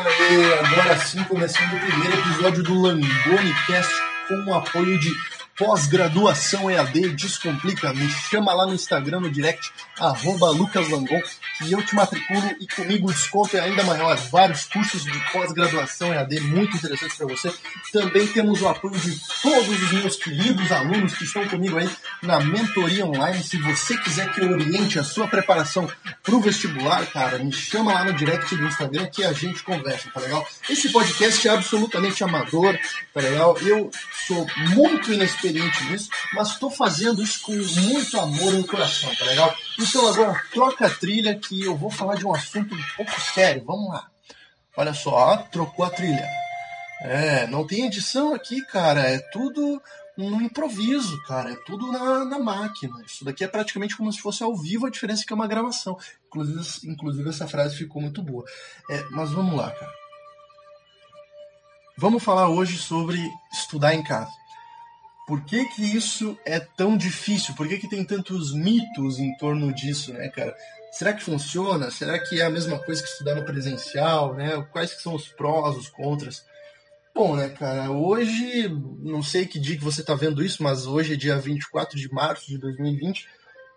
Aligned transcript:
Agora 0.00 0.98
sim, 0.98 1.22
começando 1.24 1.74
o 1.74 1.80
primeiro 1.80 2.18
episódio 2.18 2.62
do 2.62 2.80
Langoni 2.80 3.54
Cast 3.66 3.92
com 4.28 4.50
o 4.50 4.54
apoio 4.54 4.98
de 4.98 5.12
pós-graduação 5.60 6.70
EAD 6.70 7.10
Descomplica. 7.10 7.92
Me 7.92 8.08
chama 8.08 8.54
lá 8.54 8.66
no 8.66 8.72
Instagram, 8.72 9.20
no 9.20 9.30
direct, 9.30 9.70
arroba 9.98 10.48
Lucas 10.48 10.88
Langon, 10.88 11.20
que 11.58 11.70
eu 11.70 11.84
te 11.84 11.94
matriculo 11.94 12.56
e 12.58 12.66
comigo 12.66 13.10
o 13.10 13.12
desconto 13.12 13.58
é 13.58 13.60
ainda 13.60 13.84
maior. 13.84 14.16
Vários 14.30 14.64
cursos 14.64 15.04
de 15.04 15.30
pós-graduação 15.30 16.14
EAD 16.14 16.40
muito 16.40 16.78
interessantes 16.78 17.14
para 17.14 17.26
você. 17.26 17.52
Também 17.92 18.26
temos 18.28 18.62
o 18.62 18.68
apoio 18.68 18.98
de 18.98 19.20
todos 19.42 19.82
os 19.82 19.92
meus 19.92 20.16
queridos 20.16 20.72
alunos 20.72 21.14
que 21.14 21.24
estão 21.24 21.46
comigo 21.46 21.76
aí 21.76 21.90
na 22.22 22.40
mentoria 22.40 23.04
online. 23.04 23.44
Se 23.44 23.58
você 23.58 23.98
quiser 23.98 24.32
que 24.32 24.40
eu 24.40 24.50
oriente 24.50 24.98
a 24.98 25.04
sua 25.04 25.28
preparação 25.28 25.86
para 26.22 26.34
o 26.34 26.40
vestibular, 26.40 27.04
cara, 27.04 27.38
me 27.38 27.52
chama 27.52 27.92
lá 27.92 28.04
no 28.04 28.14
direct 28.14 28.56
do 28.56 28.64
Instagram 28.64 29.06
que 29.12 29.22
a 29.22 29.34
gente 29.34 29.62
conversa, 29.62 30.08
tá 30.10 30.20
legal? 30.20 30.46
Esse 30.70 30.90
podcast 30.90 31.46
é 31.46 31.50
absolutamente 31.50 32.24
amador, 32.24 32.78
tá 33.12 33.20
legal? 33.20 33.58
Eu 33.60 33.90
sou 34.26 34.46
muito 34.74 35.12
inexperiente 35.12 35.49
nisso, 35.52 36.08
mas 36.34 36.50
estou 36.50 36.70
fazendo 36.70 37.22
isso 37.22 37.40
com 37.42 37.52
muito 37.52 38.20
amor 38.20 38.52
no 38.52 38.66
coração, 38.66 39.14
tá 39.16 39.24
legal? 39.24 39.54
Então 39.78 40.08
agora 40.08 40.42
troca 40.52 40.86
a 40.86 40.90
trilha 40.90 41.34
que 41.34 41.62
eu 41.62 41.76
vou 41.76 41.90
falar 41.90 42.16
de 42.16 42.26
um 42.26 42.34
assunto 42.34 42.74
um 42.74 42.82
pouco 42.96 43.20
sério. 43.20 43.64
Vamos 43.64 43.90
lá. 43.90 44.08
Olha 44.76 44.94
só, 44.94 45.36
trocou 45.50 45.84
a 45.84 45.90
trilha. 45.90 46.28
É, 47.02 47.46
não 47.46 47.66
tem 47.66 47.86
edição 47.86 48.34
aqui, 48.34 48.60
cara. 48.66 49.00
É 49.00 49.18
tudo 49.18 49.82
no 50.16 50.40
improviso, 50.42 51.20
cara. 51.22 51.52
É 51.52 51.56
tudo 51.66 51.90
na, 51.90 52.24
na 52.24 52.38
máquina. 52.38 53.02
Isso 53.06 53.24
daqui 53.24 53.42
é 53.42 53.48
praticamente 53.48 53.96
como 53.96 54.12
se 54.12 54.20
fosse 54.20 54.42
ao 54.42 54.54
vivo, 54.56 54.86
a 54.86 54.90
diferença 54.90 55.22
é 55.22 55.26
que 55.26 55.32
é 55.32 55.36
uma 55.36 55.48
gravação. 55.48 55.98
Inclusive, 56.26 56.90
inclusive 56.90 57.28
essa 57.28 57.48
frase 57.48 57.76
ficou 57.76 58.02
muito 58.02 58.22
boa. 58.22 58.44
É, 58.90 59.04
mas 59.10 59.30
vamos 59.30 59.56
lá, 59.56 59.70
cara. 59.70 59.92
Vamos 61.96 62.22
falar 62.22 62.48
hoje 62.48 62.78
sobre 62.78 63.18
estudar 63.52 63.94
em 63.94 64.02
casa. 64.02 64.39
Por 65.30 65.44
que, 65.44 65.64
que 65.66 65.82
isso 65.82 66.36
é 66.44 66.58
tão 66.58 66.96
difícil? 66.96 67.54
Por 67.54 67.68
que, 67.68 67.78
que 67.78 67.88
tem 67.88 68.04
tantos 68.04 68.52
mitos 68.52 69.20
em 69.20 69.32
torno 69.36 69.72
disso, 69.72 70.12
né, 70.12 70.28
cara? 70.28 70.56
Será 70.90 71.12
que 71.12 71.22
funciona? 71.22 71.88
Será 71.88 72.18
que 72.18 72.40
é 72.40 72.44
a 72.44 72.50
mesma 72.50 72.80
coisa 72.80 73.00
que 73.00 73.08
estudar 73.08 73.36
no 73.36 73.44
presencial, 73.44 74.34
né? 74.34 74.60
Quais 74.72 74.92
que 74.92 75.00
são 75.00 75.14
os 75.14 75.28
prós, 75.28 75.76
os 75.76 75.88
contras? 75.88 76.44
Bom, 77.14 77.36
né, 77.36 77.48
cara, 77.48 77.92
hoje, 77.92 78.68
não 78.98 79.22
sei 79.22 79.46
que 79.46 79.60
dia 79.60 79.76
que 79.76 79.84
você 79.84 80.00
está 80.00 80.16
vendo 80.16 80.42
isso, 80.42 80.64
mas 80.64 80.84
hoje 80.84 81.12
é 81.12 81.16
dia 81.16 81.38
24 81.38 81.96
de 81.96 82.12
março 82.12 82.48
de 82.48 82.58
2020, 82.58 83.28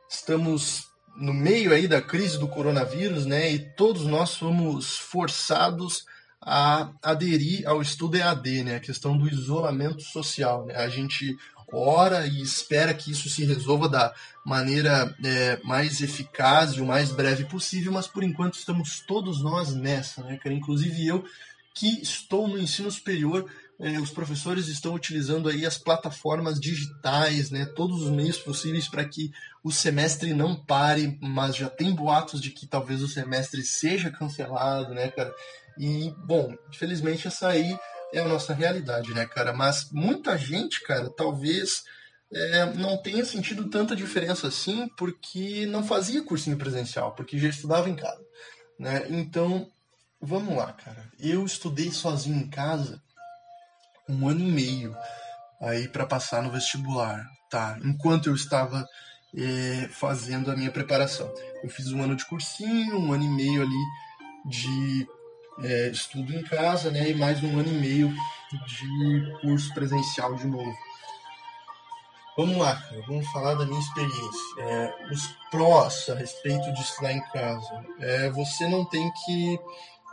estamos 0.09 0.87
no 1.15 1.35
meio 1.35 1.71
aí 1.71 1.87
da 1.87 2.01
crise 2.01 2.39
do 2.39 2.47
coronavírus, 2.47 3.27
né, 3.27 3.51
e 3.51 3.59
todos 3.59 4.07
nós 4.07 4.31
somos 4.31 4.97
forçados 4.97 6.07
a 6.45 6.89
aderir 7.01 7.67
ao 7.67 7.81
estudo 7.81 8.17
EAD, 8.17 8.63
né? 8.63 8.75
A 8.75 8.79
questão 8.79 9.17
do 9.17 9.27
isolamento 9.27 10.01
social. 10.01 10.65
Né? 10.65 10.75
A 10.75 10.89
gente 10.89 11.37
ora 11.71 12.27
e 12.27 12.41
espera 12.41 12.93
que 12.93 13.11
isso 13.11 13.29
se 13.29 13.45
resolva 13.45 13.89
da 13.89 14.13
maneira 14.45 15.15
é, 15.23 15.59
mais 15.63 16.01
eficaz 16.01 16.73
e 16.73 16.81
o 16.81 16.85
mais 16.85 17.11
breve 17.11 17.45
possível, 17.45 17.91
mas 17.91 18.07
por 18.07 18.23
enquanto 18.23 18.55
estamos 18.55 18.99
todos 18.99 19.41
nós 19.41 19.73
nessa, 19.73 20.21
né, 20.21 20.37
cara? 20.37 20.53
Inclusive 20.53 21.07
eu 21.07 21.25
que 21.73 22.01
estou 22.03 22.47
no 22.47 22.59
ensino 22.59 22.91
superior, 22.91 23.49
é, 23.79 23.99
os 23.99 24.11
professores 24.11 24.67
estão 24.67 24.93
utilizando 24.93 25.49
aí 25.49 25.65
as 25.65 25.77
plataformas 25.77 26.59
digitais, 26.59 27.49
né, 27.49 27.65
todos 27.65 28.03
os 28.03 28.11
meios 28.11 28.37
possíveis 28.37 28.87
para 28.87 29.03
que 29.03 29.31
o 29.63 29.71
semestre 29.71 30.33
não 30.33 30.55
pare, 30.55 31.17
mas 31.19 31.55
já 31.55 31.69
tem 31.69 31.95
boatos 31.95 32.39
de 32.39 32.51
que 32.51 32.67
talvez 32.67 33.01
o 33.01 33.07
semestre 33.07 33.63
seja 33.63 34.11
cancelado, 34.11 34.93
né, 34.93 35.09
cara? 35.09 35.33
E, 35.77 36.13
bom, 36.25 36.53
infelizmente 36.69 37.27
essa 37.27 37.49
aí 37.49 37.77
é 38.13 38.19
a 38.19 38.27
nossa 38.27 38.53
realidade, 38.53 39.13
né, 39.13 39.25
cara? 39.25 39.53
Mas 39.53 39.89
muita 39.91 40.37
gente, 40.37 40.81
cara, 40.83 41.09
talvez 41.09 41.83
é, 42.31 42.65
não 42.73 42.97
tenha 42.97 43.25
sentido 43.25 43.69
tanta 43.69 43.95
diferença 43.95 44.47
assim 44.47 44.87
porque 44.97 45.65
não 45.65 45.83
fazia 45.83 46.23
cursinho 46.23 46.57
presencial, 46.57 47.13
porque 47.13 47.39
já 47.39 47.49
estudava 47.49 47.89
em 47.89 47.95
casa, 47.95 48.23
né? 48.79 49.05
Então, 49.09 49.67
vamos 50.21 50.55
lá, 50.55 50.73
cara. 50.73 51.11
Eu 51.19 51.45
estudei 51.45 51.91
sozinho 51.91 52.37
em 52.37 52.49
casa 52.49 53.01
um 54.07 54.27
ano 54.27 54.41
e 54.41 54.51
meio 54.51 54.95
aí 55.61 55.87
para 55.87 56.05
passar 56.05 56.43
no 56.43 56.51
vestibular, 56.51 57.25
tá? 57.49 57.79
Enquanto 57.83 58.27
eu 58.27 58.35
estava 58.35 58.85
é, 59.35 59.87
fazendo 59.89 60.51
a 60.51 60.55
minha 60.55 60.71
preparação. 60.71 61.33
Eu 61.63 61.69
fiz 61.69 61.91
um 61.91 62.03
ano 62.03 62.15
de 62.15 62.25
cursinho, 62.25 62.99
um 62.99 63.13
ano 63.13 63.23
e 63.23 63.29
meio 63.29 63.61
ali 63.61 63.83
de 64.45 65.07
é, 65.59 65.89
estudo 65.89 66.33
em 66.33 66.43
casa, 66.43 66.89
né, 66.91 67.09
e 67.09 67.13
mais 67.13 67.43
um 67.43 67.59
ano 67.59 67.69
e 67.69 67.79
meio 67.79 68.13
de 68.51 69.39
curso 69.41 69.73
presencial 69.73 70.35
de 70.35 70.47
novo. 70.47 70.73
Vamos 72.35 72.57
lá, 72.57 72.81
vamos 73.07 73.27
falar 73.31 73.53
da 73.53 73.65
minha 73.65 73.79
experiência. 73.79 74.59
É, 74.59 74.93
os 75.11 75.27
prós 75.51 76.09
a 76.09 76.15
respeito 76.15 76.73
de 76.73 76.81
estudar 76.81 77.13
em 77.13 77.21
casa. 77.31 77.85
É, 77.99 78.29
você 78.31 78.67
não 78.67 78.83
tem 78.85 79.11
que 79.23 79.59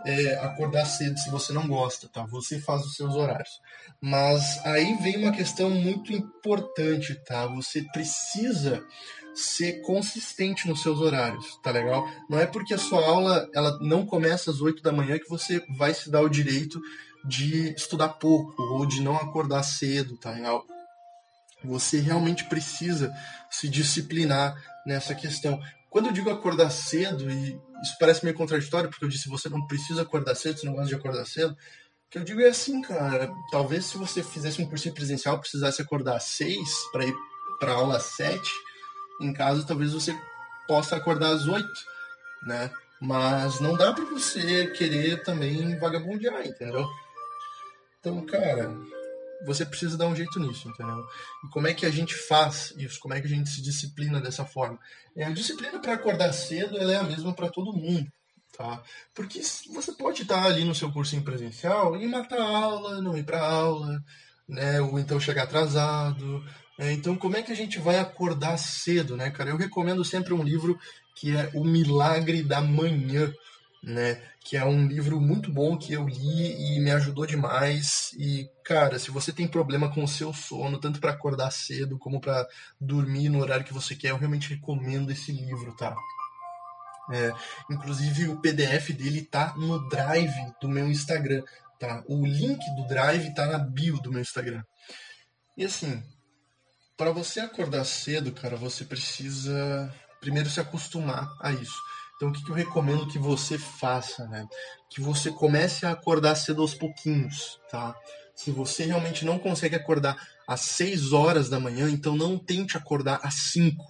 é, 0.04 0.34
acordar 0.36 0.84
cedo 0.86 1.18
se 1.18 1.30
você 1.30 1.52
não 1.52 1.66
gosta, 1.66 2.08
tá? 2.08 2.24
Você 2.26 2.60
faz 2.60 2.84
os 2.84 2.94
seus 2.96 3.14
horários. 3.14 3.60
Mas 4.00 4.64
aí 4.64 4.96
vem 5.02 5.18
uma 5.18 5.32
questão 5.32 5.70
muito 5.70 6.12
importante, 6.12 7.14
tá? 7.14 7.46
Você 7.46 7.82
precisa 7.92 8.84
ser 9.34 9.80
consistente 9.82 10.68
nos 10.68 10.82
seus 10.82 11.00
horários, 11.00 11.58
tá 11.62 11.70
legal? 11.70 12.08
Não 12.28 12.38
é 12.38 12.46
porque 12.46 12.74
a 12.74 12.78
sua 12.78 13.04
aula 13.04 13.48
ela 13.54 13.78
não 13.80 14.04
começa 14.04 14.50
às 14.50 14.60
8 14.60 14.82
da 14.82 14.92
manhã 14.92 15.18
que 15.18 15.28
você 15.28 15.64
vai 15.76 15.94
se 15.94 16.10
dar 16.10 16.20
o 16.20 16.28
direito 16.28 16.80
de 17.24 17.72
estudar 17.74 18.08
pouco 18.10 18.60
ou 18.62 18.86
de 18.86 19.00
não 19.00 19.16
acordar 19.16 19.62
cedo, 19.62 20.16
tá 20.16 20.30
legal? 20.30 20.64
Você 21.62 22.00
realmente 22.00 22.44
precisa 22.44 23.12
se 23.50 23.68
disciplinar 23.68 24.56
nessa 24.86 25.14
questão. 25.14 25.60
Quando 25.90 26.06
eu 26.06 26.12
digo 26.12 26.30
acordar 26.30 26.70
cedo, 26.70 27.30
e 27.30 27.60
isso 27.82 27.96
parece 27.98 28.24
meio 28.24 28.36
contraditório, 28.36 28.90
porque 28.90 29.04
eu 29.04 29.08
disse 29.08 29.28
você 29.28 29.48
não 29.48 29.66
precisa 29.66 30.02
acordar 30.02 30.34
cedo, 30.34 30.58
você 30.58 30.66
não 30.66 30.74
gosta 30.74 30.88
de 30.88 30.94
acordar 30.94 31.24
cedo, 31.26 31.52
o 31.52 31.56
que 32.10 32.18
eu 32.18 32.24
digo 32.24 32.40
é 32.40 32.48
assim, 32.48 32.82
cara, 32.82 33.32
talvez 33.50 33.86
se 33.86 33.96
você 33.96 34.22
fizesse 34.22 34.60
um 34.60 34.66
curso 34.66 34.92
presencial, 34.92 35.38
precisasse 35.38 35.80
acordar 35.80 36.16
às 36.16 36.24
6 36.24 36.58
para 36.92 37.06
ir 37.06 37.14
para 37.58 37.72
aula 37.72 37.96
às 37.96 38.04
7, 38.04 38.40
em 39.20 39.32
casa 39.32 39.66
talvez 39.66 39.92
você 39.92 40.12
possa 40.66 40.96
acordar 40.96 41.30
às 41.30 41.46
8, 41.46 41.66
né? 42.46 42.70
Mas 43.00 43.60
não 43.60 43.76
dá 43.76 43.92
para 43.92 44.04
você 44.04 44.66
querer 44.72 45.22
também 45.22 45.78
vagabundear, 45.78 46.46
entendeu? 46.46 46.86
Então, 47.98 48.24
cara, 48.26 48.74
você 49.44 49.64
precisa 49.64 49.96
dar 49.96 50.06
um 50.06 50.16
jeito 50.16 50.38
nisso, 50.38 50.68
entendeu? 50.68 51.04
E 51.44 51.48
como 51.48 51.66
é 51.66 51.74
que 51.74 51.86
a 51.86 51.90
gente 51.90 52.14
faz 52.14 52.72
isso? 52.76 53.00
Como 53.00 53.14
é 53.14 53.20
que 53.20 53.26
a 53.26 53.30
gente 53.30 53.48
se 53.48 53.62
disciplina 53.62 54.20
dessa 54.20 54.44
forma? 54.44 54.78
É, 55.16 55.24
a 55.24 55.30
disciplina 55.30 55.78
para 55.78 55.94
acordar 55.94 56.32
cedo 56.32 56.78
é 56.78 56.96
a 56.96 57.02
mesma 57.02 57.34
para 57.34 57.48
todo 57.48 57.72
mundo, 57.72 58.06
tá? 58.56 58.82
Porque 59.14 59.40
você 59.40 59.92
pode 59.92 60.22
estar 60.22 60.44
ali 60.44 60.64
no 60.64 60.74
seu 60.74 60.92
cursinho 60.92 61.22
presencial 61.22 61.96
e 61.96 62.06
matar 62.06 62.40
a 62.40 62.48
aula, 62.48 63.00
não 63.00 63.16
ir 63.16 63.24
para 63.24 63.40
aula, 63.40 64.02
né? 64.48 64.80
Ou 64.80 64.98
então 64.98 65.20
chegar 65.20 65.44
atrasado, 65.44 66.44
é, 66.80 66.92
então, 66.92 67.14
como 67.14 67.36
é 67.36 67.42
que 67.42 67.52
a 67.52 67.54
gente 67.54 67.78
vai 67.78 67.98
acordar 67.98 68.56
cedo, 68.56 69.14
né, 69.14 69.30
cara? 69.30 69.50
Eu 69.50 69.58
recomendo 69.58 70.02
sempre 70.02 70.32
um 70.32 70.42
livro 70.42 70.78
que 71.14 71.36
é 71.36 71.50
O 71.52 71.62
Milagre 71.62 72.42
da 72.42 72.62
Manhã, 72.62 73.30
né? 73.82 74.22
Que 74.44 74.56
é 74.56 74.64
um 74.64 74.86
livro 74.86 75.20
muito 75.20 75.50
bom 75.52 75.76
que 75.76 75.92
eu 75.92 76.06
li 76.06 76.76
e 76.76 76.80
me 76.80 76.90
ajudou 76.90 77.26
demais. 77.26 78.12
E, 78.18 78.48
cara, 78.64 78.98
se 78.98 79.10
você 79.10 79.32
tem 79.32 79.48
problema 79.48 79.92
com 79.92 80.04
o 80.04 80.08
seu 80.08 80.32
sono, 80.32 80.78
tanto 80.78 81.00
para 81.00 81.12
acordar 81.12 81.50
cedo 81.50 81.98
como 81.98 82.20
para 82.20 82.46
dormir 82.80 83.28
no 83.28 83.40
horário 83.40 83.64
que 83.64 83.72
você 83.72 83.94
quer, 83.94 84.10
eu 84.10 84.16
realmente 84.16 84.54
recomendo 84.54 85.10
esse 85.10 85.32
livro, 85.32 85.74
tá? 85.76 85.94
É, 87.12 87.32
inclusive 87.70 88.28
o 88.28 88.40
PDF 88.40 88.90
dele 88.92 89.22
tá 89.22 89.54
no 89.56 89.88
Drive 89.88 90.52
do 90.60 90.68
meu 90.68 90.88
Instagram, 90.88 91.42
tá? 91.78 92.04
O 92.06 92.24
link 92.24 92.60
do 92.76 92.86
Drive 92.86 93.34
tá 93.34 93.46
na 93.46 93.58
bio 93.58 94.00
do 94.00 94.12
meu 94.12 94.20
Instagram. 94.20 94.62
E 95.56 95.64
assim, 95.64 96.02
para 96.96 97.10
você 97.10 97.40
acordar 97.40 97.84
cedo, 97.84 98.30
cara, 98.32 98.56
você 98.56 98.84
precisa 98.84 99.92
primeiro 100.20 100.48
se 100.50 100.60
acostumar 100.60 101.28
a 101.40 101.50
isso. 101.50 101.89
Então, 102.20 102.28
o 102.28 102.32
que, 102.34 102.44
que 102.44 102.50
eu 102.50 102.54
recomendo 102.54 103.06
que 103.06 103.18
você 103.18 103.56
faça, 103.56 104.26
né? 104.26 104.46
Que 104.90 105.00
você 105.00 105.30
comece 105.30 105.86
a 105.86 105.92
acordar 105.92 106.34
cedo 106.34 106.60
aos 106.60 106.74
pouquinhos, 106.74 107.58
tá? 107.70 107.96
Se 108.34 108.50
você 108.50 108.84
realmente 108.84 109.24
não 109.24 109.38
consegue 109.38 109.74
acordar 109.74 110.28
às 110.46 110.60
6 110.60 111.14
horas 111.14 111.48
da 111.48 111.58
manhã, 111.58 111.88
então 111.88 112.14
não 112.14 112.36
tente 112.36 112.76
acordar 112.76 113.20
às 113.22 113.34
5. 113.52 113.82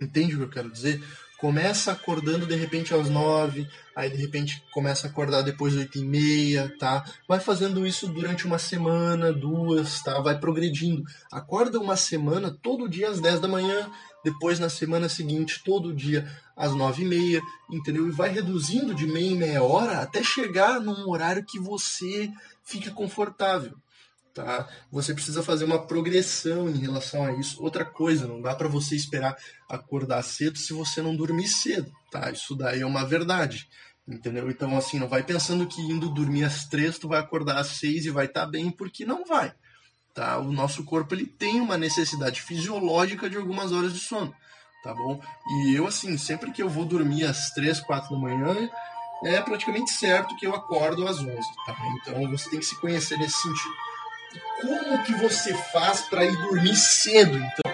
Entende 0.00 0.36
o 0.36 0.38
que 0.38 0.44
eu 0.44 0.50
quero 0.50 0.70
dizer? 0.70 1.02
começa 1.40 1.90
acordando 1.90 2.46
de 2.46 2.54
repente 2.54 2.92
às 2.92 3.08
nove, 3.08 3.66
aí 3.96 4.10
de 4.10 4.16
repente 4.18 4.62
começa 4.72 5.06
a 5.06 5.10
acordar 5.10 5.40
depois 5.40 5.72
das 5.72 5.84
oito 5.84 5.98
e 5.98 6.04
meia, 6.04 6.70
tá? 6.78 7.02
Vai 7.26 7.40
fazendo 7.40 7.86
isso 7.86 8.06
durante 8.08 8.46
uma 8.46 8.58
semana, 8.58 9.32
duas, 9.32 10.02
tá? 10.02 10.20
Vai 10.20 10.38
progredindo. 10.38 11.02
Acorda 11.32 11.80
uma 11.80 11.96
semana 11.96 12.54
todo 12.62 12.90
dia 12.90 13.08
às 13.08 13.20
dez 13.20 13.40
da 13.40 13.48
manhã, 13.48 13.90
depois 14.24 14.58
na 14.58 14.68
semana 14.68 15.08
seguinte 15.08 15.62
todo 15.64 15.94
dia 15.94 16.30
às 16.56 16.74
nove 16.74 17.02
e 17.02 17.06
meia, 17.06 17.40
entendeu? 17.70 18.06
E 18.06 18.10
vai 18.10 18.30
reduzindo 18.30 18.94
de 18.94 19.06
meia 19.06 19.30
em 19.30 19.36
meia 19.36 19.62
hora 19.62 20.00
até 20.00 20.22
chegar 20.22 20.80
num 20.80 21.08
horário 21.08 21.44
que 21.44 21.58
você 21.58 22.30
fica 22.62 22.90
confortável. 22.90 23.76
Tá? 24.32 24.68
Você 24.92 25.12
precisa 25.12 25.42
fazer 25.42 25.64
uma 25.64 25.86
progressão 25.86 26.68
em 26.68 26.78
relação 26.78 27.24
a 27.24 27.32
isso. 27.32 27.60
Outra 27.62 27.84
coisa, 27.84 28.28
não 28.28 28.40
dá 28.40 28.54
para 28.54 28.68
você 28.68 28.94
esperar 28.94 29.36
acordar 29.68 30.22
cedo 30.22 30.56
se 30.56 30.72
você 30.72 31.02
não 31.02 31.16
dormir 31.16 31.48
cedo, 31.48 31.90
tá? 32.12 32.30
Isso 32.30 32.54
daí 32.54 32.80
é 32.80 32.86
uma 32.86 33.04
verdade, 33.04 33.68
entendeu? 34.06 34.48
Então 34.48 34.76
assim, 34.76 35.00
não 35.00 35.08
vai 35.08 35.24
pensando 35.24 35.66
que 35.66 35.80
indo 35.80 36.08
dormir 36.08 36.44
às 36.44 36.64
três 36.66 36.96
tu 36.96 37.08
vai 37.08 37.18
acordar 37.18 37.58
às 37.58 37.68
seis 37.68 38.06
e 38.06 38.10
vai 38.10 38.26
estar 38.26 38.44
tá 38.44 38.46
bem, 38.46 38.70
porque 38.70 39.04
não 39.04 39.24
vai, 39.24 39.52
tá? 40.14 40.38
O 40.38 40.52
nosso 40.52 40.84
corpo 40.84 41.14
ele 41.14 41.26
tem 41.26 41.60
uma 41.60 41.76
necessidade 41.76 42.40
fisiológica 42.40 43.28
de 43.28 43.36
algumas 43.36 43.72
horas 43.72 43.92
de 43.92 44.00
sono, 44.00 44.34
tá 44.82 44.94
bom? 44.94 45.20
E 45.48 45.74
eu 45.74 45.86
assim, 45.86 46.16
sempre 46.18 46.50
que 46.50 46.62
eu 46.62 46.68
vou 46.68 46.84
dormir 46.84 47.24
às 47.24 47.50
três, 47.50 47.80
quatro 47.80 48.14
da 48.14 48.20
manhã, 48.20 48.70
é 49.24 49.40
praticamente 49.40 49.90
certo 49.90 50.36
que 50.36 50.46
eu 50.46 50.54
acordo 50.54 51.06
às 51.06 51.18
onze, 51.18 51.48
tá? 51.66 51.76
Então 52.00 52.28
você 52.30 52.50
tem 52.50 52.58
que 52.58 52.66
se 52.66 52.80
conhecer 52.80 53.18
nesse 53.18 53.36
sentido 53.36 53.74
como 54.60 55.02
que 55.02 55.14
você 55.14 55.54
faz 55.54 56.02
para 56.02 56.24
ir 56.24 56.36
dormir 56.36 56.76
cedo, 56.76 57.36
então, 57.36 57.72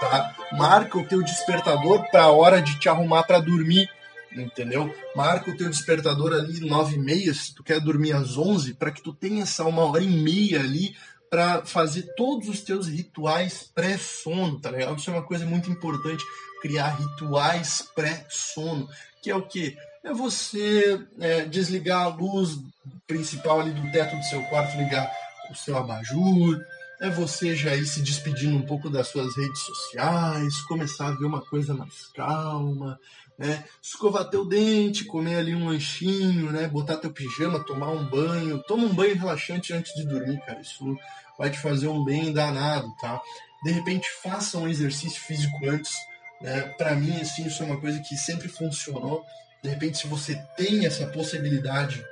tá? 0.00 0.34
Marca 0.52 0.98
o 0.98 1.06
teu 1.06 1.22
despertador 1.22 2.08
para 2.10 2.24
a 2.24 2.30
hora 2.30 2.60
de 2.60 2.78
te 2.78 2.88
arrumar 2.88 3.24
para 3.24 3.40
dormir, 3.40 3.88
entendeu? 4.32 4.94
Marca 5.14 5.50
o 5.50 5.56
teu 5.56 5.68
despertador 5.68 6.32
ali 6.32 6.60
nove 6.60 6.96
e 6.96 6.98
meia, 6.98 7.32
se 7.32 7.54
tu 7.54 7.62
quer 7.64 7.80
dormir 7.80 8.12
às 8.12 8.36
onze, 8.36 8.74
para 8.74 8.90
que 8.90 9.02
tu 9.02 9.12
tenha 9.12 9.42
essa 9.42 9.64
uma 9.64 9.84
hora 9.84 10.02
e 10.02 10.08
meia 10.08 10.60
ali 10.60 10.94
para 11.30 11.64
fazer 11.64 12.02
todos 12.16 12.48
os 12.48 12.60
teus 12.60 12.88
rituais 12.88 13.70
pré-sono, 13.74 14.60
tá 14.60 14.70
legal? 14.70 14.94
Isso 14.94 15.10
é 15.10 15.12
uma 15.12 15.22
coisa 15.22 15.44
muito 15.44 15.70
importante, 15.70 16.24
criar 16.62 16.90
rituais 16.90 17.88
pré-sono, 17.94 18.88
que 19.22 19.30
é 19.30 19.36
o 19.36 19.42
que? 19.42 19.76
É 20.04 20.12
você 20.12 21.00
é, 21.18 21.44
desligar 21.44 22.02
a 22.02 22.08
luz 22.08 22.58
principal 23.06 23.60
ali 23.60 23.72
do 23.72 23.90
teto 23.90 24.16
do 24.16 24.22
seu 24.24 24.42
quarto, 24.44 24.76
ligar 24.76 25.10
o 25.50 25.54
seu 25.54 25.76
abajur, 25.76 26.60
é 27.00 27.10
você 27.10 27.54
já 27.54 27.74
ir 27.74 27.86
se 27.86 28.00
despedindo 28.00 28.56
um 28.56 28.66
pouco 28.66 28.88
das 28.88 29.08
suas 29.08 29.36
redes 29.36 29.60
sociais, 29.60 30.60
começar 30.62 31.08
a 31.08 31.16
ver 31.16 31.26
uma 31.26 31.40
coisa 31.40 31.74
mais 31.74 32.06
calma, 32.14 32.98
né? 33.38 33.64
Escovar 33.82 34.28
teu 34.30 34.46
dente, 34.46 35.04
comer 35.04 35.36
ali 35.36 35.54
um 35.54 35.68
lanchinho, 35.68 36.50
né? 36.50 36.66
Botar 36.68 36.96
teu 36.96 37.12
pijama, 37.12 37.64
tomar 37.64 37.90
um 37.90 38.08
banho. 38.08 38.62
Toma 38.62 38.84
um 38.84 38.94
banho 38.94 39.16
relaxante 39.16 39.72
antes 39.72 39.94
de 39.94 40.06
dormir, 40.06 40.40
cara. 40.46 40.60
Isso 40.60 40.96
vai 41.38 41.50
te 41.50 41.58
fazer 41.58 41.88
um 41.88 42.04
bem 42.04 42.32
danado, 42.32 42.88
tá? 43.00 43.20
De 43.62 43.70
repente, 43.70 44.06
faça 44.22 44.58
um 44.58 44.68
exercício 44.68 45.20
físico 45.20 45.56
antes. 45.68 45.92
Né? 46.40 46.62
Para 46.78 46.94
mim, 46.94 47.20
assim, 47.20 47.46
isso 47.46 47.62
é 47.62 47.66
uma 47.66 47.80
coisa 47.80 48.00
que 48.00 48.16
sempre 48.16 48.48
funcionou. 48.48 49.24
De 49.62 49.68
repente, 49.68 49.98
se 49.98 50.06
você 50.06 50.34
tem 50.56 50.86
essa 50.86 51.06
possibilidade 51.06 52.04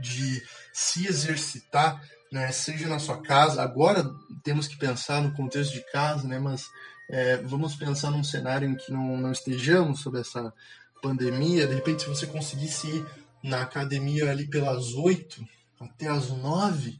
de 0.00 0.42
se 0.72 1.06
exercitar, 1.06 2.00
né, 2.34 2.50
seja 2.50 2.88
na 2.88 2.98
sua 2.98 3.22
casa. 3.22 3.62
Agora 3.62 4.04
temos 4.42 4.66
que 4.66 4.76
pensar 4.76 5.22
no 5.22 5.32
contexto 5.32 5.72
de 5.72 5.80
casa, 5.92 6.26
né, 6.26 6.36
mas 6.36 6.68
é, 7.08 7.36
vamos 7.36 7.76
pensar 7.76 8.10
num 8.10 8.24
cenário 8.24 8.68
em 8.68 8.74
que 8.74 8.90
não, 8.90 9.16
não 9.16 9.30
estejamos 9.30 10.00
sob 10.00 10.18
essa 10.18 10.52
pandemia. 11.00 11.64
De 11.64 11.74
repente, 11.74 12.02
se 12.02 12.08
você 12.08 12.26
conseguisse 12.26 12.88
ir 12.88 13.06
na 13.40 13.62
academia 13.62 14.32
ali 14.32 14.48
pelas 14.48 14.94
8 14.94 15.46
até 15.80 16.08
as 16.08 16.30
9, 16.30 16.98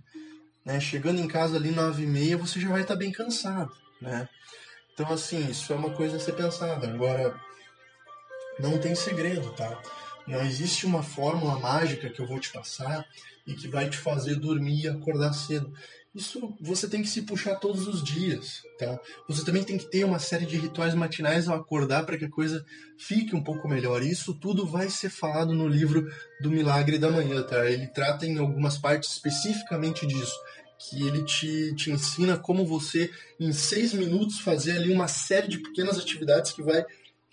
né, 0.64 0.78
chegando 0.78 1.18
em 1.18 1.26
casa 1.26 1.56
ali 1.56 1.72
9 1.72 2.04
e 2.04 2.06
meia, 2.06 2.36
você 2.36 2.60
já 2.60 2.68
vai 2.68 2.82
estar 2.82 2.94
bem 2.94 3.10
cansado. 3.10 3.72
Né? 4.00 4.28
Então, 4.92 5.12
assim, 5.12 5.50
isso 5.50 5.72
é 5.72 5.76
uma 5.76 5.90
coisa 5.90 6.16
a 6.16 6.20
ser 6.20 6.34
pensada. 6.34 6.86
Agora, 6.86 7.34
não 8.60 8.78
tem 8.78 8.94
segredo, 8.94 9.50
tá? 9.54 9.82
Não 10.26 10.40
existe 10.42 10.86
uma 10.86 11.02
fórmula 11.02 11.58
mágica 11.58 12.08
que 12.08 12.20
eu 12.20 12.26
vou 12.26 12.40
te 12.40 12.50
passar 12.50 13.06
e 13.46 13.54
que 13.54 13.68
vai 13.68 13.88
te 13.88 13.96
fazer 13.96 14.36
dormir 14.36 14.84
e 14.84 14.88
acordar 14.88 15.32
cedo. 15.32 15.72
Isso 16.14 16.56
você 16.60 16.88
tem 16.88 17.02
que 17.02 17.08
se 17.08 17.22
puxar 17.22 17.56
todos 17.56 17.88
os 17.88 18.02
dias, 18.02 18.62
tá? 18.78 19.00
Você 19.28 19.44
também 19.44 19.64
tem 19.64 19.76
que 19.76 19.90
ter 19.90 20.04
uma 20.04 20.20
série 20.20 20.46
de 20.46 20.56
rituais 20.56 20.94
matinais 20.94 21.48
ao 21.48 21.56
acordar 21.56 22.06
para 22.06 22.16
que 22.16 22.26
a 22.26 22.30
coisa 22.30 22.64
fique 22.96 23.34
um 23.34 23.42
pouco 23.42 23.68
melhor. 23.68 24.00
Isso 24.00 24.32
tudo 24.32 24.64
vai 24.64 24.88
ser 24.88 25.10
falado 25.10 25.52
no 25.52 25.66
livro 25.66 26.08
do 26.40 26.52
Milagre 26.52 26.98
da 26.98 27.10
Manhã, 27.10 27.42
tá? 27.42 27.68
Ele 27.68 27.88
trata 27.88 28.24
em 28.24 28.38
algumas 28.38 28.78
partes 28.78 29.10
especificamente 29.10 30.06
disso, 30.06 30.38
que 30.78 31.04
ele 31.04 31.24
te, 31.24 31.74
te 31.74 31.90
ensina 31.90 32.38
como 32.38 32.64
você, 32.64 33.10
em 33.40 33.52
seis 33.52 33.92
minutos, 33.92 34.38
fazer 34.38 34.76
ali 34.76 34.92
uma 34.92 35.08
série 35.08 35.48
de 35.48 35.58
pequenas 35.58 35.98
atividades 35.98 36.52
que 36.52 36.62
vai 36.62 36.86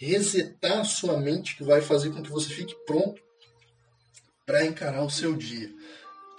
resetar 0.06 0.80
a 0.80 0.84
sua 0.84 1.18
mente, 1.18 1.56
que 1.56 1.64
vai 1.64 1.82
fazer 1.82 2.12
com 2.12 2.24
que 2.24 2.30
você 2.30 2.50
fique 2.50 2.76
pronto 2.86 3.22
para 4.46 4.66
encarar 4.66 5.04
o 5.04 5.10
seu 5.10 5.36
dia 5.36 5.72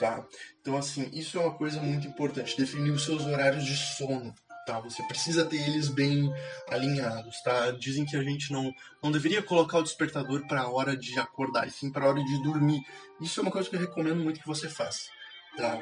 tá? 0.02 0.26
Então, 0.60 0.76
assim, 0.76 1.08
isso 1.12 1.38
é 1.38 1.40
uma 1.40 1.54
coisa 1.54 1.80
muito 1.80 2.08
importante, 2.08 2.56
definir 2.56 2.90
os 2.90 3.04
seus 3.04 3.24
horários 3.24 3.64
de 3.64 3.76
sono, 3.76 4.34
tá? 4.66 4.80
Você 4.80 5.00
precisa 5.04 5.44
ter 5.44 5.56
eles 5.56 5.88
bem 5.88 6.32
alinhados, 6.68 7.40
tá? 7.42 7.70
Dizem 7.70 8.04
que 8.04 8.16
a 8.16 8.22
gente 8.22 8.52
não, 8.52 8.74
não 9.00 9.12
deveria 9.12 9.42
colocar 9.42 9.78
o 9.78 9.82
despertador 9.82 10.44
para 10.48 10.62
a 10.62 10.68
hora 10.68 10.96
de 10.96 11.16
acordar, 11.20 11.68
e 11.68 11.70
sim 11.70 11.90
para 11.90 12.04
a 12.04 12.08
hora 12.08 12.24
de 12.24 12.42
dormir. 12.42 12.84
Isso 13.20 13.38
é 13.38 13.42
uma 13.42 13.52
coisa 13.52 13.70
que 13.70 13.76
eu 13.76 13.80
recomendo 13.80 14.22
muito 14.22 14.40
que 14.40 14.46
você 14.46 14.68
faça. 14.68 15.08
Tá. 15.56 15.80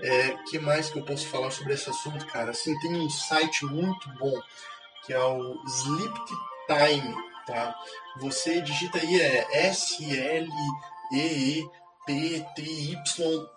É, 0.00 0.36
que 0.50 0.58
mais 0.58 0.90
que 0.90 0.98
eu 0.98 1.04
posso 1.04 1.26
falar 1.28 1.50
sobre 1.50 1.72
esse 1.72 1.88
assunto, 1.88 2.26
cara? 2.26 2.50
Assim, 2.50 2.78
tem 2.80 2.94
um 2.94 3.08
site 3.08 3.64
muito 3.64 4.08
bom 4.18 4.38
que 5.06 5.12
é 5.12 5.18
o 5.18 5.62
Sleep 5.66 6.14
Time, 6.66 7.14
tá? 7.46 7.74
Você 8.20 8.60
digita 8.60 8.98
aí 8.98 9.20
é 9.20 9.66
S 9.68 10.04
L 10.04 10.48
E 11.12 11.18
E 11.18 11.64
P 12.06 12.46
T 12.54 12.62
Y 12.62 13.52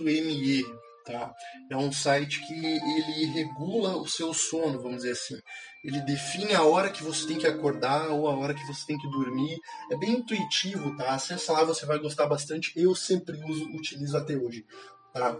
.me, 0.00 0.62
tá? 1.04 1.34
É 1.70 1.76
um 1.76 1.90
site 1.90 2.46
que 2.46 2.54
ele 2.54 3.26
regula 3.26 3.96
o 3.96 4.06
seu 4.06 4.32
sono, 4.32 4.80
vamos 4.80 4.98
dizer 4.98 5.12
assim. 5.12 5.40
Ele 5.84 6.00
define 6.02 6.54
a 6.54 6.62
hora 6.62 6.90
que 6.90 7.02
você 7.02 7.26
tem 7.26 7.38
que 7.38 7.46
acordar 7.46 8.08
ou 8.10 8.28
a 8.28 8.36
hora 8.36 8.54
que 8.54 8.66
você 8.66 8.86
tem 8.86 8.98
que 8.98 9.10
dormir. 9.10 9.58
É 9.90 9.96
bem 9.96 10.12
intuitivo, 10.12 10.96
tá? 10.96 11.10
Acessa 11.14 11.52
lá, 11.52 11.64
você 11.64 11.86
vai 11.86 11.98
gostar 11.98 12.26
bastante. 12.26 12.72
Eu 12.76 12.94
sempre 12.94 13.36
uso, 13.44 13.64
utilizo 13.70 14.16
até 14.16 14.36
hoje, 14.36 14.64
tá? 15.12 15.36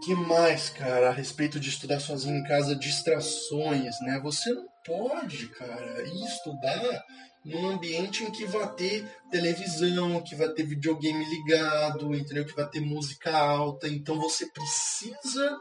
que 0.00 0.14
mais, 0.14 0.70
cara, 0.70 1.10
a 1.10 1.12
respeito 1.12 1.60
de 1.60 1.68
estudar 1.68 2.00
sozinho 2.00 2.38
em 2.38 2.44
casa, 2.44 2.74
distrações, 2.74 4.00
né? 4.00 4.18
Você 4.22 4.50
não 4.52 4.66
pode, 4.84 5.48
cara, 5.48 6.02
ir 6.02 6.24
estudar 6.24 7.04
num 7.44 7.70
ambiente 7.70 8.24
em 8.24 8.30
que 8.30 8.44
vai 8.44 8.72
ter 8.74 9.04
televisão, 9.30 10.22
que 10.22 10.34
vai 10.34 10.48
ter 10.50 10.64
videogame 10.64 11.24
ligado, 11.24 12.14
entendeu? 12.14 12.44
Que 12.44 12.54
vai 12.54 12.68
ter 12.68 12.80
música 12.80 13.36
alta. 13.36 13.88
Então 13.88 14.20
você 14.20 14.46
precisa 14.46 15.58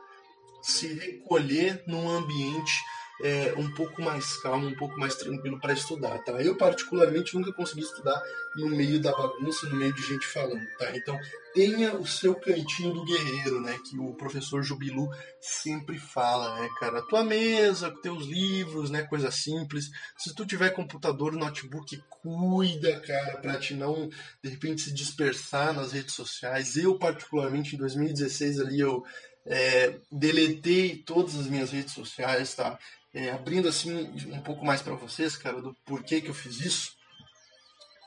se 0.61 0.87
recolher 0.93 1.83
num 1.87 2.09
ambiente 2.09 2.73
é, 3.21 3.53
um 3.57 3.69
pouco 3.71 4.01
mais 4.01 4.37
calmo, 4.37 4.67
um 4.67 4.75
pouco 4.75 4.97
mais 4.97 5.15
tranquilo 5.15 5.59
para 5.59 5.73
estudar, 5.73 6.17
tá? 6.19 6.41
Eu 6.41 6.55
particularmente 6.55 7.35
nunca 7.35 7.51
consegui 7.51 7.81
estudar 7.81 8.21
no 8.55 8.69
meio 8.69 8.99
da 8.99 9.11
bagunça, 9.11 9.67
no 9.67 9.75
meio 9.75 9.93
de 9.93 10.01
gente 10.01 10.25
falando, 10.25 10.65
tá? 10.77 10.95
Então 10.95 11.19
tenha 11.53 11.95
o 11.95 12.07
seu 12.07 12.33
cantinho 12.35 12.93
do 12.93 13.03
guerreiro, 13.03 13.59
né? 13.59 13.77
Que 13.89 13.97
o 13.97 14.13
professor 14.13 14.63
Jubilu 14.63 15.09
sempre 15.41 15.99
fala, 15.99 16.59
né, 16.59 16.69
cara? 16.79 17.01
Tua 17.01 17.23
mesa, 17.23 17.93
teus 18.01 18.25
livros, 18.25 18.89
né? 18.89 19.03
Coisa 19.03 19.29
simples. 19.31 19.89
Se 20.17 20.33
tu 20.33 20.45
tiver 20.45 20.69
computador, 20.69 21.33
notebook, 21.33 22.01
cuida, 22.09 22.99
cara, 23.01 23.37
para 23.37 23.57
te 23.57 23.73
não 23.73 24.09
de 24.41 24.49
repente 24.49 24.81
se 24.81 24.93
dispersar 24.93 25.73
nas 25.73 25.91
redes 25.91 26.15
sociais. 26.15 26.77
Eu 26.77 26.97
particularmente 26.97 27.75
em 27.75 27.79
2016 27.79 28.59
ali 28.61 28.79
eu 28.79 29.03
é, 29.45 29.95
deletei 30.11 30.97
todas 30.97 31.35
as 31.35 31.47
minhas 31.47 31.71
redes 31.71 31.93
sociais, 31.93 32.53
tá? 32.53 32.77
É, 33.13 33.31
abrindo 33.31 33.67
assim 33.67 33.93
um 34.31 34.41
pouco 34.41 34.65
mais 34.65 34.81
para 34.81 34.95
vocês, 34.95 35.35
cara, 35.35 35.61
do 35.61 35.75
porquê 35.85 36.21
que 36.21 36.29
eu 36.29 36.33
fiz 36.33 36.59
isso. 36.59 36.91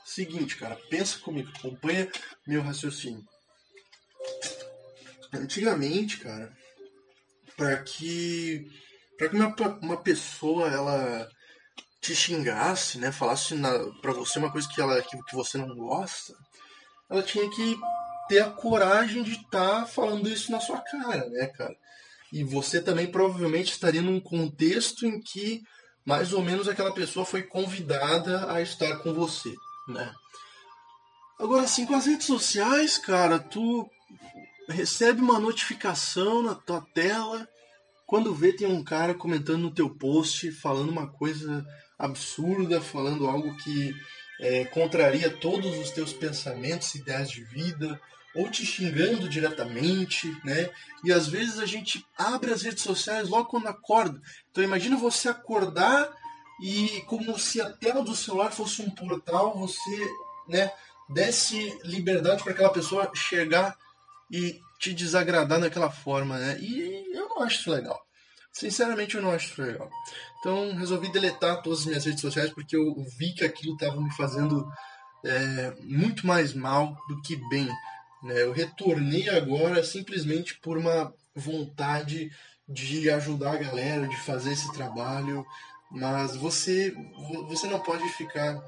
Seguinte, 0.05 0.57
cara, 0.57 0.77
pensa 0.89 1.19
comigo, 1.19 1.51
acompanha 1.55 2.09
meu 2.45 2.61
raciocínio. 2.61 3.23
Antigamente, 5.33 6.17
cara, 6.17 6.55
para 7.55 7.81
que 7.81 8.67
para 9.17 9.29
que 9.29 9.35
uma, 9.35 9.55
uma 9.81 9.97
pessoa 9.97 10.69
ela 10.69 11.29
te 12.01 12.13
xingasse, 12.13 12.97
né, 12.97 13.11
falasse 13.11 13.55
para 14.01 14.11
você 14.11 14.37
uma 14.37 14.51
coisa 14.51 14.67
que 14.67 14.81
ela 14.81 15.01
que, 15.01 15.17
que 15.23 15.35
você 15.35 15.57
não 15.57 15.73
gosta, 15.73 16.33
ela 17.09 17.23
tinha 17.23 17.49
que 17.49 17.77
ter 18.27 18.39
a 18.39 18.51
coragem 18.51 19.23
de 19.23 19.33
estar 19.33 19.81
tá 19.81 19.85
falando 19.85 20.29
isso 20.29 20.51
na 20.51 20.59
sua 20.59 20.81
cara, 20.81 21.29
né, 21.29 21.47
cara? 21.47 21.75
E 22.33 22.43
você 22.43 22.81
também 22.81 23.05
provavelmente 23.05 23.71
estaria 23.71 24.01
num 24.01 24.19
contexto 24.19 25.05
em 25.05 25.21
que 25.21 25.61
mais 26.03 26.33
ou 26.33 26.41
menos 26.41 26.67
aquela 26.67 26.91
pessoa 26.91 27.23
foi 27.23 27.43
convidada 27.43 28.51
a 28.51 28.59
estar 28.59 28.97
com 28.97 29.13
você, 29.13 29.53
né? 29.87 30.11
Agora, 31.39 31.61
assim, 31.61 31.85
com 31.85 31.93
as 31.93 32.07
redes 32.07 32.25
sociais, 32.25 32.97
cara, 32.97 33.37
tu 33.37 33.87
recebe 34.67 35.21
uma 35.21 35.39
notificação 35.39 36.41
na 36.41 36.55
tua 36.55 36.81
tela 36.93 37.47
quando 38.07 38.33
vê 38.33 38.51
tem 38.51 38.67
um 38.67 38.83
cara 38.83 39.13
comentando 39.13 39.61
no 39.61 39.73
teu 39.73 39.89
post, 39.89 40.51
falando 40.53 40.89
uma 40.89 41.07
coisa 41.07 41.63
absurda, 41.99 42.81
falando 42.81 43.27
algo 43.27 43.55
que 43.57 43.93
é, 44.39 44.65
contraria 44.65 45.29
todos 45.29 45.77
os 45.77 45.91
teus 45.91 46.11
pensamentos, 46.11 46.95
ideias 46.95 47.29
de 47.29 47.43
vida, 47.43 48.01
ou 48.35 48.49
te 48.49 48.65
xingando 48.65 49.29
diretamente, 49.29 50.27
né? 50.43 50.69
E 51.03 51.11
às 51.11 51.27
vezes 51.27 51.59
a 51.59 51.65
gente 51.65 52.05
abre 52.17 52.51
as 52.51 52.61
redes 52.61 52.83
sociais 52.83 53.29
logo 53.29 53.49
quando 53.49 53.67
acorda. 53.67 54.21
Então 54.51 54.63
imagina 54.63 54.97
você 54.97 55.29
acordar 55.29 56.09
e 56.61 57.01
como 57.07 57.37
se 57.37 57.61
a 57.61 57.69
tela 57.69 58.03
do 58.03 58.15
celular 58.15 58.51
fosse 58.51 58.81
um 58.81 58.89
portal, 58.89 59.57
você, 59.57 60.09
né, 60.47 60.71
desse 61.09 61.77
liberdade 61.83 62.43
para 62.43 62.53
aquela 62.53 62.69
pessoa 62.69 63.11
chegar 63.13 63.75
e 64.31 64.59
te 64.79 64.93
desagradar 64.93 65.59
daquela 65.59 65.89
forma, 65.89 66.37
né? 66.37 66.57
E 66.59 67.15
eu 67.15 67.29
não 67.29 67.41
acho 67.43 67.59
isso 67.59 67.71
legal. 67.71 68.01
Sinceramente, 68.51 69.15
eu 69.15 69.21
não 69.21 69.31
acho 69.31 69.51
isso 69.51 69.61
legal. 69.61 69.89
Então, 70.39 70.75
resolvi 70.75 71.11
deletar 71.11 71.61
todas 71.61 71.79
as 71.79 71.85
minhas 71.85 72.05
redes 72.05 72.21
sociais 72.21 72.51
porque 72.51 72.75
eu 72.75 72.95
vi 73.17 73.33
que 73.33 73.43
aquilo 73.43 73.73
estava 73.73 73.99
me 73.99 74.13
fazendo 74.13 74.69
é, 75.25 75.73
muito 75.81 76.27
mais 76.27 76.53
mal 76.53 76.97
do 77.07 77.21
que 77.21 77.35
bem. 77.49 77.67
Né? 78.23 78.41
Eu 78.41 78.51
retornei 78.51 79.29
agora 79.29 79.83
simplesmente 79.83 80.55
por 80.55 80.77
uma 80.77 81.13
vontade 81.35 82.31
de 82.67 83.09
ajudar 83.09 83.53
a 83.53 83.57
galera, 83.57 84.07
de 84.07 84.17
fazer 84.21 84.53
esse 84.53 84.71
trabalho, 84.73 85.45
mas 85.91 86.35
você, 86.35 86.95
você 87.47 87.67
não 87.67 87.79
pode 87.79 88.07
ficar 88.13 88.61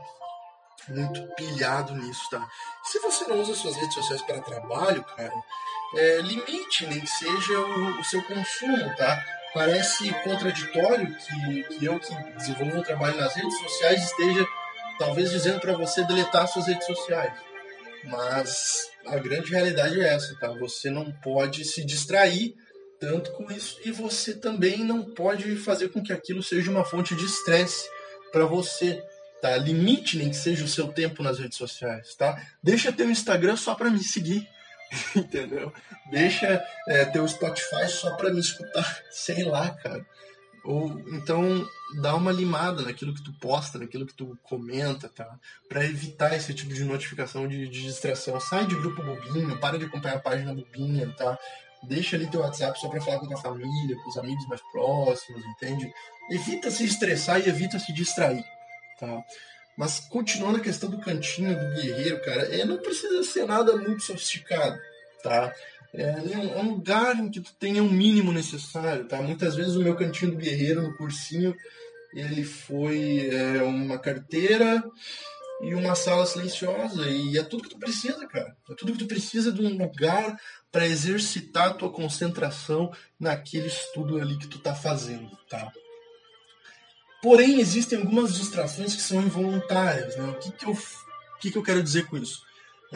muito 0.89 1.21
pilhado 1.35 1.95
nisso, 1.95 2.29
tá? 2.29 2.47
Se 2.83 3.00
você 3.00 3.25
não 3.25 3.39
usa 3.39 3.55
suas 3.55 3.75
redes 3.75 3.93
sociais 3.93 4.21
para 4.21 4.41
trabalho, 4.41 5.03
cara, 5.03 5.33
é, 5.95 6.21
limite, 6.21 6.85
nem 6.85 7.00
que 7.00 7.07
seja 7.07 7.59
o, 7.59 8.00
o, 8.00 8.03
seu 8.03 8.21
consumo, 8.24 8.95
tá? 8.95 9.24
Parece 9.53 10.12
contraditório 10.24 11.15
que, 11.15 11.63
que 11.63 11.85
eu 11.85 12.00
que 12.00 12.13
desenvolvo 12.33 12.77
um 12.77 12.83
trabalho 12.83 13.17
nas 13.17 13.33
redes 13.33 13.57
sociais 13.57 14.03
esteja 14.03 14.45
talvez 15.00 15.31
dizendo 15.31 15.59
para 15.59 15.74
você 15.74 16.03
deletar 16.03 16.47
suas 16.47 16.67
redes 16.67 16.85
sociais. 16.85 17.33
Mas 18.03 18.91
a 19.07 19.17
grande 19.17 19.51
realidade 19.51 20.00
é 20.00 20.13
essa, 20.13 20.35
tá? 20.39 20.50
Você 20.53 20.89
não 20.89 21.12
pode 21.12 21.63
se 21.65 21.83
distrair 21.83 22.55
tanto 23.00 23.31
com 23.33 23.51
isso 23.51 23.79
e 23.85 23.91
você 23.91 24.33
também 24.33 24.79
não 24.83 25.03
pode 25.03 25.55
fazer 25.57 25.89
com 25.89 26.01
que 26.01 26.13
aquilo 26.13 26.41
seja 26.41 26.71
uma 26.71 26.85
fonte 26.85 27.15
de 27.15 27.25
estresse 27.25 27.89
para 28.31 28.45
você, 28.45 29.03
tá? 29.41 29.55
Limite 29.57 30.17
nem 30.17 30.29
que 30.29 30.35
seja 30.35 30.65
o 30.65 30.67
seu 30.67 30.88
tempo 30.88 31.21
nas 31.21 31.39
redes 31.39 31.57
sociais, 31.57 32.15
tá? 32.15 32.41
Deixa 32.62 32.91
teu 32.91 33.09
Instagram 33.09 33.55
só 33.55 33.75
para 33.75 33.89
me 33.89 34.03
seguir, 34.03 34.47
entendeu? 35.15 35.71
Deixa 36.12 36.63
é, 36.88 37.05
teu 37.05 37.27
Spotify 37.27 37.88
só 37.88 38.15
para 38.15 38.31
me 38.31 38.39
escutar, 38.39 39.03
sei 39.12 39.43
lá, 39.43 39.71
cara. 39.71 40.05
Ou 40.65 41.00
então 41.12 41.67
dá 42.01 42.15
uma 42.15 42.31
limada 42.31 42.81
naquilo 42.81 43.13
que 43.13 43.22
tu 43.22 43.31
posta, 43.34 43.77
naquilo 43.77 44.05
que 44.05 44.13
tu 44.13 44.38
comenta, 44.43 45.07
tá? 45.07 45.39
Para 45.69 45.86
evitar 45.86 46.36
esse 46.36 46.53
tipo 46.53 46.74
de 46.74 46.84
notificação 46.84 47.48
de, 47.48 47.67
de, 47.67 47.84
distração. 47.84 48.39
Sai 48.39 48.65
de 48.65 48.75
grupo 48.75 49.03
bobinho, 49.03 49.60
para 49.60 49.77
de 49.77 49.86
acompanhar 49.86 50.15
a 50.17 50.19
página 50.19 50.53
bobinha, 50.53 51.13
tá? 51.15 51.38
Deixa 51.84 52.15
ali 52.15 52.25
teu 52.27 52.41
WhatsApp 52.41 52.79
só 52.79 52.89
para 52.89 53.00
falar 53.00 53.19
com 53.19 53.25
a 53.25 53.29
tua 53.29 53.41
família, 53.41 53.95
com 54.03 54.10
os 54.10 54.17
amigos 54.17 54.48
mais 54.48 54.62
próximos, 54.72 55.45
entende? 55.45 55.93
Evita 56.31 56.72
se 56.72 56.84
estressar 56.84 57.39
e 57.39 57.48
evita 57.48 57.77
se 57.77 57.93
distrair, 57.93 58.43
tá? 59.00 59.24
Mas 59.77 60.00
continuando 60.00 60.57
a 60.57 60.62
questão 60.62 60.89
do 60.89 61.00
cantinho 61.00 61.53
do 61.53 61.75
guerreiro, 61.75 62.24
cara, 62.24 62.43
é, 62.55 62.65
não 62.65 62.77
precisa 62.77 63.22
ser 63.24 63.45
nada 63.45 63.75
muito 63.75 64.01
sofisticado, 64.01 64.79
tá? 65.22 65.53
É, 65.97 66.57
é 66.57 66.57
um 66.57 66.71
lugar 66.71 67.15
em 67.17 67.29
que 67.29 67.39
tu 67.39 67.53
tenha 67.57 67.81
o 67.81 67.85
um 67.85 67.91
mínimo 67.91 68.33
necessário, 68.33 69.07
tá? 69.07 69.21
Muitas 69.21 69.55
vezes 69.55 69.75
o 69.75 69.83
meu 69.83 69.95
cantinho 69.95 70.31
do 70.31 70.37
guerreiro 70.37 70.81
no 70.81 70.95
cursinho, 70.97 71.55
ele 72.13 72.43
foi 72.43 73.29
é, 73.29 73.63
uma 73.63 73.97
carteira 73.97 74.83
e 75.61 75.73
uma 75.73 75.95
sala 75.95 76.25
silenciosa 76.25 77.07
e 77.07 77.37
é 77.37 77.43
tudo 77.43 77.63
que 77.63 77.69
tu 77.69 77.79
precisa, 77.79 78.27
cara. 78.27 78.55
É 78.69 78.73
tudo 78.73 78.91
que 78.91 78.99
tu 78.99 79.07
precisa 79.07 79.51
de 79.51 79.61
um 79.61 79.77
lugar 79.77 80.37
para 80.71 80.85
exercitar 80.85 81.69
a 81.69 81.73
tua 81.73 81.91
concentração 81.91 82.91
naquele 83.19 83.67
estudo 83.67 84.19
ali 84.19 84.37
que 84.37 84.47
tu 84.47 84.59
tá 84.59 84.75
fazendo, 84.75 85.29
tá? 85.49 85.71
Porém, 87.21 87.59
existem 87.59 87.99
algumas 87.99 88.35
distrações 88.35 88.95
que 88.95 89.01
são 89.01 89.21
involuntárias, 89.21 90.15
né? 90.17 90.25
O 90.29 90.35
que 90.35 90.51
que 90.51 90.65
eu, 90.65 90.73
o 90.73 91.39
que 91.39 91.51
que 91.51 91.57
eu 91.57 91.63
quero 91.63 91.81
dizer 91.81 92.05
com 92.07 92.17
isso? 92.17 92.43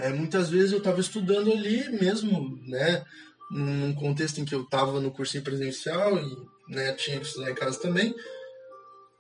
É, 0.02 0.10
muitas 0.10 0.50
vezes 0.50 0.72
eu 0.72 0.78
estava 0.80 1.00
estudando 1.00 1.52
ali 1.52 1.90
mesmo, 1.90 2.58
né, 2.66 3.04
num 3.52 3.94
contexto 3.94 4.40
em 4.40 4.46
que 4.46 4.54
eu 4.54 4.62
estava 4.62 5.00
no 5.00 5.12
cursinho 5.12 5.44
presencial 5.44 6.18
e 6.18 6.38
né, 6.70 6.94
tinha 6.94 7.20
que 7.20 7.26
estudar 7.26 7.52
em 7.52 7.56
casa 7.56 7.80
também. 7.80 8.16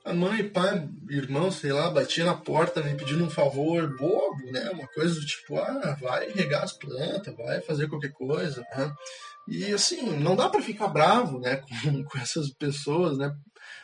A 0.05 0.13
mãe, 0.13 0.48
pai, 0.48 0.88
irmão, 1.09 1.51
sei 1.51 1.74
lá, 1.74 1.89
batia 1.89 2.24
na 2.24 2.33
porta 2.33 2.81
me 2.81 2.95
pedindo 2.95 3.24
um 3.24 3.29
favor 3.29 3.95
bobo, 3.98 4.51
né? 4.51 4.69
Uma 4.71 4.88
coisa 4.88 5.13
do 5.13 5.25
tipo, 5.25 5.57
ah, 5.57 5.98
vai 6.00 6.31
regar 6.31 6.63
as 6.63 6.71
plantas, 6.71 7.36
vai 7.36 7.62
fazer 7.62 7.88
qualquer 7.89 8.12
coisa, 8.13 8.62
né? 8.75 8.93
E 9.48 9.65
assim, 9.74 10.17
não 10.17 10.36
dá 10.36 10.48
para 10.48 10.62
ficar 10.62 10.88
bravo, 10.88 11.39
né, 11.39 11.57
com, 11.83 12.03
com 12.03 12.17
essas 12.17 12.50
pessoas, 12.51 13.17
né? 13.17 13.36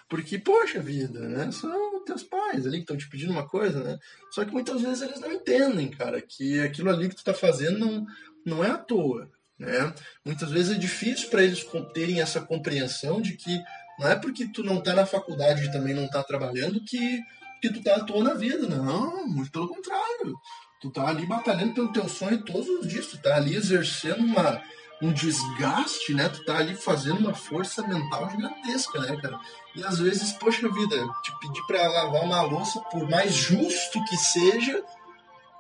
Porque, 0.07 0.39
poxa 0.39 0.79
vida, 0.79 1.19
né? 1.19 1.51
São 1.51 1.94
teus 2.05 2.24
pais 2.24 2.65
ali 2.65 2.77
que 2.77 2.83
estão 2.83 2.97
te 2.97 3.09
pedindo 3.09 3.31
uma 3.31 3.47
coisa, 3.47 3.83
né? 3.83 4.00
Só 4.31 4.45
que 4.45 4.51
muitas 4.51 4.81
vezes 4.81 5.01
eles 5.01 5.19
não 5.19 5.31
entendem, 5.31 5.89
cara, 5.89 6.21
que 6.21 6.59
aquilo 6.62 6.89
ali 6.89 7.09
que 7.09 7.15
tu 7.15 7.24
tá 7.24 7.33
fazendo 7.33 7.79
não, 7.79 8.05
não 8.45 8.63
é 8.63 8.69
à 8.69 8.77
toa, 8.77 9.29
né? 9.57 9.93
Muitas 10.24 10.51
vezes 10.51 10.75
é 10.75 10.79
difícil 10.79 11.29
para 11.29 11.43
eles 11.43 11.65
terem 11.93 12.21
essa 12.21 12.41
compreensão 12.41 13.21
de 13.21 13.33
que 13.33 13.62
não 14.00 14.07
é 14.07 14.15
porque 14.15 14.47
tu 14.47 14.63
não 14.63 14.81
tá 14.81 14.93
na 14.93 15.05
faculdade 15.05 15.65
e 15.65 15.71
também 15.71 15.93
não 15.93 16.07
tá 16.07 16.21
trabalhando 16.24 16.83
que, 16.83 17.21
que 17.62 17.71
tu 17.71 17.81
tá 17.81 17.95
à 17.95 18.03
toa 18.03 18.24
na 18.24 18.33
vida, 18.33 18.67
não, 18.67 19.27
muito 19.27 19.51
pelo 19.51 19.67
contrário. 19.67 20.35
Tu 20.81 20.91
tá 20.91 21.07
ali 21.07 21.25
batalhando 21.25 21.74
pelo 21.74 21.91
teu 21.91 22.07
sonho 22.07 22.43
todos 22.43 22.67
os 22.67 22.88
dias, 22.88 23.07
tu 23.07 23.17
tá 23.17 23.35
ali 23.35 23.55
exercendo 23.55 24.19
uma 24.19 24.62
um 25.01 25.11
desgaste, 25.11 26.13
né? 26.13 26.29
Tu 26.29 26.43
tá 26.45 26.57
ali 26.57 26.75
fazendo 26.75 27.19
uma 27.19 27.33
força 27.33 27.85
mental 27.85 28.29
gigantesca, 28.29 28.99
né, 28.99 29.17
cara? 29.21 29.39
E 29.75 29.83
às 29.83 29.99
vezes, 29.99 30.31
poxa 30.33 30.69
vida, 30.69 30.95
te 31.21 31.39
pedir 31.39 31.61
para 31.67 31.87
lavar 31.87 32.23
uma 32.23 32.41
louça, 32.41 32.79
por 32.91 33.09
mais 33.09 33.33
justo 33.33 34.03
que 34.05 34.17
seja, 34.17 34.83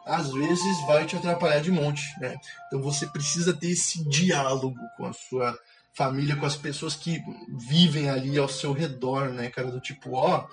às 0.05 0.31
vezes 0.31 0.85
vai 0.85 1.05
te 1.05 1.15
atrapalhar 1.15 1.59
de 1.59 1.71
monte, 1.71 2.03
né? 2.19 2.35
Então 2.67 2.81
você 2.81 3.07
precisa 3.07 3.53
ter 3.53 3.71
esse 3.71 4.07
diálogo 4.07 4.79
com 4.97 5.05
a 5.05 5.13
sua 5.13 5.57
família, 5.93 6.35
com 6.35 6.45
as 6.45 6.55
pessoas 6.55 6.95
que 6.95 7.21
vivem 7.67 8.09
ali 8.09 8.37
ao 8.37 8.47
seu 8.47 8.71
redor, 8.71 9.29
né, 9.29 9.49
cara? 9.49 9.71
Do 9.71 9.79
tipo, 9.79 10.13
ó, 10.13 10.47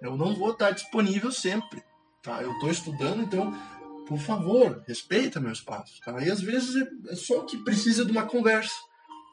eu 0.00 0.16
não 0.16 0.34
vou 0.34 0.52
estar 0.52 0.70
disponível 0.70 1.30
sempre, 1.30 1.82
tá? 2.22 2.42
Eu 2.42 2.58
tô 2.58 2.68
estudando, 2.68 3.22
então 3.22 3.52
por 4.06 4.18
favor, 4.18 4.82
respeita 4.86 5.40
meu 5.40 5.52
espaço. 5.52 6.00
Tá? 6.04 6.22
E 6.22 6.30
às 6.30 6.40
vezes 6.40 6.76
é, 6.76 7.12
é 7.12 7.16
só 7.16 7.42
que 7.42 7.58
precisa 7.58 8.04
de 8.04 8.12
uma 8.12 8.24
conversa, 8.24 8.74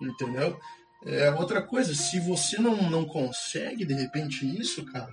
entendeu? 0.02 0.60
É 1.06 1.32
outra 1.32 1.62
coisa, 1.62 1.94
se 1.94 2.20
você 2.20 2.58
não, 2.58 2.90
não 2.90 3.06
consegue 3.06 3.86
de 3.86 3.94
repente 3.94 4.46
isso, 4.60 4.86
cara, 4.86 5.12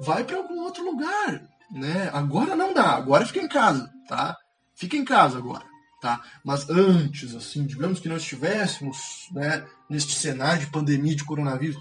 vai 0.00 0.24
para 0.24 0.38
algum 0.38 0.60
outro 0.60 0.84
lugar, 0.84 1.42
né? 1.70 2.10
Agora 2.12 2.56
não 2.56 2.72
dá, 2.72 2.90
agora 2.92 3.26
fica 3.26 3.40
em 3.40 3.48
casa, 3.48 3.90
tá? 4.08 4.36
Fica 4.74 4.96
em 4.96 5.04
casa 5.04 5.38
agora, 5.38 5.64
tá? 6.00 6.22
Mas 6.42 6.68
antes, 6.70 7.34
assim, 7.34 7.66
digamos 7.66 8.00
que 8.00 8.08
nós 8.08 8.22
estivéssemos, 8.22 9.28
né, 9.32 9.66
neste 9.90 10.14
cenário 10.14 10.60
de 10.60 10.70
pandemia 10.70 11.14
de 11.14 11.24
coronavírus, 11.24 11.76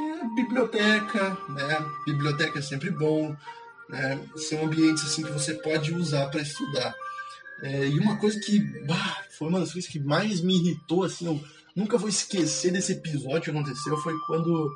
é, 0.00 0.34
biblioteca, 0.34 1.36
né? 1.48 1.78
Biblioteca 2.06 2.60
é 2.60 2.62
sempre 2.62 2.90
bom, 2.90 3.36
né? 3.90 4.24
São 4.36 4.64
ambientes 4.64 5.04
assim 5.04 5.22
que 5.22 5.32
você 5.32 5.54
pode 5.54 5.92
usar 5.92 6.28
para 6.28 6.40
estudar. 6.40 6.94
É, 7.62 7.86
e 7.86 7.98
uma 7.98 8.16
coisa 8.16 8.40
que 8.40 8.58
bah, 8.86 9.24
foi 9.36 9.48
uma 9.48 9.60
das 9.60 9.72
coisas 9.72 9.90
que 9.90 9.98
mais 9.98 10.40
me 10.40 10.56
irritou, 10.56 11.04
assim, 11.04 11.26
eu 11.26 11.44
nunca 11.74 11.98
vou 11.98 12.08
esquecer 12.08 12.72
desse 12.72 12.92
episódio 12.92 13.42
que 13.42 13.50
aconteceu, 13.50 13.96
foi 13.98 14.14
quando. 14.26 14.70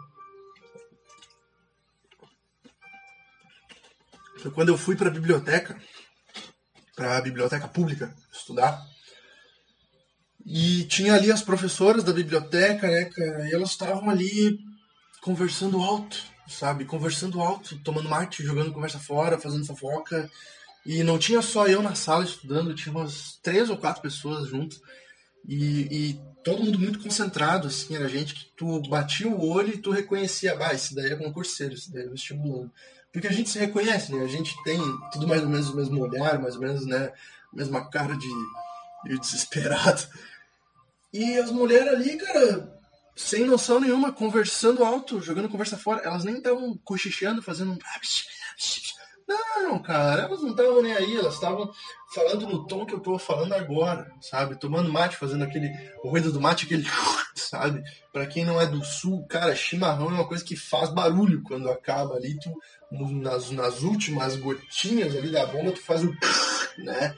Foi 4.38 4.50
quando 4.50 4.68
eu 4.68 4.76
fui 4.76 4.94
para 4.94 5.09
a 5.09 5.12
biblioteca, 5.12 5.80
para 6.94 7.16
a 7.16 7.21
biblioteca 7.21 7.66
pública, 7.68 8.14
estudar. 8.30 8.85
E 10.44 10.85
tinha 10.85 11.14
ali 11.14 11.33
as 11.33 11.40
professoras 11.40 12.04
da 12.04 12.12
biblioteca, 12.12 12.87
né, 12.87 13.06
cara, 13.06 13.49
e 13.49 13.54
elas 13.54 13.71
estavam 13.71 14.11
ali 14.11 14.59
conversando 15.23 15.80
alto 15.80 16.34
sabe? 16.47 16.85
Conversando 16.85 17.41
alto, 17.41 17.79
tomando 17.79 18.09
mate, 18.09 18.45
jogando 18.45 18.73
conversa 18.73 18.99
fora, 18.99 19.39
fazendo 19.39 19.67
fofoca. 19.67 20.31
E 20.85 21.03
não 21.03 21.19
tinha 21.19 21.41
só 21.41 21.67
eu 21.67 21.83
na 21.83 21.95
sala 21.95 22.25
estudando, 22.25 22.75
tinha 22.75 22.95
umas 22.95 23.39
três 23.43 23.71
ou 23.71 23.77
quatro 23.77 24.03
pessoas 24.03 24.49
junto. 24.49 24.77
E, 25.49 25.89
e 25.91 26.21
todo 26.43 26.63
mundo 26.63 26.79
muito 26.79 26.99
concentrado, 26.99 27.69
assim, 27.69 27.95
era 27.95 28.09
gente 28.09 28.35
que 28.35 28.47
tu 28.57 28.81
batia 28.89 29.29
o 29.29 29.49
olho 29.49 29.75
e 29.75 29.79
tu 29.79 29.91
reconhecia, 29.91 30.57
ah, 30.59 30.75
esse 30.75 30.95
daí 30.95 31.13
é 31.13 31.17
concurseiro, 31.17 31.75
esse 31.75 31.93
daí 31.93 32.05
é 32.05 32.09
vestibulando. 32.09 32.71
Porque 33.13 33.29
a 33.29 33.33
gente 33.33 33.49
se 33.49 33.59
reconhece, 33.59 34.13
né? 34.13 34.25
A 34.25 34.29
gente 34.29 34.55
tem 34.65 34.79
tudo 35.13 35.29
mais 35.29 35.43
ou 35.43 35.49
menos 35.49 35.69
o 35.71 35.77
mesmo 35.77 36.01
olhar, 36.01 36.39
mais 36.41 36.57
ou 36.57 36.61
menos, 36.61 36.85
né? 36.85 37.13
Mesma 37.53 37.89
cara 37.89 38.17
de, 38.17 38.29
de 39.05 39.19
desesperado. 39.21 40.07
E 41.13 41.39
as 41.39 41.51
mulheres 41.53 41.95
ali, 41.95 42.17
cara, 42.17 42.74
sem 43.14 43.44
noção 43.44 43.80
nenhuma, 43.80 44.12
conversando 44.12 44.85
alto, 44.85 45.21
jogando 45.21 45.49
conversa 45.49 45.76
fora. 45.76 46.02
Elas 46.02 46.25
nem 46.25 46.37
estavam 46.37 46.76
cochichando, 46.85 47.42
fazendo 47.42 47.73
um. 47.73 47.78
Não, 49.26 49.78
cara, 49.78 50.23
elas 50.23 50.42
não 50.42 50.50
estavam 50.50 50.83
nem 50.83 50.92
aí, 50.92 51.16
elas 51.16 51.35
estavam 51.35 51.73
falando 52.14 52.47
no 52.47 52.66
tom 52.66 52.85
que 52.85 52.94
eu 52.94 53.00
tô 53.00 53.18
falando 53.18 53.54
agora, 53.54 54.12
sabe? 54.21 54.59
Tomando 54.59 54.92
mate, 54.92 55.16
fazendo 55.16 55.44
aquele. 55.44 55.71
O 56.02 56.11
ruído 56.11 56.30
do 56.30 56.40
mate, 56.40 56.66
aquele. 56.66 56.85
Sabe? 57.35 57.85
Pra 58.12 58.26
quem 58.26 58.44
não 58.44 58.61
é 58.61 58.66
do 58.66 58.85
sul, 58.85 59.25
cara, 59.28 59.54
chimarrão 59.54 60.06
é 60.06 60.14
uma 60.14 60.26
coisa 60.26 60.44
que 60.44 60.56
faz 60.56 60.90
barulho 60.90 61.42
quando 61.42 61.71
acaba 61.71 62.14
ali. 62.14 62.37
Tu, 62.40 62.52
nas, 62.90 63.50
nas 63.50 63.83
últimas 63.83 64.35
gotinhas 64.37 65.14
ali 65.14 65.30
da 65.30 65.47
bomba, 65.47 65.73
tu 65.73 65.80
faz 65.80 66.02
o. 66.02 66.12
Né? 66.76 67.14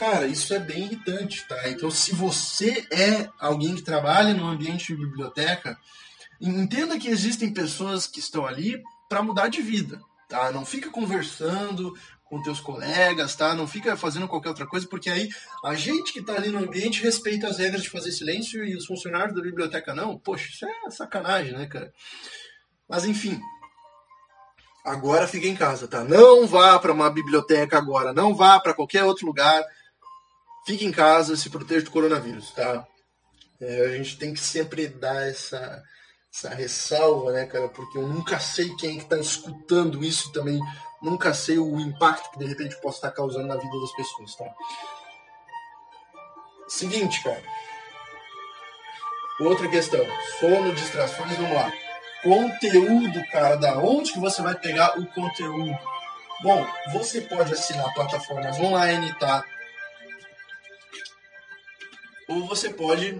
Cara, 0.00 0.26
isso 0.26 0.54
é 0.54 0.58
bem 0.58 0.84
irritante, 0.84 1.46
tá? 1.46 1.68
Então, 1.68 1.90
se 1.90 2.14
você 2.14 2.86
é 2.90 3.28
alguém 3.38 3.74
que 3.74 3.82
trabalha 3.82 4.32
no 4.32 4.46
ambiente 4.46 4.86
de 4.86 4.96
biblioteca, 4.96 5.76
entenda 6.40 6.98
que 6.98 7.06
existem 7.06 7.52
pessoas 7.52 8.06
que 8.06 8.18
estão 8.18 8.46
ali 8.46 8.82
para 9.10 9.22
mudar 9.22 9.48
de 9.48 9.60
vida, 9.60 10.00
tá? 10.26 10.50
Não 10.52 10.64
fica 10.64 10.88
conversando 10.88 11.92
com 12.24 12.40
teus 12.40 12.60
colegas, 12.60 13.36
tá? 13.36 13.54
Não 13.54 13.66
fica 13.66 13.94
fazendo 13.94 14.26
qualquer 14.26 14.48
outra 14.48 14.66
coisa, 14.66 14.88
porque 14.88 15.10
aí 15.10 15.28
a 15.62 15.74
gente 15.74 16.14
que 16.14 16.22
tá 16.22 16.32
ali 16.32 16.48
no 16.48 16.60
ambiente 16.60 17.02
respeita 17.02 17.46
as 17.48 17.58
regras 17.58 17.82
de 17.82 17.90
fazer 17.90 18.10
silêncio 18.10 18.64
e 18.64 18.74
os 18.74 18.86
funcionários 18.86 19.34
da 19.34 19.42
biblioteca 19.42 19.94
não. 19.94 20.18
Poxa, 20.18 20.48
isso 20.48 20.64
é 20.64 20.90
sacanagem, 20.90 21.52
né, 21.52 21.66
cara? 21.66 21.92
Mas 22.88 23.04
enfim, 23.04 23.38
agora 24.82 25.28
fica 25.28 25.46
em 25.46 25.54
casa, 25.54 25.86
tá? 25.86 26.02
Não 26.02 26.46
vá 26.46 26.78
para 26.78 26.90
uma 26.90 27.10
biblioteca 27.10 27.76
agora, 27.76 28.14
não 28.14 28.34
vá 28.34 28.58
para 28.58 28.72
qualquer 28.72 29.04
outro 29.04 29.26
lugar 29.26 29.62
fique 30.66 30.84
em 30.84 30.92
casa, 30.92 31.36
se 31.36 31.50
proteja 31.50 31.84
do 31.84 31.90
coronavírus, 31.90 32.50
tá? 32.52 32.86
É, 33.60 33.86
a 33.86 33.96
gente 33.96 34.16
tem 34.16 34.32
que 34.32 34.40
sempre 34.40 34.88
dar 34.88 35.28
essa, 35.28 35.82
essa 36.32 36.48
ressalva, 36.50 37.32
né, 37.32 37.44
cara? 37.46 37.68
Porque 37.68 37.98
eu 37.98 38.06
nunca 38.06 38.38
sei 38.38 38.74
quem 38.76 38.96
é 38.96 39.00
que 39.00 39.08
tá 39.08 39.18
escutando 39.18 40.02
isso 40.02 40.32
também. 40.32 40.60
Nunca 41.02 41.34
sei 41.34 41.58
o 41.58 41.80
impacto 41.80 42.30
que 42.30 42.38
de 42.38 42.46
repente 42.46 42.80
possa 42.80 42.98
estar 42.98 43.10
causando 43.10 43.46
na 43.46 43.56
vida 43.56 43.80
das 43.80 43.92
pessoas, 43.92 44.34
tá? 44.36 44.44
Seguinte, 46.68 47.22
cara. 47.22 47.42
Outra 49.40 49.68
questão. 49.68 50.04
Sono, 50.38 50.74
distrações, 50.74 51.36
vamos 51.36 51.52
lá. 51.52 51.72
Conteúdo, 52.22 53.26
cara. 53.32 53.56
Da 53.56 53.78
onde 53.78 54.12
que 54.12 54.20
você 54.20 54.42
vai 54.42 54.54
pegar 54.54 54.98
o 54.98 55.06
conteúdo? 55.06 55.76
Bom, 56.42 56.66
você 56.92 57.22
pode 57.22 57.52
assinar 57.52 57.92
plataformas 57.92 58.58
online, 58.58 59.12
tá? 59.18 59.44
Você 62.50 62.68
pode 62.68 63.16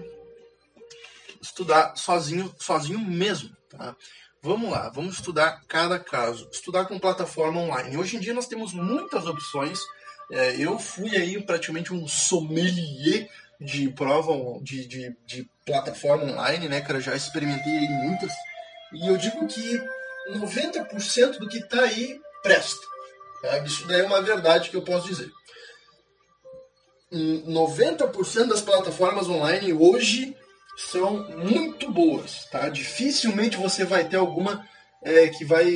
estudar 1.41 1.95
sozinho, 1.95 2.53
sozinho 2.59 2.99
mesmo, 2.99 3.55
tá? 3.69 3.95
Vamos 4.43 4.69
lá, 4.69 4.89
vamos 4.89 5.15
estudar 5.15 5.61
cada 5.69 5.97
caso. 5.97 6.49
Estudar 6.51 6.85
com 6.85 6.99
plataforma 6.99 7.61
online. 7.61 7.95
Hoje 7.95 8.17
em 8.17 8.19
dia 8.19 8.33
nós 8.33 8.47
temos 8.47 8.73
muitas 8.73 9.25
opções. 9.25 9.79
É, 10.31 10.55
eu 10.57 10.77
fui 10.77 11.15
aí 11.15 11.41
praticamente 11.41 11.93
um 11.93 12.05
sommelier 12.07 13.29
de 13.59 13.89
prova 13.91 14.33
de, 14.61 14.85
de, 14.85 15.15
de 15.25 15.49
plataforma 15.65 16.25
online, 16.25 16.67
né, 16.67 16.81
cara? 16.81 16.99
Já 16.99 17.15
experimentei 17.15 17.87
muitas. 18.03 18.33
E 18.93 19.07
eu 19.07 19.15
digo 19.15 19.47
que 19.47 19.81
90% 20.31 21.37
do 21.37 21.47
que 21.47 21.59
está 21.59 21.83
aí 21.83 22.19
presta. 22.43 22.85
Tá? 23.41 23.59
Isso 23.59 23.87
daí 23.87 24.01
é 24.01 24.05
uma 24.05 24.21
verdade 24.21 24.69
que 24.69 24.75
eu 24.75 24.83
posso 24.83 25.07
dizer. 25.07 25.31
90% 27.11 28.47
das 28.47 28.61
plataformas 28.61 29.27
online 29.27 29.73
hoje 29.73 30.35
são 30.77 31.27
muito 31.37 31.91
boas, 31.91 32.45
tá? 32.45 32.69
Dificilmente 32.69 33.57
você 33.57 33.83
vai 33.83 34.07
ter 34.07 34.17
alguma 34.17 34.65
é, 35.03 35.27
que 35.27 35.43
vai 35.43 35.71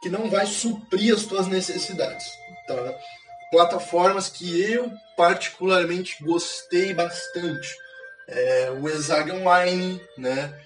que 0.00 0.10
não 0.10 0.28
vai 0.28 0.46
suprir 0.46 1.14
as 1.14 1.22
suas 1.22 1.46
necessidades, 1.46 2.26
tá? 2.66 2.94
Plataformas 3.50 4.28
que 4.28 4.60
eu 4.60 4.92
particularmente 5.16 6.22
gostei 6.22 6.92
bastante, 6.92 7.74
é, 8.28 8.70
o 8.70 8.88
Exag 8.88 9.32
Online, 9.32 10.00
né? 10.18 10.60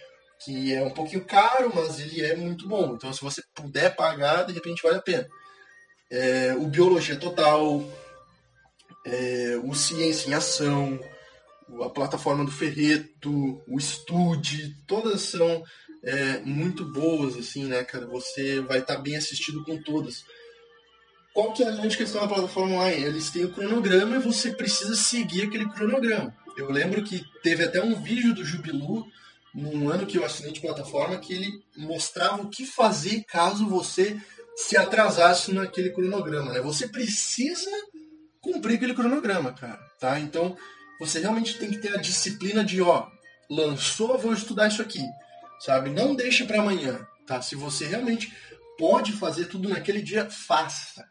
Que 0.44 0.74
é 0.74 0.82
um 0.82 0.90
pouquinho 0.90 1.24
caro, 1.24 1.72
mas 1.74 2.00
ele 2.00 2.24
é 2.24 2.36
muito 2.36 2.68
bom. 2.68 2.94
Então, 2.94 3.12
se 3.12 3.22
você 3.22 3.42
puder 3.54 3.94
pagar, 3.94 4.44
de 4.44 4.52
repente 4.52 4.82
vale 4.82 4.96
a 4.96 5.02
pena. 5.02 5.28
É, 6.10 6.54
o 6.54 6.66
Biologia 6.66 7.16
Total, 7.16 7.82
é, 9.04 9.60
o 9.64 9.74
Ciência 9.74 10.28
em 10.28 10.34
Ação, 10.34 10.98
a 11.82 11.90
plataforma 11.90 12.44
do 12.44 12.50
Ferreto, 12.50 13.62
o 13.66 13.78
Estude, 13.78 14.74
todas 14.86 15.22
são 15.22 15.62
é, 16.02 16.40
muito 16.40 16.84
boas, 16.84 17.36
assim, 17.36 17.64
né, 17.64 17.84
cara? 17.84 18.06
Você 18.06 18.60
vai 18.60 18.78
estar 18.78 18.96
tá 18.96 19.00
bem 19.00 19.16
assistido 19.16 19.64
com 19.64 19.80
todas. 19.82 20.24
Qual 21.32 21.52
que 21.52 21.62
é 21.62 21.68
a 21.68 21.72
grande 21.72 21.96
questão 21.96 22.20
da 22.22 22.28
plataforma 22.28 22.74
online? 22.74 23.04
Eles 23.04 23.30
têm 23.30 23.44
o 23.44 23.52
cronograma 23.52 24.16
e 24.16 24.20
você 24.20 24.50
precisa 24.50 24.96
seguir 24.96 25.42
aquele 25.42 25.68
cronograma. 25.68 26.34
Eu 26.56 26.70
lembro 26.70 27.04
que 27.04 27.22
teve 27.42 27.62
até 27.62 27.80
um 27.82 27.94
vídeo 27.94 28.34
do 28.34 28.44
Jubilu, 28.44 29.06
num 29.54 29.88
ano 29.88 30.06
que 30.06 30.18
eu 30.18 30.24
assinei 30.24 30.52
de 30.52 30.60
plataforma, 30.60 31.18
que 31.18 31.32
ele 31.32 31.50
mostrava 31.76 32.42
o 32.42 32.50
que 32.50 32.66
fazer 32.66 33.24
caso 33.28 33.68
você 33.68 34.20
se 34.56 34.76
atrasasse 34.76 35.52
naquele 35.52 35.90
cronograma. 35.90 36.52
Né? 36.52 36.60
Você 36.60 36.88
precisa 36.88 37.70
cumprir 38.52 38.76
aquele 38.76 38.94
cronograma, 38.94 39.52
cara, 39.52 39.78
tá? 40.00 40.18
Então, 40.18 40.56
você 40.98 41.20
realmente 41.20 41.58
tem 41.58 41.70
que 41.70 41.78
ter 41.78 41.94
a 41.94 42.00
disciplina 42.00 42.64
de, 42.64 42.80
ó, 42.82 43.08
lançou, 43.48 44.18
vou 44.18 44.32
estudar 44.32 44.68
isso 44.68 44.82
aqui, 44.82 45.04
sabe? 45.60 45.90
Não 45.90 46.14
deixe 46.14 46.44
para 46.44 46.60
amanhã, 46.60 47.06
tá? 47.26 47.40
Se 47.42 47.54
você 47.54 47.86
realmente 47.86 48.32
pode 48.78 49.12
fazer 49.12 49.46
tudo 49.46 49.68
naquele 49.68 50.02
dia, 50.02 50.28
faça, 50.30 51.04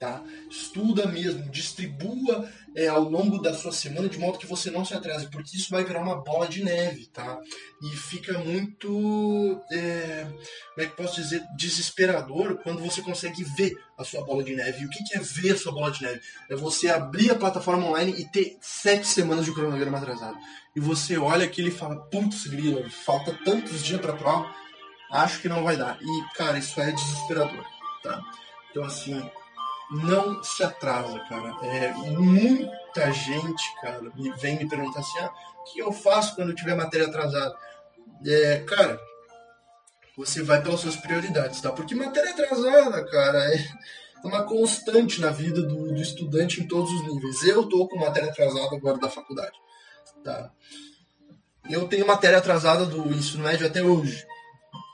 tá? 0.00 0.24
Estuda 0.50 1.06
mesmo, 1.06 1.50
distribua 1.50 2.50
é, 2.74 2.88
ao 2.88 3.02
longo 3.02 3.36
da 3.36 3.52
sua 3.52 3.70
semana 3.70 4.08
de 4.08 4.18
modo 4.18 4.38
que 4.38 4.46
você 4.46 4.70
não 4.70 4.82
se 4.82 4.94
atrase, 4.94 5.28
porque 5.28 5.54
isso 5.54 5.70
vai 5.70 5.84
virar 5.84 6.02
uma 6.02 6.16
bola 6.16 6.48
de 6.48 6.64
neve, 6.64 7.06
tá? 7.08 7.38
E 7.82 7.96
fica 7.96 8.38
muito, 8.38 9.60
é, 9.70 10.24
como 10.74 10.86
é 10.86 10.86
que 10.86 10.96
posso 10.96 11.16
dizer, 11.16 11.42
desesperador 11.54 12.58
quando 12.62 12.80
você 12.80 13.02
consegue 13.02 13.44
ver 13.44 13.76
a 13.98 14.02
sua 14.02 14.24
bola 14.24 14.42
de 14.42 14.56
neve. 14.56 14.82
E 14.82 14.86
o 14.86 14.88
que 14.88 15.04
é 15.14 15.20
ver 15.20 15.52
a 15.52 15.58
sua 15.58 15.72
bola 15.72 15.90
de 15.90 16.02
neve? 16.02 16.22
É 16.48 16.56
você 16.56 16.88
abrir 16.88 17.30
a 17.30 17.34
plataforma 17.34 17.84
online 17.86 18.14
e 18.16 18.24
ter 18.24 18.56
sete 18.62 19.06
semanas 19.06 19.44
de 19.44 19.52
cronograma 19.52 19.98
atrasado. 19.98 20.38
E 20.74 20.80
você 20.80 21.18
olha 21.18 21.44
aquilo 21.44 21.68
e 21.68 21.72
fala, 21.72 22.00
putz, 22.06 22.46
grila, 22.46 22.88
falta 22.88 23.38
tantos 23.44 23.84
dias 23.84 24.00
para 24.00 24.14
prova, 24.14 24.50
acho 25.12 25.42
que 25.42 25.48
não 25.48 25.62
vai 25.62 25.76
dar. 25.76 25.98
E, 26.00 26.34
cara, 26.34 26.56
isso 26.56 26.80
é 26.80 26.90
desesperador, 26.90 27.66
tá? 28.02 28.22
Então, 28.70 28.84
assim, 28.84 29.30
não 29.90 30.42
se 30.42 30.62
atrasa, 30.62 31.18
cara. 31.28 31.56
É, 31.62 31.92
muita 31.92 33.10
gente, 33.12 33.74
cara, 33.80 34.00
me, 34.14 34.32
vem 34.32 34.58
me 34.58 34.68
perguntar 34.68 35.00
assim: 35.00 35.18
ah, 35.18 35.32
o 35.60 35.64
que 35.64 35.80
eu 35.80 35.92
faço 35.92 36.34
quando 36.34 36.50
eu 36.50 36.54
tiver 36.54 36.74
matéria 36.74 37.08
atrasada? 37.08 37.56
É, 38.24 38.60
cara, 38.60 39.00
você 40.16 40.42
vai 40.42 40.62
pelas 40.62 40.80
suas 40.80 40.96
prioridades, 40.96 41.60
tá? 41.60 41.72
Porque 41.72 41.94
matéria 41.94 42.30
atrasada, 42.30 43.04
cara, 43.06 43.38
é 43.54 43.68
uma 44.22 44.44
constante 44.44 45.20
na 45.20 45.30
vida 45.30 45.62
do, 45.62 45.92
do 45.92 46.00
estudante 46.00 46.60
em 46.60 46.68
todos 46.68 46.90
os 46.92 47.02
níveis. 47.06 47.42
Eu 47.42 47.68
tô 47.68 47.88
com 47.88 47.98
matéria 47.98 48.30
atrasada 48.30 48.76
agora 48.76 48.98
da 48.98 49.08
faculdade, 49.08 49.58
tá? 50.22 50.50
Eu 51.68 51.88
tenho 51.88 52.06
matéria 52.06 52.38
atrasada 52.38 52.86
do 52.86 53.12
ensino 53.12 53.44
médio 53.44 53.66
até 53.66 53.82
hoje, 53.82 54.26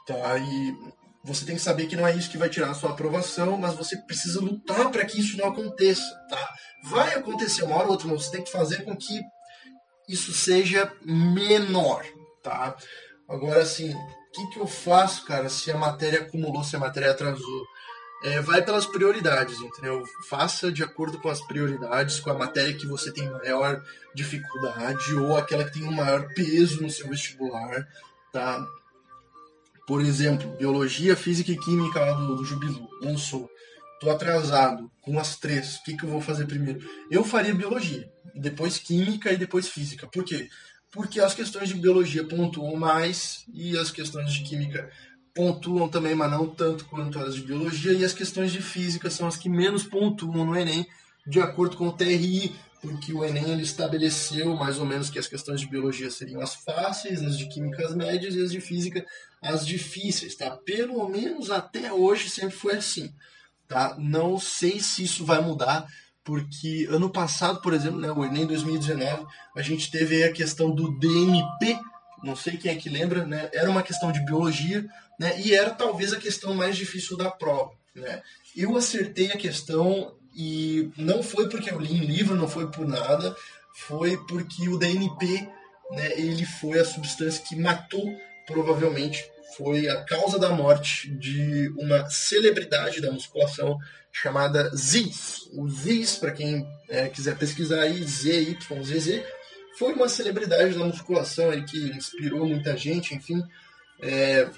tá? 0.06 0.38
E 0.38 0.95
você 1.26 1.44
tem 1.44 1.56
que 1.56 1.62
saber 1.62 1.86
que 1.86 1.96
não 1.96 2.06
é 2.06 2.14
isso 2.14 2.30
que 2.30 2.38
vai 2.38 2.48
tirar 2.48 2.70
a 2.70 2.74
sua 2.74 2.90
aprovação, 2.90 3.58
mas 3.58 3.74
você 3.74 3.96
precisa 3.96 4.40
lutar 4.40 4.90
para 4.90 5.04
que 5.04 5.20
isso 5.20 5.36
não 5.36 5.48
aconteça, 5.48 6.14
tá? 6.30 6.54
Vai 6.84 7.14
acontecer 7.14 7.64
uma 7.64 7.76
hora 7.76 7.86
ou 7.86 7.92
outra, 7.92 8.06
mas 8.06 8.24
você 8.24 8.30
tem 8.30 8.44
que 8.44 8.52
fazer 8.52 8.84
com 8.84 8.96
que 8.96 9.20
isso 10.08 10.32
seja 10.32 10.92
menor, 11.04 12.04
tá? 12.42 12.76
Agora, 13.28 13.62
assim, 13.62 13.92
o 13.92 14.32
que, 14.32 14.50
que 14.52 14.60
eu 14.60 14.68
faço, 14.68 15.24
cara, 15.24 15.48
se 15.48 15.68
a 15.70 15.76
matéria 15.76 16.20
acumulou, 16.20 16.62
se 16.62 16.76
a 16.76 16.78
matéria 16.78 17.10
atrasou? 17.10 17.66
É, 18.22 18.40
vai 18.40 18.62
pelas 18.62 18.86
prioridades, 18.86 19.60
entendeu? 19.60 20.02
Faça 20.28 20.70
de 20.70 20.82
acordo 20.82 21.18
com 21.20 21.28
as 21.28 21.40
prioridades, 21.40 22.20
com 22.20 22.30
a 22.30 22.38
matéria 22.38 22.74
que 22.74 22.86
você 22.86 23.12
tem 23.12 23.28
maior 23.28 23.82
dificuldade 24.14 25.14
ou 25.14 25.36
aquela 25.36 25.64
que 25.64 25.72
tem 25.72 25.84
o 25.84 25.92
maior 25.92 26.26
peso 26.34 26.82
no 26.82 26.90
seu 26.90 27.08
vestibular, 27.08 27.86
tá? 28.32 28.64
Por 29.86 30.02
exemplo, 30.02 30.48
biologia, 30.56 31.16
física 31.16 31.52
e 31.52 31.58
química 31.58 32.00
lá 32.00 32.12
do, 32.12 32.36
do 32.36 32.44
Jubilu. 32.44 32.88
Não 33.02 33.16
sou. 33.16 33.48
Tô 34.00 34.10
atrasado 34.10 34.90
com 35.00 35.18
as 35.18 35.36
três. 35.36 35.76
O 35.76 35.84
que, 35.84 35.96
que 35.96 36.04
eu 36.04 36.10
vou 36.10 36.20
fazer 36.20 36.46
primeiro? 36.46 36.80
Eu 37.10 37.24
faria 37.24 37.54
biologia, 37.54 38.10
depois 38.34 38.78
química 38.78 39.32
e 39.32 39.36
depois 39.36 39.68
física. 39.68 40.06
Por 40.06 40.24
quê? 40.24 40.48
Porque 40.90 41.20
as 41.20 41.34
questões 41.34 41.68
de 41.68 41.74
biologia 41.74 42.24
pontuam 42.24 42.76
mais 42.76 43.44
e 43.52 43.76
as 43.78 43.90
questões 43.90 44.32
de 44.32 44.42
química 44.42 44.90
pontuam 45.34 45.88
também, 45.88 46.14
mas 46.14 46.30
não 46.30 46.46
tanto 46.48 46.86
quanto 46.86 47.18
as 47.18 47.34
de 47.34 47.42
biologia. 47.42 47.92
E 47.92 48.04
as 48.04 48.12
questões 48.12 48.50
de 48.50 48.60
física 48.60 49.08
são 49.08 49.26
as 49.26 49.36
que 49.36 49.48
menos 49.48 49.84
pontuam 49.84 50.44
no 50.44 50.56
Enem, 50.56 50.86
de 51.26 51.40
acordo 51.40 51.76
com 51.76 51.88
o 51.88 51.92
TRI, 51.92 52.54
porque 52.86 53.12
o 53.12 53.24
Enem 53.24 53.50
ele 53.50 53.62
estabeleceu 53.62 54.54
mais 54.54 54.78
ou 54.78 54.86
menos 54.86 55.10
que 55.10 55.18
as 55.18 55.26
questões 55.26 55.60
de 55.60 55.66
biologia 55.66 56.08
seriam 56.08 56.40
as 56.40 56.54
fáceis, 56.54 57.20
as 57.20 57.36
de 57.36 57.48
química 57.48 57.84
as 57.84 57.96
médias 57.96 58.36
e 58.36 58.40
as 58.40 58.52
de 58.52 58.60
física 58.60 59.04
as 59.42 59.66
difíceis, 59.66 60.36
tá? 60.36 60.50
Pelo 60.50 61.08
menos 61.08 61.50
até 61.50 61.92
hoje 61.92 62.30
sempre 62.30 62.56
foi 62.56 62.76
assim, 62.76 63.12
tá? 63.66 63.96
Não 63.98 64.38
sei 64.38 64.78
se 64.78 65.02
isso 65.02 65.24
vai 65.24 65.40
mudar, 65.40 65.84
porque 66.22 66.86
ano 66.88 67.10
passado, 67.10 67.60
por 67.60 67.74
exemplo, 67.74 67.98
né, 67.98 68.10
o 68.12 68.24
Enem 68.24 68.46
2019, 68.46 69.26
a 69.56 69.62
gente 69.62 69.90
teve 69.90 70.22
a 70.22 70.32
questão 70.32 70.72
do 70.72 70.96
DNP, 70.96 71.80
não 72.22 72.36
sei 72.36 72.56
quem 72.56 72.70
é 72.70 72.76
que 72.76 72.88
lembra, 72.88 73.26
né? 73.26 73.50
Era 73.52 73.68
uma 73.68 73.82
questão 73.82 74.12
de 74.12 74.24
biologia, 74.24 74.86
né? 75.18 75.40
E 75.40 75.52
era 75.52 75.70
talvez 75.70 76.12
a 76.12 76.20
questão 76.20 76.54
mais 76.54 76.76
difícil 76.76 77.16
da 77.16 77.32
prova, 77.32 77.72
né? 77.96 78.22
Eu 78.56 78.76
acertei 78.76 79.32
a 79.32 79.36
questão 79.36 80.16
e 80.36 80.90
não 80.98 81.22
foi 81.22 81.48
porque 81.48 81.70
eu 81.70 81.80
li 81.80 81.94
em 81.94 82.04
livro, 82.04 82.36
não 82.36 82.46
foi 82.46 82.70
por 82.70 82.86
nada, 82.86 83.34
foi 83.72 84.16
porque 84.26 84.68
o 84.68 84.78
DNP, 84.78 85.48
né, 85.92 86.12
ele 86.18 86.44
foi 86.44 86.78
a 86.78 86.84
substância 86.84 87.42
que 87.42 87.56
matou, 87.56 88.14
provavelmente, 88.46 89.24
foi 89.56 89.88
a 89.88 90.04
causa 90.04 90.38
da 90.38 90.50
morte 90.50 91.10
de 91.10 91.72
uma 91.78 92.08
celebridade 92.10 93.00
da 93.00 93.10
musculação 93.10 93.78
chamada 94.12 94.70
Ziz. 94.76 95.48
O 95.52 95.68
Ziz, 95.68 96.16
para 96.16 96.32
quem 96.32 96.66
é, 96.88 97.08
quiser 97.08 97.38
pesquisar 97.38 97.80
aí, 97.80 98.02
ZYZZ, 98.02 99.22
foi 99.78 99.94
uma 99.94 100.08
celebridade 100.08 100.76
da 100.76 100.84
musculação 100.84 101.50
aí 101.50 101.62
que 101.64 101.78
inspirou 101.90 102.46
muita 102.46 102.76
gente, 102.76 103.14
enfim. 103.14 103.42
É, 104.00 104.48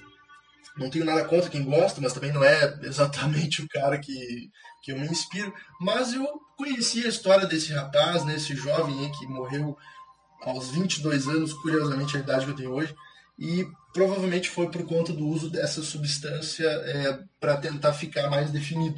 não 0.79 0.89
tenho 0.89 1.05
nada 1.05 1.25
contra 1.25 1.51
quem 1.51 1.65
gosta, 1.65 2.01
mas 2.01 2.13
também 2.13 2.33
não 2.33 2.45
é 2.45 2.79
exatamente 2.83 3.63
o 3.63 3.69
cara 3.69 3.99
que, 3.99 4.49
que 4.83 4.93
eu 4.93 4.99
me 4.99 5.07
inspiro. 5.07 5.53
Mas 5.81 6.15
eu 6.15 6.27
conheci 6.57 7.05
a 7.05 7.09
história 7.09 7.47
desse 7.47 7.73
rapaz, 7.73 8.25
né, 8.25 8.37
esse 8.37 8.55
jovem 8.55 8.99
aí 9.01 9.11
que 9.13 9.27
morreu 9.27 9.77
aos 10.43 10.71
22 10.71 11.27
anos, 11.29 11.53
curiosamente 11.53 12.17
a 12.17 12.21
idade 12.21 12.45
que 12.45 12.53
eu 12.53 12.57
tenho 12.57 12.73
hoje, 12.73 12.95
e 13.39 13.67
provavelmente 13.93 14.49
foi 14.49 14.71
por 14.71 14.85
conta 14.87 15.13
do 15.13 15.27
uso 15.27 15.51
dessa 15.51 15.83
substância 15.83 16.67
é, 16.67 17.19
para 17.41 17.57
tentar 17.57 17.93
ficar 17.93 18.31
mais 18.31 18.51
definido. 18.51 18.97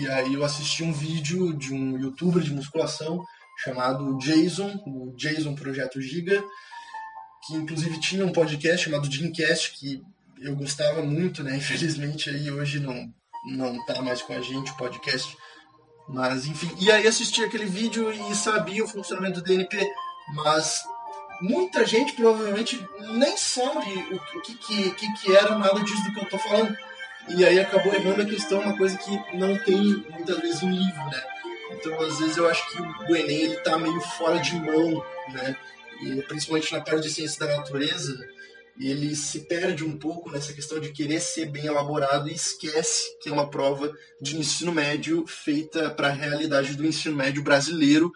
E 0.00 0.08
aí 0.08 0.34
eu 0.34 0.44
assisti 0.44 0.82
um 0.82 0.92
vídeo 0.92 1.54
de 1.54 1.72
um 1.72 1.98
youtuber 1.98 2.42
de 2.42 2.52
musculação 2.52 3.22
chamado 3.58 4.18
Jason, 4.18 4.82
o 4.86 5.14
Jason 5.16 5.54
Projeto 5.54 6.00
Giga, 6.00 6.42
que 7.46 7.54
inclusive 7.54 8.00
tinha 8.00 8.24
um 8.24 8.32
podcast 8.32 8.84
chamado 8.84 9.08
Dreamcast, 9.08 9.72
que 9.78 10.02
eu 10.40 10.56
gostava 10.56 11.02
muito, 11.02 11.42
né? 11.42 11.56
Infelizmente 11.56 12.30
aí 12.30 12.50
hoje 12.50 12.80
não, 12.80 13.12
não 13.46 13.84
tá 13.86 14.00
mais 14.02 14.22
com 14.22 14.32
a 14.32 14.40
gente 14.40 14.70
o 14.72 14.76
podcast. 14.76 15.36
Mas 16.08 16.46
enfim, 16.46 16.70
e 16.80 16.90
aí 16.90 17.06
assisti 17.06 17.42
aquele 17.42 17.64
vídeo 17.64 18.12
e 18.12 18.34
sabia 18.34 18.84
o 18.84 18.88
funcionamento 18.88 19.40
do 19.40 19.44
DNP, 19.44 19.90
mas 20.34 20.82
muita 21.40 21.86
gente 21.86 22.12
provavelmente 22.12 22.86
nem 23.00 23.36
sabe 23.36 23.90
o, 24.12 24.40
que, 24.42 24.54
que, 24.54 24.90
que, 24.90 25.14
que 25.14 25.36
era 25.36 25.58
nada 25.58 25.80
disso 25.80 26.04
do 26.04 26.12
que 26.12 26.20
eu 26.20 26.28
tô 26.28 26.38
falando. 26.38 26.76
E 27.28 27.42
aí 27.44 27.58
acabou 27.58 27.94
errando 27.94 28.20
a 28.20 28.26
questão, 28.26 28.60
uma 28.60 28.76
coisa 28.76 28.98
que 28.98 29.10
não 29.34 29.56
tem 29.64 30.04
muitas 30.10 30.38
vezes 30.40 30.62
em 30.62 30.70
livro, 30.70 31.04
né? 31.06 31.22
Então, 31.72 31.98
às 32.00 32.18
vezes, 32.18 32.36
eu 32.36 32.48
acho 32.48 32.70
que 32.70 32.82
o 32.82 33.16
Enem 33.16 33.42
ele 33.42 33.56
tá 33.56 33.78
meio 33.78 34.00
fora 34.00 34.38
de 34.38 34.54
mão, 34.56 35.02
né? 35.32 35.56
E, 36.02 36.22
principalmente 36.22 36.72
na 36.72 36.82
parte 36.82 37.02
de 37.02 37.10
ciência 37.10 37.46
da 37.46 37.56
natureza, 37.56 38.14
ele 38.78 39.14
se 39.14 39.40
perde 39.40 39.84
um 39.84 39.96
pouco 39.96 40.30
nessa 40.30 40.52
questão 40.52 40.80
de 40.80 40.90
querer 40.90 41.20
ser 41.20 41.46
bem 41.46 41.66
elaborado 41.66 42.28
e 42.28 42.34
esquece 42.34 43.16
que 43.20 43.28
é 43.28 43.32
uma 43.32 43.48
prova 43.48 43.92
de 44.20 44.36
ensino 44.36 44.72
médio 44.72 45.26
feita 45.26 45.90
para 45.90 46.08
a 46.08 46.12
realidade 46.12 46.74
do 46.74 46.86
ensino 46.86 47.16
médio 47.16 47.42
brasileiro, 47.42 48.12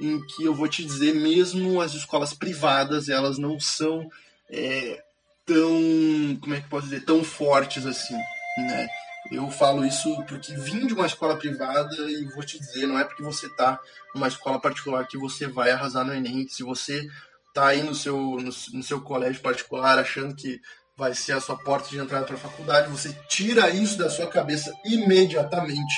em 0.00 0.20
que 0.26 0.44
eu 0.44 0.54
vou 0.54 0.68
te 0.68 0.84
dizer, 0.84 1.14
mesmo 1.14 1.80
as 1.80 1.94
escolas 1.94 2.34
privadas, 2.34 3.08
elas 3.08 3.38
não 3.38 3.60
são 3.60 4.10
é, 4.48 5.02
tão, 5.46 6.38
como 6.40 6.54
é 6.54 6.60
que 6.60 6.68
posso 6.68 6.88
dizer, 6.88 7.04
tão 7.04 7.22
fortes 7.22 7.86
assim, 7.86 8.16
né? 8.58 8.88
Eu 9.30 9.48
falo 9.50 9.84
isso 9.84 10.24
porque 10.26 10.52
vim 10.54 10.86
de 10.86 10.94
uma 10.94 11.06
escola 11.06 11.36
privada 11.36 11.94
e 12.10 12.24
vou 12.34 12.42
te 12.42 12.58
dizer, 12.58 12.86
não 12.86 12.98
é 12.98 13.04
porque 13.04 13.22
você 13.22 13.46
está 13.46 13.78
numa 14.14 14.26
escola 14.26 14.58
particular 14.58 15.06
que 15.06 15.18
você 15.18 15.46
vai 15.46 15.70
arrasar 15.70 16.04
no 16.04 16.14
Enem. 16.14 16.48
Se 16.48 16.64
você 16.64 17.06
está 17.50 17.68
aí 17.68 17.82
no 17.82 17.94
seu, 17.94 18.16
no, 18.16 18.50
no, 18.72 18.82
seu 18.82 19.00
colégio 19.00 19.42
particular 19.42 19.98
achando 19.98 20.34
que 20.34 20.60
vai 20.96 21.14
ser 21.14 21.32
a 21.32 21.40
sua 21.40 21.56
porta 21.56 21.88
de 21.88 21.98
entrada 21.98 22.26
para 22.26 22.36
a 22.36 22.38
faculdade, 22.38 22.90
você 22.90 23.12
tira 23.28 23.70
isso 23.70 23.98
da 23.98 24.10
sua 24.10 24.26
cabeça 24.26 24.72
imediatamente, 24.84 25.94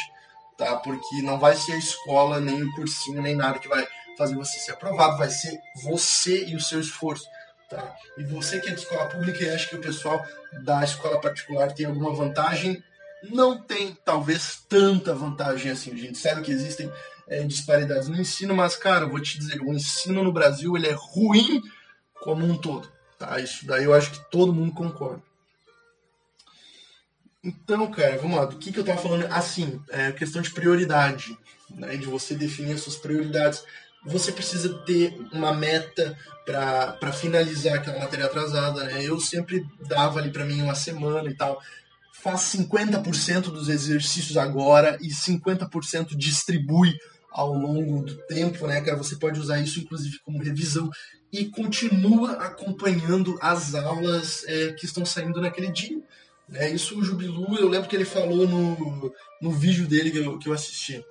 tá? 0.56 0.76
Porque 0.76 1.22
não 1.22 1.38
vai 1.38 1.56
ser 1.56 1.72
a 1.72 1.78
escola, 1.78 2.40
nem 2.40 2.62
o 2.62 2.72
cursinho, 2.72 3.20
nem 3.20 3.34
nada 3.34 3.58
que 3.58 3.68
vai 3.68 3.86
fazer 4.16 4.34
você 4.34 4.58
ser 4.58 4.72
aprovado, 4.72 5.18
vai 5.18 5.28
ser 5.28 5.58
você 5.84 6.44
e 6.46 6.56
o 6.56 6.60
seu 6.60 6.80
esforço. 6.80 7.26
Tá? 7.68 7.96
E 8.18 8.24
você 8.24 8.60
que 8.60 8.68
é 8.68 8.74
de 8.74 8.80
escola 8.80 9.06
pública 9.06 9.42
e 9.42 9.50
acha 9.50 9.68
que 9.68 9.76
o 9.76 9.80
pessoal 9.80 10.24
da 10.62 10.84
escola 10.84 11.20
particular 11.20 11.72
tem 11.72 11.86
alguma 11.86 12.14
vantagem, 12.14 12.82
não 13.30 13.60
tem 13.60 13.96
talvez 14.04 14.62
tanta 14.68 15.14
vantagem 15.14 15.72
assim. 15.72 15.96
Gente 15.96 16.18
sabe 16.18 16.42
que 16.42 16.52
existem 16.52 16.92
é, 17.32 17.42
disparidades 17.44 18.08
no 18.08 18.20
ensino, 18.20 18.54
mas, 18.54 18.76
cara, 18.76 19.06
eu 19.06 19.08
vou 19.08 19.18
te 19.18 19.38
dizer, 19.38 19.62
o 19.62 19.72
ensino 19.72 20.22
no 20.22 20.30
Brasil 20.30 20.76
ele 20.76 20.86
é 20.86 20.94
ruim 20.94 21.62
como 22.20 22.44
um 22.44 22.58
todo. 22.58 22.92
Tá? 23.18 23.40
Isso 23.40 23.66
daí 23.66 23.84
eu 23.84 23.94
acho 23.94 24.10
que 24.10 24.30
todo 24.30 24.52
mundo 24.52 24.72
concorda. 24.72 25.22
Então, 27.42 27.90
cara, 27.90 28.18
vamos 28.18 28.36
lá. 28.36 28.44
Do 28.44 28.56
que, 28.56 28.70
que 28.70 28.78
eu 28.78 28.84
tava 28.84 29.00
falando? 29.00 29.24
Assim, 29.32 29.80
é 29.88 30.12
questão 30.12 30.42
de 30.42 30.50
prioridade, 30.50 31.36
né? 31.70 31.96
de 31.96 32.06
você 32.06 32.34
definir 32.34 32.74
as 32.74 32.82
suas 32.82 32.96
prioridades. 32.96 33.64
Você 34.04 34.30
precisa 34.30 34.78
ter 34.84 35.16
uma 35.32 35.54
meta 35.54 36.16
para 36.44 37.12
finalizar 37.12 37.76
aquela 37.76 37.98
matéria 37.98 38.26
atrasada. 38.26 38.84
Né? 38.84 39.04
Eu 39.04 39.18
sempre 39.18 39.66
dava 39.88 40.20
ali 40.20 40.30
para 40.30 40.44
mim 40.44 40.60
uma 40.60 40.74
semana 40.74 41.30
e 41.30 41.34
tal 41.34 41.62
faz 42.22 42.42
50% 42.54 43.50
dos 43.50 43.68
exercícios 43.68 44.36
agora 44.36 44.96
e 45.00 45.08
50% 45.08 46.16
distribui 46.16 46.96
ao 47.32 47.52
longo 47.54 48.04
do 48.04 48.16
tempo, 48.26 48.66
né, 48.66 48.80
cara? 48.80 48.96
Você 48.96 49.16
pode 49.16 49.40
usar 49.40 49.60
isso 49.60 49.80
inclusive 49.80 50.18
como 50.24 50.42
revisão 50.42 50.90
e 51.32 51.46
continua 51.46 52.32
acompanhando 52.32 53.38
as 53.40 53.74
aulas 53.74 54.44
é, 54.46 54.72
que 54.72 54.84
estão 54.84 55.04
saindo 55.04 55.40
naquele 55.40 55.68
dia. 55.68 55.98
Né? 56.48 56.70
Isso 56.70 56.98
o 56.98 57.02
Jubilu, 57.02 57.56
eu 57.58 57.68
lembro 57.68 57.88
que 57.88 57.96
ele 57.96 58.04
falou 58.04 58.46
no, 58.46 59.12
no 59.40 59.50
vídeo 59.50 59.88
dele 59.88 60.10
que 60.10 60.18
eu, 60.18 60.38
que 60.38 60.48
eu 60.48 60.52
assisti. 60.52 61.02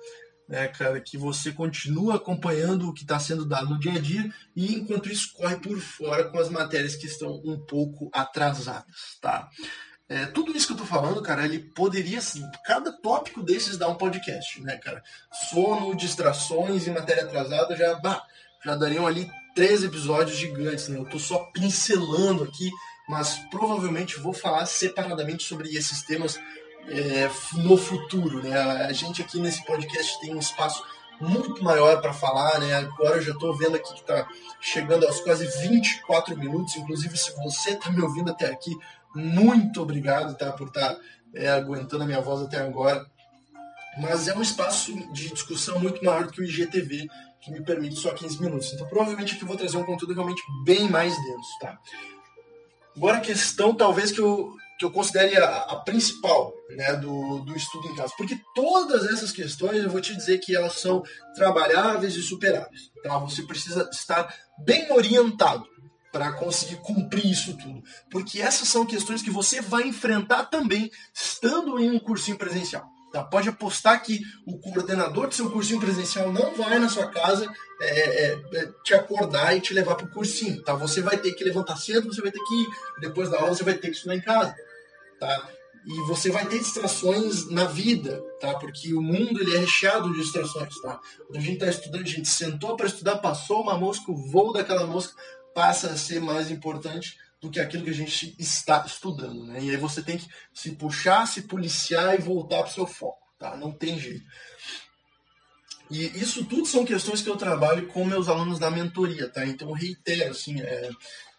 Né, 0.48 0.68
cara, 0.68 1.00
que 1.00 1.16
você 1.16 1.50
continua 1.50 2.16
acompanhando 2.16 2.88
o 2.88 2.92
que 2.92 3.02
está 3.02 3.18
sendo 3.18 3.44
dado 3.44 3.70
no 3.70 3.78
dia 3.78 3.92
a 3.92 3.98
dia 3.98 4.30
e 4.54 4.74
enquanto 4.74 5.10
isso 5.10 5.32
corre 5.32 5.56
por 5.56 5.78
fora 5.78 6.24
com 6.24 6.38
as 6.38 6.50
matérias 6.50 6.94
que 6.94 7.06
estão 7.06 7.40
um 7.44 7.58
pouco 7.58 8.10
atrasadas, 8.12 9.16
tá? 9.20 9.48
É, 10.12 10.26
tudo 10.26 10.54
isso 10.54 10.66
que 10.66 10.74
eu 10.74 10.76
tô 10.76 10.84
falando, 10.84 11.22
cara, 11.22 11.46
ele 11.46 11.58
poderia, 11.58 12.18
assim, 12.18 12.42
cada 12.66 12.92
tópico 12.92 13.42
desses 13.42 13.78
dar 13.78 13.88
um 13.88 13.94
podcast, 13.94 14.60
né, 14.60 14.76
cara? 14.76 15.02
Sono, 15.48 15.96
distrações 15.96 16.86
e 16.86 16.90
matéria 16.90 17.24
atrasada 17.24 17.74
já, 17.74 17.94
bah, 17.94 18.22
já 18.62 18.76
dariam 18.76 19.06
ali 19.06 19.30
três 19.54 19.82
episódios 19.82 20.36
gigantes, 20.36 20.88
né? 20.88 20.98
Eu 20.98 21.06
tô 21.06 21.18
só 21.18 21.38
pincelando 21.54 22.44
aqui, 22.44 22.70
mas 23.08 23.38
provavelmente 23.50 24.20
vou 24.20 24.34
falar 24.34 24.66
separadamente 24.66 25.44
sobre 25.44 25.74
esses 25.74 26.02
temas 26.02 26.38
é, 26.88 27.30
no 27.54 27.78
futuro, 27.78 28.42
né? 28.42 28.54
A 28.54 28.92
gente 28.92 29.22
aqui 29.22 29.40
nesse 29.40 29.64
podcast 29.64 30.20
tem 30.20 30.34
um 30.34 30.38
espaço 30.38 30.84
muito 31.22 31.64
maior 31.64 32.02
para 32.02 32.12
falar, 32.12 32.58
né? 32.58 32.74
Agora 32.74 33.16
eu 33.16 33.22
já 33.22 33.32
estou 33.32 33.56
vendo 33.56 33.76
aqui 33.76 33.94
que 33.94 34.00
está 34.00 34.28
chegando 34.60 35.06
aos 35.06 35.20
quase 35.20 35.46
24 35.66 36.36
minutos. 36.36 36.76
Inclusive, 36.76 37.16
se 37.16 37.34
você 37.36 37.70
está 37.70 37.90
me 37.90 38.02
ouvindo 38.02 38.30
até 38.30 38.46
aqui, 38.46 38.76
muito 39.14 39.82
obrigado 39.82 40.36
tá, 40.36 40.52
por 40.52 40.68
estar 40.68 40.94
tá, 40.94 41.00
é, 41.34 41.48
aguentando 41.48 42.04
a 42.04 42.06
minha 42.06 42.20
voz 42.20 42.42
até 42.42 42.58
agora. 42.58 43.04
Mas 43.98 44.26
é 44.26 44.34
um 44.34 44.42
espaço 44.42 44.94
de 45.12 45.28
discussão 45.30 45.78
muito 45.78 46.02
maior 46.04 46.24
do 46.24 46.32
que 46.32 46.40
o 46.40 46.44
IGTV, 46.44 47.08
que 47.40 47.50
me 47.50 47.62
permite 47.62 47.96
só 47.96 48.12
15 48.14 48.40
minutos. 48.40 48.72
Então, 48.72 48.88
provavelmente 48.88 49.34
aqui 49.34 49.42
eu 49.42 49.48
vou 49.48 49.56
trazer 49.56 49.76
um 49.76 49.84
conteúdo 49.84 50.14
realmente 50.14 50.42
bem 50.64 50.88
mais 50.88 51.14
denso. 51.14 51.58
Tá? 51.60 51.78
Agora, 52.96 53.18
a 53.18 53.20
questão 53.20 53.74
talvez 53.74 54.10
que 54.10 54.20
eu, 54.20 54.54
que 54.78 54.84
eu 54.84 54.90
considere 54.90 55.36
a, 55.36 55.56
a, 55.58 55.76
principal 55.76 56.54
né, 56.70 56.94
do, 56.94 57.40
do 57.40 57.54
estudo 57.54 57.88
em 57.88 57.94
casa. 57.94 58.14
Porque 58.16 58.38
todas 58.54 59.04
essas 59.06 59.32
questões 59.32 59.82
eu 59.82 59.90
vou 59.90 60.00
te 60.00 60.16
dizer 60.16 60.38
que 60.38 60.56
elas 60.56 60.74
são 60.74 61.02
trabalháveis 61.34 62.14
e 62.16 62.22
superáveis. 62.22 62.90
Tá? 63.02 63.18
Você 63.18 63.42
precisa 63.42 63.88
estar 63.92 64.34
bem 64.64 64.90
orientado 64.90 65.66
para 66.12 66.32
conseguir 66.32 66.76
cumprir 66.76 67.26
isso 67.26 67.56
tudo. 67.56 67.82
Porque 68.10 68.40
essas 68.40 68.68
são 68.68 68.84
questões 68.84 69.22
que 69.22 69.30
você 69.30 69.60
vai 69.60 69.88
enfrentar 69.88 70.44
também 70.44 70.90
estando 71.14 71.78
em 71.80 71.90
um 71.90 71.98
cursinho 71.98 72.36
presencial. 72.36 72.86
Tá? 73.10 73.24
Pode 73.24 73.48
apostar 73.48 74.02
que 74.02 74.20
o 74.46 74.58
coordenador 74.58 75.28
do 75.28 75.34
seu 75.34 75.50
cursinho 75.50 75.80
presencial 75.80 76.32
não 76.32 76.54
vai 76.54 76.78
na 76.78 76.88
sua 76.88 77.08
casa 77.08 77.50
é, 77.80 77.90
é, 77.90 78.40
é 78.54 78.72
te 78.84 78.94
acordar 78.94 79.56
e 79.56 79.60
te 79.60 79.74
levar 79.74 79.94
para 79.94 80.06
o 80.06 80.10
cursinho. 80.10 80.62
Tá? 80.62 80.74
Você 80.74 81.00
vai 81.00 81.16
ter 81.16 81.32
que 81.32 81.44
levantar 81.44 81.76
cedo, 81.76 82.12
você 82.12 82.20
vai 82.20 82.30
ter 82.30 82.40
que 82.40 82.62
ir, 82.62 82.68
depois 83.00 83.30
da 83.30 83.38
aula 83.38 83.54
você 83.54 83.64
vai 83.64 83.74
ter 83.74 83.88
que 83.88 83.96
estudar 83.96 84.14
em 84.14 84.20
casa. 84.20 84.54
Tá? 85.18 85.48
e 85.84 86.00
você 86.02 86.30
vai 86.30 86.46
ter 86.46 86.58
distrações 86.58 87.50
na 87.50 87.64
vida, 87.64 88.22
tá? 88.40 88.54
Porque 88.54 88.94
o 88.94 89.02
mundo 89.02 89.40
ele 89.40 89.56
é 89.56 89.58
recheado 89.58 90.12
de 90.12 90.20
distrações, 90.20 90.80
tá? 90.80 91.00
Quando 91.26 91.36
a 91.36 91.40
gente 91.40 91.54
está 91.54 91.66
estudando, 91.66 92.02
a 92.02 92.08
gente 92.08 92.28
sentou 92.28 92.76
para 92.76 92.86
estudar, 92.86 93.16
passou 93.16 93.62
uma 93.62 93.76
mosca, 93.76 94.10
o 94.10 94.14
voo 94.14 94.52
daquela 94.52 94.86
mosca 94.86 95.12
passa 95.54 95.88
a 95.88 95.96
ser 95.96 96.20
mais 96.20 96.50
importante 96.50 97.18
do 97.40 97.50
que 97.50 97.58
aquilo 97.58 97.84
que 97.84 97.90
a 97.90 97.94
gente 97.94 98.36
está 98.38 98.84
estudando, 98.86 99.44
né? 99.44 99.60
E 99.60 99.70
aí 99.70 99.76
você 99.76 100.00
tem 100.02 100.16
que 100.16 100.28
se 100.54 100.72
puxar, 100.72 101.26
se 101.26 101.42
policiar 101.42 102.14
e 102.14 102.22
voltar 102.22 102.58
para 102.62 102.70
o 102.70 102.72
seu 102.72 102.86
foco, 102.86 103.26
tá? 103.38 103.56
Não 103.56 103.72
tem 103.72 103.98
jeito. 103.98 104.24
E 105.90 106.06
isso 106.18 106.44
tudo 106.44 106.64
são 106.64 106.84
questões 106.84 107.20
que 107.20 107.28
eu 107.28 107.36
trabalho 107.36 107.88
com 107.88 108.04
meus 108.04 108.28
alunos 108.28 108.58
da 108.58 108.70
mentoria, 108.70 109.28
tá? 109.28 109.44
Então 109.44 109.68
eu 109.68 109.74
reitero, 109.74 110.30
assim, 110.30 110.60
é, 110.60 110.88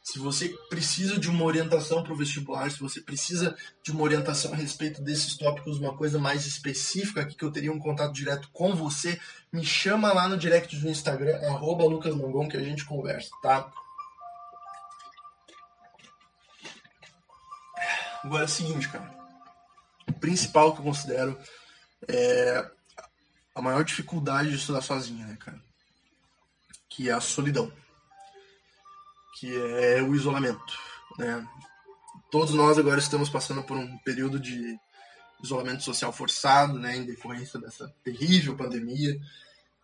se 0.03 0.19
você 0.19 0.49
precisa 0.69 1.17
de 1.17 1.29
uma 1.29 1.45
orientação 1.45 2.03
para 2.03 2.11
o 2.11 2.17
vestibular, 2.17 2.69
se 2.69 2.79
você 2.79 2.99
precisa 2.99 3.55
de 3.81 3.91
uma 3.91 4.03
orientação 4.03 4.51
a 4.51 4.55
respeito 4.57 5.01
desses 5.01 5.37
tópicos, 5.37 5.79
uma 5.79 5.95
coisa 5.95 6.19
mais 6.19 6.45
específica 6.45 7.21
aqui 7.21 7.35
que 7.35 7.43
eu 7.43 7.51
teria 7.51 7.71
um 7.71 7.79
contato 7.79 8.11
direto 8.11 8.49
com 8.51 8.75
você, 8.75 9.17
me 9.51 9.63
chama 9.63 10.11
lá 10.11 10.27
no 10.27 10.37
direct 10.37 10.75
do 10.75 10.89
Instagram, 10.89 11.37
arroba 11.47 11.85
Lucas 11.85 12.13
Longon, 12.13 12.49
que 12.49 12.57
a 12.57 12.63
gente 12.63 12.83
conversa, 12.83 13.29
tá? 13.41 13.71
Agora 18.23 18.43
é 18.43 18.45
o 18.45 18.49
seguinte, 18.49 18.89
cara. 18.89 19.11
O 20.07 20.13
principal 20.13 20.73
que 20.73 20.79
eu 20.79 20.85
considero 20.85 21.37
é 22.07 22.71
a 23.55 23.61
maior 23.61 23.83
dificuldade 23.83 24.49
de 24.49 24.55
estudar 24.55 24.81
sozinho, 24.81 25.27
né, 25.27 25.37
cara? 25.39 25.61
Que 26.89 27.09
é 27.09 27.13
a 27.13 27.21
solidão 27.21 27.71
que 29.43 29.53
é 29.57 30.01
o 30.01 30.15
isolamento. 30.15 30.73
Né? 31.17 31.45
Todos 32.31 32.53
nós 32.53 32.77
agora 32.77 32.97
estamos 32.97 33.29
passando 33.29 33.61
por 33.61 33.75
um 33.75 33.97
período 33.97 34.39
de 34.39 34.79
isolamento 35.43 35.83
social 35.83 36.13
forçado, 36.13 36.79
né, 36.79 36.95
em 36.95 37.03
decorrência 37.03 37.59
dessa 37.59 37.93
terrível 38.05 38.55
pandemia. 38.55 39.19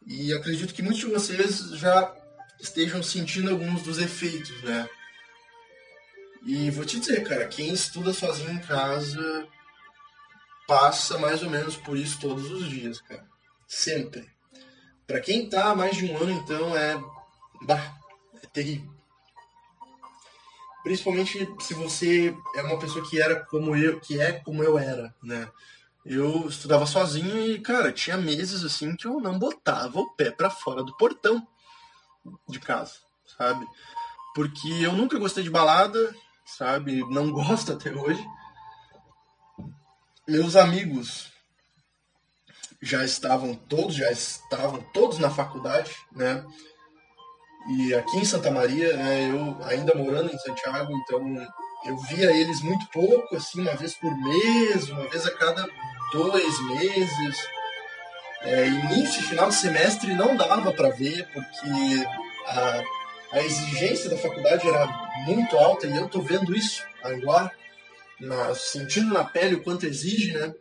E 0.08 0.32
acredito 0.34 0.74
que 0.74 0.82
muitos 0.82 1.02
de 1.02 1.08
vocês 1.08 1.72
já 1.72 2.16
estejam 2.58 3.04
sentindo 3.04 3.52
alguns 3.52 3.84
dos 3.84 3.98
efeitos, 4.00 4.64
né? 4.64 4.88
E 6.46 6.70
vou 6.72 6.86
te 6.86 7.00
dizer, 7.00 7.24
cara, 7.24 7.48
quem 7.48 7.74
estuda 7.74 8.14
sozinho 8.14 8.52
em 8.52 8.60
casa 8.60 9.48
passa 10.68 11.18
mais 11.18 11.42
ou 11.44 11.50
menos 11.50 11.76
por 11.76 11.98
isso 11.98 12.20
todos 12.20 12.52
os 12.52 12.70
dias, 12.70 13.02
cara. 13.02 13.28
Sempre. 13.68 14.30
Para 15.06 15.20
quem 15.20 15.50
tá 15.50 15.72
há 15.72 15.76
mais 15.76 15.98
de 15.98 16.06
um 16.06 16.18
ano, 16.18 16.32
então, 16.32 16.76
é. 16.76 16.96
Bah, 17.64 17.98
é 18.42 18.48
terrível. 18.48 18.90
Principalmente 20.84 21.48
se 21.60 21.74
você 21.74 22.36
é 22.56 22.62
uma 22.62 22.80
pessoa 22.80 23.08
que 23.08 23.22
era 23.22 23.44
como 23.46 23.76
eu, 23.76 24.00
que 24.00 24.20
é 24.20 24.34
como 24.34 24.64
eu 24.64 24.78
era, 24.78 25.14
né? 25.22 25.52
Eu 26.06 26.48
estudava 26.48 26.86
sozinho 26.86 27.38
e, 27.46 27.60
cara, 27.60 27.92
tinha 27.92 28.18
meses 28.18 28.64
assim 28.64 28.96
que 28.96 29.06
eu 29.06 29.20
não 29.20 29.38
botava 29.38 30.00
o 30.00 30.10
pé 30.16 30.32
para 30.32 30.50
fora 30.50 30.84
do 30.84 30.96
portão 30.96 31.46
de 32.48 32.60
casa, 32.60 32.94
sabe? 33.38 33.66
Porque 34.34 34.68
eu 34.82 34.94
nunca 34.94 35.20
gostei 35.20 35.44
de 35.44 35.50
balada, 35.50 36.16
sabe? 36.58 37.02
Não 37.10 37.32
gosto 37.34 37.74
até 37.74 37.92
hoje. 37.92 38.24
Meus 40.28 40.56
amigos 40.56 41.32
já 42.82 43.04
estavam 43.04 43.54
todos, 43.54 43.96
já 43.96 44.12
estavam 44.12 44.82
todos 44.94 45.20
na 45.20 45.30
faculdade, 45.30 45.92
né? 46.12 46.46
E 47.68 47.94
aqui 47.94 48.18
em 48.18 48.26
Santa 48.26 48.50
Maria, 48.50 48.96
né, 48.96 49.30
eu 49.30 49.58
ainda 49.66 49.94
morando 49.94 50.34
em 50.34 50.38
Santiago, 50.40 50.92
então 50.94 51.22
eu 51.86 51.98
via 51.98 52.32
eles 52.32 52.62
muito 52.62 52.88
pouco, 52.88 53.36
assim, 53.36 53.62
uma 53.62 53.76
vez 53.76 53.94
por 53.96 54.16
mês, 54.16 54.90
uma 54.90 55.08
vez 55.08 55.26
a 55.26 55.32
cada 55.32 55.68
dois 56.12 56.68
meses. 56.68 57.38
É, 58.42 58.68
início 58.68 59.20
e 59.20 59.26
final 59.26 59.50
de 59.50 59.56
semestre 59.56 60.14
não 60.14 60.38
dava 60.38 60.72
para 60.72 60.90
ver, 60.90 61.28
porque 61.34 62.08
a, 62.48 62.82
a 63.32 63.42
exigência 63.44 64.10
da 64.10 64.18
faculdade 64.18 64.68
era 64.68 64.88
muito 65.26 65.58
alta 65.58 65.88
e 65.88 65.96
eu 65.96 66.08
tô 66.08 66.22
vendo 66.22 66.56
isso 66.56 66.84
agora, 67.04 67.52
na, 68.20 68.56
sentindo 68.56 69.14
na 69.14 69.24
pele 69.24 69.56
o 69.56 69.64
quanto 69.64 69.86
exige, 69.86 70.34
né? 70.34 70.54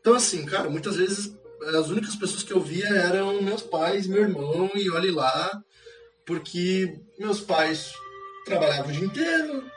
Então, 0.00 0.14
assim, 0.14 0.44
cara, 0.46 0.70
muitas 0.70 0.96
vezes 0.96 1.36
as 1.76 1.88
únicas 1.88 2.14
pessoas 2.14 2.42
que 2.42 2.52
eu 2.52 2.60
via 2.60 2.88
eram 2.88 3.42
meus 3.42 3.62
pais, 3.62 4.06
meu 4.06 4.22
irmão, 4.22 4.70
e 4.74 4.88
olhe 4.90 5.10
lá, 5.10 5.62
porque 6.24 6.98
meus 7.18 7.40
pais 7.40 7.92
trabalhavam 8.44 8.90
o 8.90 8.92
dia 8.92 9.04
inteiro, 9.04 9.70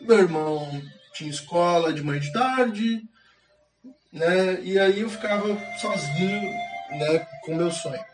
meu 0.00 0.18
irmão 0.18 0.82
tinha 1.14 1.30
escola 1.30 1.92
de 1.92 2.02
manhã 2.02 2.18
e 2.18 2.20
de 2.20 2.32
tarde, 2.32 3.02
né? 4.12 4.60
E 4.62 4.78
aí 4.78 5.00
eu 5.00 5.10
ficava 5.10 5.46
sozinho, 5.80 6.50
né, 6.90 7.26
com 7.44 7.54
meu 7.54 7.70
sonho. 7.70 8.11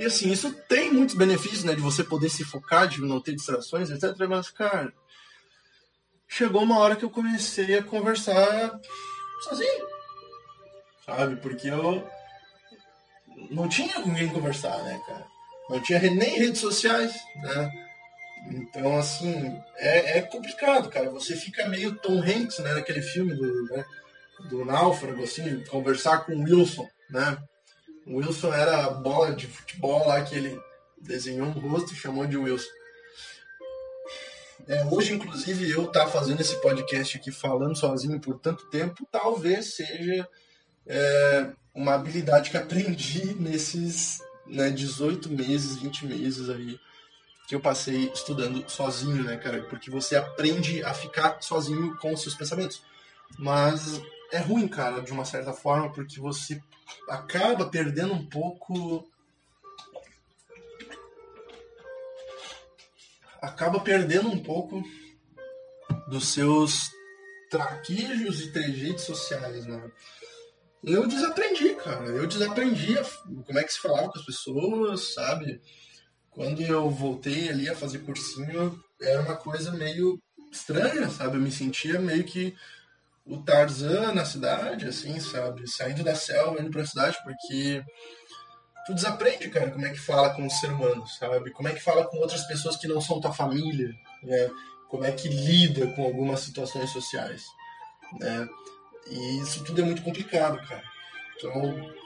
E 0.00 0.06
assim, 0.06 0.32
isso 0.32 0.50
tem 0.66 0.90
muitos 0.90 1.14
benefícios, 1.14 1.62
né, 1.62 1.74
de 1.74 1.82
você 1.82 2.02
poder 2.02 2.30
se 2.30 2.42
focar, 2.42 2.88
de 2.88 3.02
não 3.02 3.20
ter 3.20 3.34
distrações, 3.34 3.90
etc. 3.90 4.16
Mas, 4.26 4.48
cara, 4.50 4.90
chegou 6.26 6.62
uma 6.62 6.78
hora 6.78 6.96
que 6.96 7.04
eu 7.04 7.10
comecei 7.10 7.76
a 7.76 7.82
conversar 7.82 8.80
sozinho, 9.42 9.86
sabe? 11.04 11.36
Porque 11.36 11.68
eu 11.68 12.08
não 13.50 13.68
tinha 13.68 14.00
com 14.00 14.14
quem 14.14 14.28
conversar, 14.30 14.82
né, 14.84 14.98
cara? 15.06 15.26
não 15.70 15.80
tinha 15.80 16.00
nem 16.00 16.38
redes 16.38 16.60
sociais, 16.60 17.14
né? 17.36 17.70
Então, 18.50 18.98
assim, 18.98 19.56
é, 19.76 20.18
é, 20.18 20.22
complicado, 20.22 20.88
cara. 20.90 21.10
Você 21.10 21.36
fica 21.36 21.68
meio 21.68 21.94
Tom 21.96 22.20
Hanks, 22.20 22.58
né? 22.60 22.72
Naquele 22.72 23.02
filme 23.02 23.34
do, 23.34 23.64
né, 23.66 23.84
do 24.48 24.64
Náufrago, 24.64 25.22
assim, 25.22 25.62
conversar 25.64 26.24
com 26.24 26.32
o 26.32 26.42
Wilson, 26.42 26.88
né? 27.10 27.38
O 28.06 28.16
Wilson 28.16 28.52
era 28.52 28.86
a 28.86 28.90
bola 28.90 29.34
de 29.34 29.46
futebol 29.46 30.06
lá 30.06 30.22
que 30.22 30.34
ele 30.34 30.60
desenhou 31.00 31.46
um 31.46 31.52
rosto 31.52 31.92
e 31.92 31.96
chamou 31.96 32.26
de 32.26 32.36
Wilson. 32.36 32.68
É, 34.66 34.84
hoje, 34.84 35.14
inclusive, 35.14 35.70
eu 35.70 35.84
estar 35.84 36.04
tá 36.04 36.10
fazendo 36.10 36.40
esse 36.40 36.54
podcast 36.60 37.16
aqui 37.16 37.32
falando 37.32 37.76
sozinho 37.76 38.20
por 38.20 38.38
tanto 38.38 38.68
tempo, 38.68 39.06
talvez 39.10 39.74
seja 39.74 40.28
é, 40.86 41.50
uma 41.74 41.94
habilidade 41.94 42.50
que 42.50 42.56
aprendi 42.56 43.34
nesses 43.34 44.20
né, 44.46 44.70
18 44.70 45.30
meses, 45.30 45.76
20 45.76 46.06
meses 46.06 46.48
aí 46.48 46.78
que 47.48 47.54
eu 47.56 47.60
passei 47.60 48.10
estudando 48.14 48.64
sozinho, 48.70 49.24
né, 49.24 49.36
cara? 49.36 49.62
Porque 49.64 49.90
você 49.90 50.14
aprende 50.14 50.84
a 50.84 50.94
ficar 50.94 51.42
sozinho 51.42 51.96
com 51.96 52.12
os 52.12 52.22
seus 52.22 52.34
pensamentos. 52.34 52.80
Mas 53.36 54.00
é 54.32 54.38
ruim, 54.38 54.68
cara, 54.68 55.00
de 55.02 55.12
uma 55.12 55.24
certa 55.24 55.52
forma, 55.52 55.92
porque 55.92 56.20
você 56.20 56.62
acaba 57.08 57.68
perdendo 57.68 58.14
um 58.14 58.26
pouco. 58.26 59.08
Acaba 63.42 63.80
perdendo 63.80 64.28
um 64.28 64.42
pouco 64.42 64.82
dos 66.08 66.28
seus 66.28 66.90
traquejos 67.50 68.42
e 68.42 68.52
trejeitos 68.52 69.04
sociais, 69.04 69.66
né? 69.66 69.90
eu 70.82 71.06
desaprendi, 71.06 71.74
cara. 71.74 72.06
Eu 72.06 72.26
desaprendi 72.26 72.94
como 73.46 73.58
é 73.58 73.64
que 73.64 73.72
se 73.72 73.80
falava 73.80 74.08
com 74.08 74.18
as 74.18 74.24
pessoas, 74.24 75.14
sabe? 75.14 75.60
Quando 76.30 76.62
eu 76.62 76.88
voltei 76.88 77.48
ali 77.48 77.68
a 77.68 77.76
fazer 77.76 77.98
cursinho, 78.00 78.82
era 79.00 79.20
uma 79.22 79.36
coisa 79.36 79.72
meio 79.72 80.20
estranha, 80.50 81.08
sabe? 81.10 81.36
Eu 81.36 81.40
me 81.40 81.50
sentia 81.50 81.98
meio 81.98 82.24
que 82.24 82.54
o 83.30 83.38
Tarzan 83.42 84.12
na 84.12 84.24
cidade, 84.24 84.88
assim, 84.88 85.18
sabe? 85.20 85.68
Saindo 85.70 86.02
da 86.02 86.16
selva, 86.16 86.60
indo 86.60 86.70
pra 86.70 86.84
cidade, 86.84 87.16
porque 87.22 87.82
tu 88.84 88.92
desaprende, 88.92 89.48
cara, 89.48 89.70
como 89.70 89.86
é 89.86 89.90
que 89.90 90.00
fala 90.00 90.30
com 90.34 90.44
o 90.44 90.50
ser 90.50 90.72
humano, 90.72 91.06
sabe? 91.06 91.52
Como 91.52 91.68
é 91.68 91.72
que 91.72 91.82
fala 91.82 92.04
com 92.04 92.16
outras 92.18 92.44
pessoas 92.46 92.76
que 92.76 92.88
não 92.88 93.00
são 93.00 93.20
tua 93.20 93.32
família, 93.32 93.88
né? 94.24 94.50
Como 94.88 95.04
é 95.04 95.12
que 95.12 95.28
lida 95.28 95.86
com 95.92 96.02
algumas 96.02 96.40
situações 96.40 96.90
sociais, 96.90 97.44
né? 98.18 98.48
E 99.06 99.40
isso 99.40 99.62
tudo 99.62 99.80
é 99.80 99.84
muito 99.84 100.02
complicado, 100.02 100.58
cara. 100.66 100.82
Então, 101.36 101.52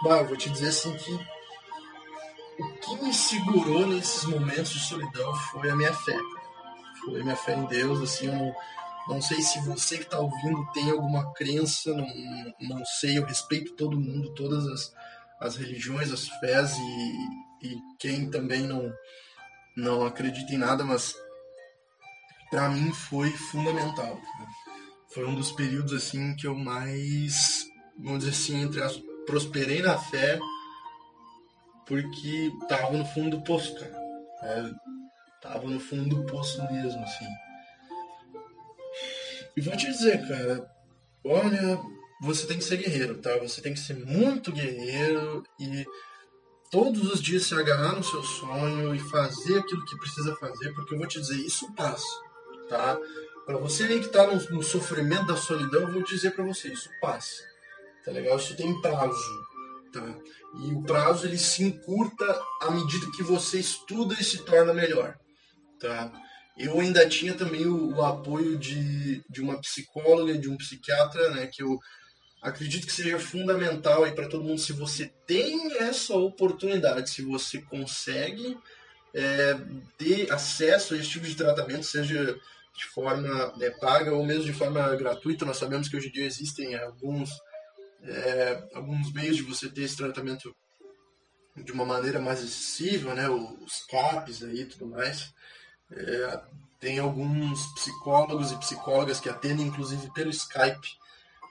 bah, 0.02 0.18
eu 0.18 0.26
vou 0.26 0.36
te 0.36 0.50
dizer 0.50 0.68
assim 0.68 0.94
que 0.94 1.12
o 1.12 2.72
que 2.74 3.02
me 3.02 3.14
segurou 3.14 3.86
nesses 3.86 4.24
momentos 4.24 4.72
de 4.72 4.80
solidão 4.80 5.34
foi 5.34 5.70
a 5.70 5.76
minha 5.76 5.92
fé. 5.92 6.16
Foi 7.04 7.20
a 7.20 7.24
minha 7.24 7.36
fé 7.36 7.54
em 7.54 7.64
Deus, 7.64 8.02
assim, 8.02 8.26
eu 8.26 8.34
não, 8.34 8.54
não 9.08 9.20
sei 9.20 9.42
se 9.42 9.60
você 9.60 9.98
que 9.98 10.04
está 10.04 10.18
ouvindo 10.18 10.66
tem 10.72 10.90
alguma 10.90 11.32
crença, 11.34 11.92
não, 11.92 12.06
não 12.60 12.84
sei, 12.84 13.18
eu 13.18 13.24
respeito 13.24 13.74
todo 13.74 14.00
mundo, 14.00 14.34
todas 14.34 14.66
as, 14.66 14.94
as 15.40 15.56
religiões, 15.56 16.10
as 16.10 16.28
fés 16.28 16.76
e, 16.78 17.66
e 17.66 17.78
quem 17.98 18.30
também 18.30 18.66
não, 18.66 18.92
não 19.76 20.06
acredita 20.06 20.54
em 20.54 20.58
nada, 20.58 20.84
mas 20.84 21.14
para 22.50 22.68
mim 22.70 22.92
foi 22.92 23.30
fundamental. 23.30 24.18
Foi 25.08 25.26
um 25.26 25.34
dos 25.34 25.52
períodos 25.52 25.92
assim 25.92 26.34
que 26.34 26.46
eu 26.46 26.54
mais, 26.54 27.66
vamos 27.98 28.20
dizer 28.20 28.30
assim, 28.30 28.62
entre 28.62 28.82
as, 28.82 28.96
prosperei 29.26 29.82
na 29.82 29.98
fé, 29.98 30.38
porque 31.86 32.50
tava 32.68 32.96
no 32.96 33.04
fundo 33.04 33.36
do 33.36 33.44
poço, 33.44 33.74
cara. 33.78 34.04
É, 34.42 34.70
tava 35.40 35.68
no 35.68 35.78
fundo 35.78 36.16
do 36.16 36.26
poço 36.26 36.62
mesmo, 36.72 37.02
assim. 37.02 37.26
E 39.56 39.60
vou 39.60 39.76
te 39.76 39.86
dizer, 39.86 40.26
cara, 40.26 40.74
Olha, 41.26 41.80
você 42.20 42.46
tem 42.46 42.58
que 42.58 42.64
ser 42.64 42.76
guerreiro, 42.76 43.16
tá? 43.16 43.38
Você 43.38 43.62
tem 43.62 43.72
que 43.72 43.80
ser 43.80 43.94
muito 43.94 44.52
guerreiro 44.52 45.42
e 45.58 45.86
todos 46.70 47.10
os 47.10 47.22
dias 47.22 47.46
se 47.46 47.54
agarrar 47.54 47.96
no 47.96 48.04
seu 48.04 48.22
sonho 48.22 48.94
e 48.94 48.98
fazer 48.98 49.58
aquilo 49.58 49.86
que 49.86 49.96
precisa 49.96 50.36
fazer, 50.36 50.74
porque 50.74 50.92
eu 50.92 50.98
vou 50.98 51.06
te 51.06 51.18
dizer, 51.18 51.36
isso 51.36 51.72
passa, 51.72 52.06
tá? 52.68 52.98
Para 53.46 53.56
você 53.56 53.84
aí 53.84 54.00
que 54.00 54.08
tá 54.08 54.26
no, 54.26 54.34
no, 54.50 54.62
sofrimento 54.62 55.26
da 55.26 55.36
solidão, 55.36 55.82
eu 55.82 55.92
vou 55.92 56.02
dizer 56.02 56.32
para 56.32 56.44
você, 56.44 56.68
isso 56.68 56.90
passa, 57.00 57.42
tá 58.04 58.10
legal? 58.10 58.36
Isso 58.36 58.54
tem 58.54 58.78
prazo, 58.82 59.46
tá? 59.94 60.14
E 60.60 60.74
o 60.74 60.82
prazo 60.82 61.26
ele 61.26 61.38
se 61.38 61.64
encurta 61.64 62.42
à 62.60 62.70
medida 62.70 63.10
que 63.16 63.22
você 63.22 63.58
estuda 63.58 64.14
e 64.20 64.24
se 64.24 64.44
torna 64.44 64.74
melhor, 64.74 65.16
tá? 65.80 66.12
Eu 66.56 66.78
ainda 66.80 67.08
tinha 67.08 67.34
também 67.34 67.66
o, 67.66 67.96
o 67.96 68.04
apoio 68.04 68.56
de, 68.56 69.22
de 69.28 69.40
uma 69.40 69.60
psicóloga, 69.60 70.38
de 70.38 70.48
um 70.48 70.56
psiquiatra, 70.56 71.30
né, 71.30 71.46
que 71.46 71.62
eu 71.62 71.78
acredito 72.40 72.86
que 72.86 72.92
seja 72.92 73.18
fundamental 73.18 74.04
aí 74.04 74.12
para 74.12 74.28
todo 74.28 74.44
mundo 74.44 74.60
se 74.60 74.72
você 74.72 75.10
tem 75.26 75.72
essa 75.78 76.14
oportunidade, 76.14 77.10
se 77.10 77.22
você 77.22 77.60
consegue 77.62 78.56
é, 79.14 79.56
ter 79.96 80.30
acesso 80.30 80.94
a 80.94 80.98
esse 80.98 81.08
tipo 81.08 81.26
de 81.26 81.34
tratamento, 81.34 81.84
seja 81.84 82.38
de 82.76 82.84
forma 82.86 83.56
né, 83.56 83.70
paga 83.70 84.12
ou 84.12 84.24
mesmo 84.24 84.44
de 84.44 84.52
forma 84.52 84.94
gratuita. 84.96 85.44
Nós 85.44 85.56
sabemos 85.56 85.88
que 85.88 85.96
hoje 85.96 86.08
em 86.08 86.12
dia 86.12 86.26
existem 86.26 86.74
alguns, 86.74 87.30
é, 88.02 88.62
alguns 88.74 89.12
meios 89.12 89.36
de 89.36 89.42
você 89.42 89.68
ter 89.68 89.82
esse 89.82 89.96
tratamento 89.96 90.54
de 91.56 91.70
uma 91.70 91.84
maneira 91.84 92.20
mais 92.20 92.40
acessível, 92.40 93.14
né, 93.14 93.28
os 93.28 93.86
CAPs 93.88 94.42
aí 94.42 94.64
tudo 94.66 94.86
mais. 94.86 95.32
É, 95.96 96.40
tem 96.80 96.98
alguns 96.98 97.66
psicólogos 97.74 98.52
e 98.52 98.58
psicólogas 98.58 99.20
que 99.20 99.28
atendem 99.28 99.66
inclusive 99.66 100.10
pelo 100.12 100.30
Skype. 100.30 101.04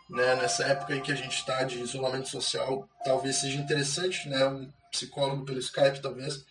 Né, 0.10 0.36
nessa 0.36 0.66
época 0.66 0.94
aí 0.94 1.02
que 1.02 1.12
a 1.12 1.16
gente 1.16 1.38
está 1.38 1.64
de 1.64 1.80
isolamento 1.80 2.28
social, 2.28 2.88
talvez 3.04 3.38
seja 3.38 3.58
interessante, 3.58 4.28
né, 4.28 4.46
um 4.46 4.70
psicólogo 4.92 5.46
pelo 5.46 5.60
Skype, 5.60 6.02
talvez. 6.02 6.46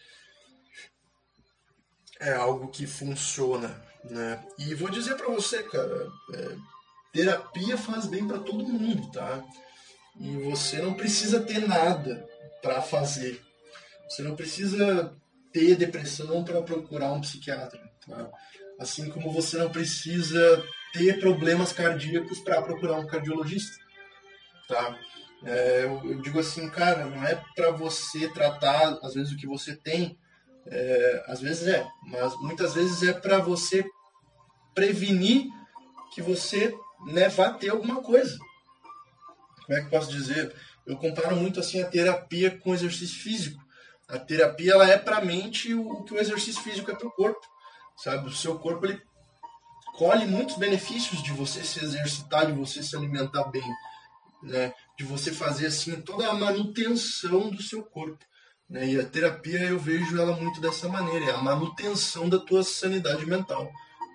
É 2.19 2.33
algo 2.33 2.69
que 2.69 2.87
funciona, 2.87 3.69
né? 4.05 4.45
E 4.59 4.75
vou 4.75 4.91
dizer 4.91 5.17
para 5.17 5.29
você, 5.29 5.63
cara, 5.63 6.09
é, 6.35 6.57
terapia 7.13 7.77
faz 7.77 8.07
bem 8.07 8.27
para 8.27 8.39
todo 8.39 8.65
mundo, 8.65 9.11
tá? 9.13 9.45
E 10.19 10.37
você 10.39 10.81
não 10.81 10.95
precisa 10.95 11.41
ter 11.41 11.67
nada 11.67 12.27
para 12.61 12.81
fazer. 12.81 13.41
Você 14.09 14.23
não 14.23 14.37
precisa 14.37 15.13
ter 15.53 15.77
depressão 15.77 16.45
para 16.45 16.63
procurar 16.63 17.13
um 17.13 17.21
psiquiatra. 17.21 17.81
Tá? 18.07 18.31
Assim 18.79 19.11
como 19.11 19.33
você 19.33 19.59
não 19.59 19.71
precisa 19.71 20.65
ter 20.93 21.19
problemas 21.21 21.73
cardíacos 21.73 22.41
para 22.41 22.63
procurar 22.63 22.99
um 22.99 23.07
cardiologista. 23.07 23.77
Tá? 24.69 24.99
É, 25.45 25.85
eu, 25.85 26.11
eu, 26.11 26.21
digo 26.23 26.39
assim, 26.39 26.69
cara, 26.69 27.07
não 27.07 27.25
é 27.25 27.43
para 27.55 27.71
você 27.71 28.29
tratar, 28.29 28.99
às 29.03 29.15
vezes, 29.15 29.33
o 29.33 29.37
que 29.37 29.47
você 29.47 29.75
tem, 29.75 30.17
é, 30.67 31.25
às 31.27 31.41
vezes 31.41 31.67
é, 31.67 31.85
mas 32.07 32.33
muitas 32.41 32.75
vezes 32.75 33.03
é 33.03 33.13
para 33.13 33.39
você 33.39 33.85
prevenir 34.73 35.47
que 36.15 36.23
você 36.23 36.73
né, 37.07 37.29
vá 37.29 37.51
ter 37.51 37.71
alguma 37.71 38.01
coisa. 38.03 38.39
Como 39.67 39.79
é 39.79 39.83
que 39.83 39.91
posso 39.91 40.11
dizer? 40.11 40.55
Eu 40.87 40.97
comparo 40.97 41.37
muito 41.37 41.59
assim 41.59 41.81
a 41.81 41.89
terapia 41.89 42.57
com 42.59 42.75
exercício 42.75 43.21
físico. 43.21 43.63
A 44.09 44.19
terapia 44.19 44.73
ela 44.73 44.89
é 44.89 44.99
para 44.99 45.19
a 45.19 45.25
mente 45.25 45.75
o 45.75 46.03
que 46.05 46.15
o 46.15 46.19
exercício 46.19 46.63
físico 46.63 46.91
é 46.91 46.95
para 46.95 47.07
o 47.07 47.13
corpo, 47.13 47.41
sabe? 47.97 48.29
O 48.29 48.33
seu 48.33 48.59
corpo 48.59 48.87
ele 48.87 49.01
colhe 49.97 50.27
muitos 50.27 50.57
benefícios 50.57 51.23
de 51.23 51.33
você 51.33 51.63
se 51.65 51.85
exercitar, 51.85 52.47
de 52.47 52.53
você 52.53 52.83
se 52.83 52.97
alimentar 52.97 53.45
bem, 53.45 53.69
né? 54.43 54.73
De 54.99 55.05
você 55.05 55.33
fazer 55.33 55.67
assim 55.67 56.01
toda 56.01 56.29
a 56.29 56.35
manutenção 56.35 57.51
do 57.51 57.63
seu 57.63 57.83
corpo, 57.83 58.25
né? 58.69 58.87
E 58.87 59.01
a 59.01 59.05
terapia 59.05 59.61
eu 59.63 59.79
vejo 59.79 60.21
ela 60.21 60.37
muito 60.37 60.61
dessa 60.61 60.89
maneira, 60.89 61.27
é 61.27 61.35
a 61.35 61.39
manutenção 61.39 62.29
da 62.29 62.39
tua 62.39 62.63
sanidade 62.63 63.25
mental, 63.27 63.71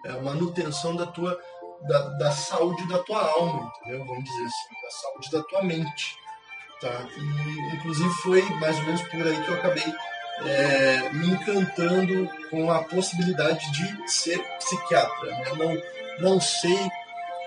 é 0.05 0.11
a 0.11 0.21
manutenção 0.21 0.95
da 0.95 1.05
tua 1.05 1.39
da, 1.87 1.99
da 2.17 2.31
saúde 2.31 2.87
da 2.87 2.99
tua 2.99 3.21
alma, 3.21 3.71
entendeu? 3.81 4.05
Vamos 4.05 4.23
dizer 4.23 4.43
assim, 4.43 4.81
da 4.83 4.89
saúde 4.89 5.31
da 5.31 5.43
tua 5.43 5.63
mente. 5.63 6.17
Tá? 6.79 7.07
E, 7.17 7.75
inclusive 7.75 8.09
foi 8.21 8.41
mais 8.59 8.77
ou 8.77 8.83
menos 8.85 9.01
por 9.03 9.25
aí 9.25 9.43
que 9.43 9.49
eu 9.49 9.55
acabei 9.55 9.93
é, 10.45 11.09
me 11.13 11.31
encantando 11.31 12.29
com 12.49 12.71
a 12.71 12.83
possibilidade 12.83 13.65
de 13.71 14.11
ser 14.11 14.39
psiquiatra. 14.59 15.31
Né? 15.31 15.53
Não, 15.57 16.31
não 16.31 16.41
sei 16.41 16.77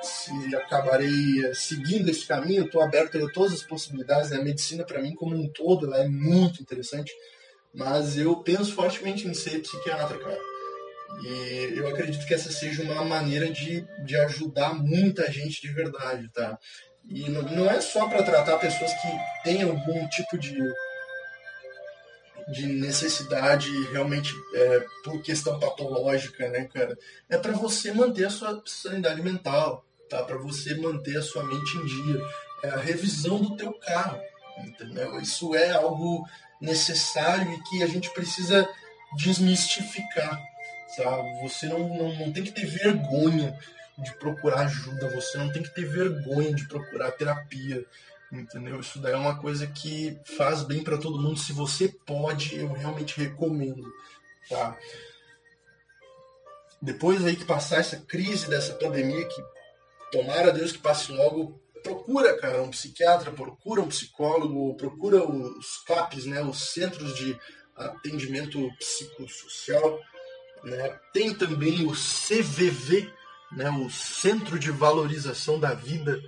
se 0.02 0.56
acabarei 0.56 1.46
é, 1.46 1.54
seguindo 1.54 2.08
esse 2.08 2.26
caminho, 2.26 2.64
estou 2.64 2.82
aberto 2.82 3.24
a 3.24 3.32
todas 3.32 3.52
as 3.52 3.62
possibilidades. 3.62 4.30
Né? 4.30 4.38
A 4.38 4.44
medicina, 4.44 4.84
para 4.84 5.00
mim, 5.00 5.14
como 5.14 5.36
um 5.36 5.48
todo, 5.48 5.86
ela 5.86 6.02
é 6.02 6.08
muito 6.08 6.62
interessante, 6.62 7.12
mas 7.72 8.16
eu 8.16 8.36
penso 8.36 8.74
fortemente 8.74 9.26
em 9.26 9.34
ser 9.34 9.60
psiquiatra, 9.60 10.18
cara. 10.18 10.38
E 11.22 11.72
eu 11.76 11.88
acredito 11.88 12.26
que 12.26 12.34
essa 12.34 12.50
seja 12.50 12.82
uma 12.82 13.04
maneira 13.04 13.50
de, 13.50 13.84
de 14.04 14.16
ajudar 14.16 14.74
muita 14.74 15.30
gente 15.30 15.60
de 15.60 15.72
verdade, 15.72 16.28
tá? 16.32 16.58
E 17.08 17.28
não, 17.28 17.68
é 17.68 17.80
só 17.80 18.08
para 18.08 18.22
tratar 18.22 18.58
pessoas 18.58 18.92
que 18.92 19.08
têm 19.42 19.62
algum 19.62 20.08
tipo 20.08 20.38
de, 20.38 20.56
de 22.52 22.66
necessidade 22.66 23.68
realmente 23.86 24.32
é, 24.54 24.84
por 25.02 25.20
questão 25.22 25.58
patológica, 25.58 26.48
né, 26.48 26.68
cara? 26.72 26.96
É 27.28 27.36
para 27.36 27.52
você 27.52 27.92
manter 27.92 28.26
a 28.26 28.30
sua 28.30 28.62
sanidade 28.64 29.22
mental, 29.22 29.84
tá? 30.08 30.22
Para 30.22 30.38
você 30.38 30.74
manter 30.74 31.16
a 31.18 31.22
sua 31.22 31.42
mente 31.42 31.76
em 31.76 31.86
dia. 31.86 32.22
É 32.62 32.68
a 32.68 32.76
revisão 32.76 33.40
do 33.40 33.56
teu 33.56 33.72
carro, 33.72 34.20
entendeu? 34.58 35.18
Isso 35.20 35.54
é 35.54 35.70
algo 35.70 36.24
necessário 36.60 37.50
e 37.52 37.62
que 37.62 37.82
a 37.82 37.86
gente 37.86 38.10
precisa 38.10 38.68
desmistificar, 39.16 40.38
sabe? 40.94 41.40
Você 41.42 41.66
não, 41.66 41.88
não, 41.88 42.14
não 42.14 42.32
tem 42.32 42.44
que 42.44 42.52
ter 42.52 42.66
vergonha 42.66 43.58
de 44.02 44.14
procurar 44.16 44.60
ajuda, 44.60 45.14
você 45.14 45.38
não 45.38 45.52
tem 45.52 45.62
que 45.62 45.74
ter 45.74 45.84
vergonha 45.84 46.54
de 46.54 46.66
procurar 46.66 47.12
terapia, 47.12 47.84
entendeu? 48.32 48.80
Isso 48.80 48.98
daí 48.98 49.12
é 49.12 49.16
uma 49.16 49.38
coisa 49.38 49.66
que 49.66 50.18
faz 50.36 50.62
bem 50.62 50.82
para 50.82 50.98
todo 50.98 51.20
mundo. 51.20 51.38
Se 51.38 51.52
você 51.52 51.88
pode, 51.88 52.56
eu 52.56 52.72
realmente 52.72 53.18
recomendo, 53.20 53.92
tá? 54.48 54.76
Depois 56.80 57.24
aí 57.24 57.36
que 57.36 57.44
passar 57.44 57.78
essa 57.78 57.98
crise 57.98 58.48
dessa 58.48 58.74
pandemia, 58.74 59.26
que 59.26 59.42
tomara 60.10 60.52
Deus 60.52 60.72
que 60.72 60.78
passe 60.78 61.12
logo, 61.12 61.60
procura, 61.82 62.36
cara, 62.38 62.62
um 62.62 62.70
psiquiatra, 62.70 63.30
procura 63.30 63.82
um 63.82 63.88
psicólogo, 63.88 64.74
procura 64.76 65.22
os 65.24 65.78
CAPs, 65.86 66.24
né, 66.24 66.42
os 66.42 66.72
Centros 66.72 67.14
de 67.14 67.38
Atendimento 67.76 68.70
Psicossocial, 68.78 70.00
né? 70.62 70.98
Tem 71.12 71.34
também 71.34 71.86
o 71.86 71.92
CVV, 71.92 73.10
né, 73.52 73.70
o 73.70 73.90
Centro 73.90 74.58
de 74.58 74.70
Valorização 74.70 75.58
da 75.58 75.74
Vida, 75.74 76.20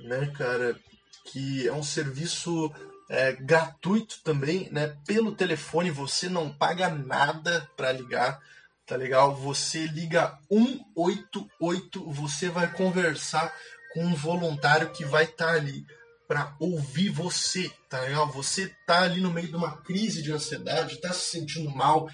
né, 0.00 0.26
cara, 0.36 0.76
que 1.24 1.66
é 1.66 1.72
um 1.72 1.82
serviço 1.82 2.72
é, 3.08 3.32
gratuito 3.32 4.20
também, 4.22 4.68
né, 4.70 4.96
pelo 5.06 5.34
telefone, 5.34 5.90
você 5.90 6.28
não 6.28 6.52
paga 6.52 6.88
nada 6.88 7.68
para 7.76 7.92
ligar, 7.92 8.40
tá 8.86 8.96
legal? 8.96 9.34
Você 9.34 9.86
liga 9.86 10.38
188, 10.48 12.12
você 12.12 12.48
vai 12.48 12.72
conversar 12.72 13.52
com 13.92 14.04
um 14.04 14.14
voluntário 14.14 14.90
que 14.90 15.04
vai 15.04 15.24
estar 15.24 15.46
tá 15.46 15.52
ali 15.52 15.84
para 16.28 16.54
ouvir 16.58 17.08
você, 17.08 17.70
tá 17.88 18.00
legal? 18.00 18.28
Você 18.32 18.72
tá 18.86 19.02
ali 19.02 19.20
no 19.20 19.32
meio 19.32 19.48
de 19.48 19.56
uma 19.56 19.76
crise 19.78 20.22
de 20.22 20.32
ansiedade, 20.32 21.00
tá 21.00 21.12
se 21.12 21.30
sentindo 21.30 21.70
mal, 21.70 22.08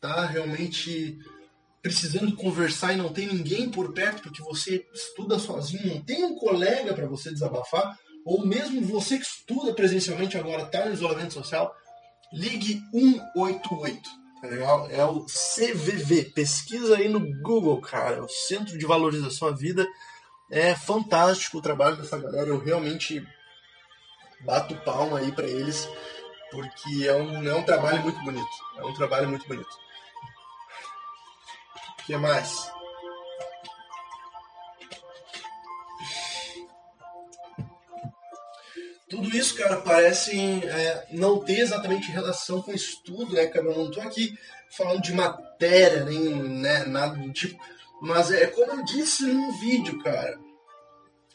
tá 0.00 0.26
realmente 0.26 1.18
precisando 1.82 2.34
conversar 2.36 2.92
e 2.92 2.96
não 2.96 3.12
tem 3.12 3.26
ninguém 3.26 3.70
por 3.70 3.92
perto 3.92 4.22
porque 4.22 4.42
você 4.42 4.86
estuda 4.92 5.38
sozinho, 5.38 5.94
não 5.94 6.02
tem 6.02 6.24
um 6.24 6.36
colega 6.36 6.92
para 6.94 7.06
você 7.06 7.30
desabafar, 7.30 7.96
ou 8.24 8.44
mesmo 8.44 8.82
você 8.82 9.18
que 9.18 9.24
estuda 9.24 9.72
presencialmente 9.72 10.36
agora 10.36 10.62
está 10.62 10.84
no 10.84 10.92
isolamento 10.92 11.34
social, 11.34 11.74
ligue 12.32 12.82
188. 12.92 14.00
Tá 14.40 14.48
legal? 14.48 14.88
É 14.90 15.04
o 15.04 15.24
CVV. 15.24 16.26
Pesquisa 16.34 16.96
aí 16.96 17.08
no 17.08 17.18
Google, 17.42 17.80
cara. 17.80 18.22
O 18.22 18.28
Centro 18.28 18.78
de 18.78 18.86
Valorização 18.86 19.48
à 19.48 19.50
Vida. 19.50 19.84
É 20.50 20.76
fantástico 20.76 21.58
o 21.58 21.62
trabalho 21.62 21.96
dessa 21.96 22.16
galera. 22.18 22.48
Eu 22.48 22.62
realmente 22.62 23.26
bato 24.44 24.76
palma 24.76 25.18
aí 25.18 25.32
para 25.32 25.46
eles, 25.46 25.88
porque 26.52 27.08
é 27.08 27.14
um, 27.14 27.48
é 27.48 27.54
um 27.54 27.64
trabalho 27.64 28.00
muito 28.02 28.20
bonito. 28.22 28.46
É 28.76 28.84
um 28.84 28.94
trabalho 28.94 29.28
muito 29.28 29.48
bonito 29.48 29.87
que 32.08 32.16
mais? 32.16 32.72
Tudo 39.10 39.28
isso, 39.36 39.54
cara, 39.56 39.76
parece 39.76 40.32
é, 40.64 41.06
não 41.10 41.40
ter 41.40 41.60
exatamente 41.60 42.10
relação 42.10 42.62
com 42.62 42.72
estudo, 42.72 43.34
né, 43.34 43.46
cara? 43.46 43.66
Eu 43.66 43.76
não 43.76 43.90
tô 43.90 44.00
aqui 44.00 44.38
falando 44.70 45.02
de 45.02 45.12
matéria, 45.12 46.04
nem 46.04 46.34
né, 46.34 46.84
nada 46.86 47.14
do 47.14 47.30
tipo. 47.30 47.62
Mas 48.00 48.30
é 48.30 48.46
como 48.46 48.72
eu 48.72 48.84
disse 48.84 49.24
num 49.24 49.52
vídeo, 49.58 50.02
cara. 50.02 50.38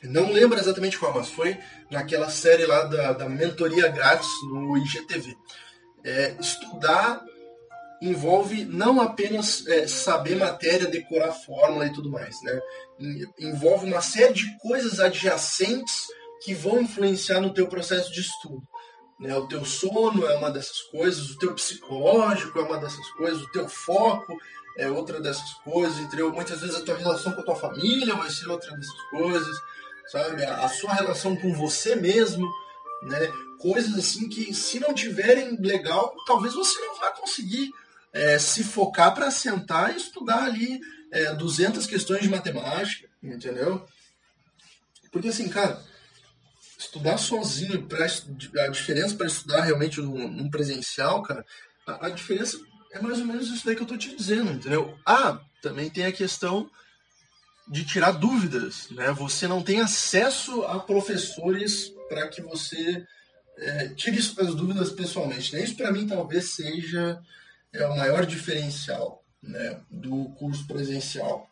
Não 0.02 0.32
lembro 0.32 0.60
exatamente 0.60 0.98
qual, 0.98 1.14
mas 1.14 1.30
foi 1.30 1.56
naquela 1.92 2.30
série 2.30 2.66
lá 2.66 2.84
da, 2.86 3.14
da 3.14 3.30
mentoria 3.30 3.90
grátis 3.90 4.30
no 4.50 4.76
IGTV. 4.78 5.38
É, 6.04 6.36
estudar 6.40 7.24
envolve 8.10 8.66
não 8.66 9.00
apenas 9.00 9.66
é, 9.68 9.88
saber 9.88 10.36
matéria, 10.36 10.88
decorar 10.88 11.32
fórmula 11.32 11.86
e 11.86 11.94
tudo 11.94 12.12
mais, 12.12 12.36
né? 12.44 12.62
Envolve 13.40 13.86
uma 13.86 14.02
série 14.02 14.34
de 14.34 14.58
coisas 14.60 15.00
adjacentes 15.00 16.08
que 16.44 16.54
vão 16.54 16.82
influenciar 16.82 17.40
no 17.40 17.54
teu 17.54 17.68
processo 17.68 18.12
de 18.12 18.20
estudo. 18.20 18.62
Né? 19.20 19.34
O 19.38 19.48
teu 19.48 19.64
sono 19.64 20.26
é 20.26 20.36
uma 20.36 20.52
dessas 20.52 20.82
coisas, 20.82 21.30
o 21.30 21.38
teu 21.38 21.54
psicológico 21.54 22.60
é 22.60 22.64
uma 22.64 22.78
dessas 22.78 23.08
coisas, 23.12 23.42
o 23.42 23.52
teu 23.52 23.70
foco 23.70 24.38
é 24.78 24.90
outra 24.90 25.22
dessas 25.22 25.54
coisas, 25.64 25.98
entendeu? 26.00 26.34
Muitas 26.34 26.60
vezes 26.60 26.76
a 26.76 26.82
tua 26.82 26.98
relação 26.98 27.32
com 27.32 27.42
a 27.42 27.46
tua 27.46 27.56
família 27.56 28.16
vai 28.16 28.30
ser 28.30 28.50
outra 28.50 28.76
dessas 28.76 29.02
coisas, 29.12 29.58
sabe? 30.08 30.44
A, 30.44 30.66
a 30.66 30.68
sua 30.68 30.94
relação 30.94 31.38
com 31.38 31.54
você 31.54 31.96
mesmo, 31.96 32.46
né? 33.04 33.32
Coisas 33.60 33.98
assim 33.98 34.28
que 34.28 34.54
se 34.54 34.78
não 34.80 34.94
tiverem 34.94 35.56
legal, 35.62 36.14
talvez 36.28 36.54
você 36.54 36.78
não 36.80 37.00
vá 37.00 37.12
conseguir 37.12 37.72
é, 38.14 38.38
se 38.38 38.64
focar 38.64 39.14
para 39.14 39.32
sentar 39.32 39.94
e 39.94 39.98
estudar 39.98 40.44
ali 40.44 40.80
é, 41.12 41.34
200 41.34 41.86
questões 41.88 42.22
de 42.22 42.30
matemática, 42.30 43.10
entendeu? 43.22 43.86
Porque 45.12 45.30
assim, 45.30 45.50
cara, 45.50 45.82
estudar 46.78 47.18
sozinho, 47.18 47.86
pra, 47.88 48.06
a 48.06 48.68
diferença 48.68 49.16
para 49.16 49.28
estudar 49.28 49.62
realmente 49.62 50.00
num, 50.00 50.50
presencial, 50.50 51.24
cara, 51.24 51.46
a, 51.88 52.08
a, 52.08 52.10
diferença 52.10 52.60
é 52.92 53.02
mais 53.02 53.20
ou 53.20 53.26
menos 53.26 53.50
isso 53.50 53.66
daí 53.66 53.76
que 53.76 53.82
eu 53.82 53.88
tô 53.88 53.98
te 53.98 54.16
dizendo, 54.16 54.52
entendeu? 54.52 54.98
Ah, 55.06 55.40
também 55.62 55.90
tem 55.90 56.06
a 56.06 56.12
questão 56.12 56.70
de 57.68 57.86
tirar 57.86 58.12
dúvidas, 58.12 58.90
né? 58.92 59.12
Você 59.14 59.48
não 59.48 59.64
tem 59.64 59.80
acesso 59.80 60.64
a 60.64 60.80
professores 60.80 61.94
para 62.10 62.28
que 62.28 62.42
você 62.42 63.06
é, 63.58 63.90
tire 63.90 64.22
suas 64.22 64.54
dúvidas 64.54 64.92
pessoalmente. 64.92 65.54
Né? 65.54 65.64
Isso 65.64 65.76
para 65.76 65.92
mim 65.92 66.08
talvez 66.08 66.52
seja 66.52 67.20
é, 67.74 67.86
o 67.88 67.96
maior 67.96 68.26
diferencial 68.26 69.24
né, 69.42 69.82
do 69.90 70.30
curso 70.36 70.66
presencial. 70.68 71.48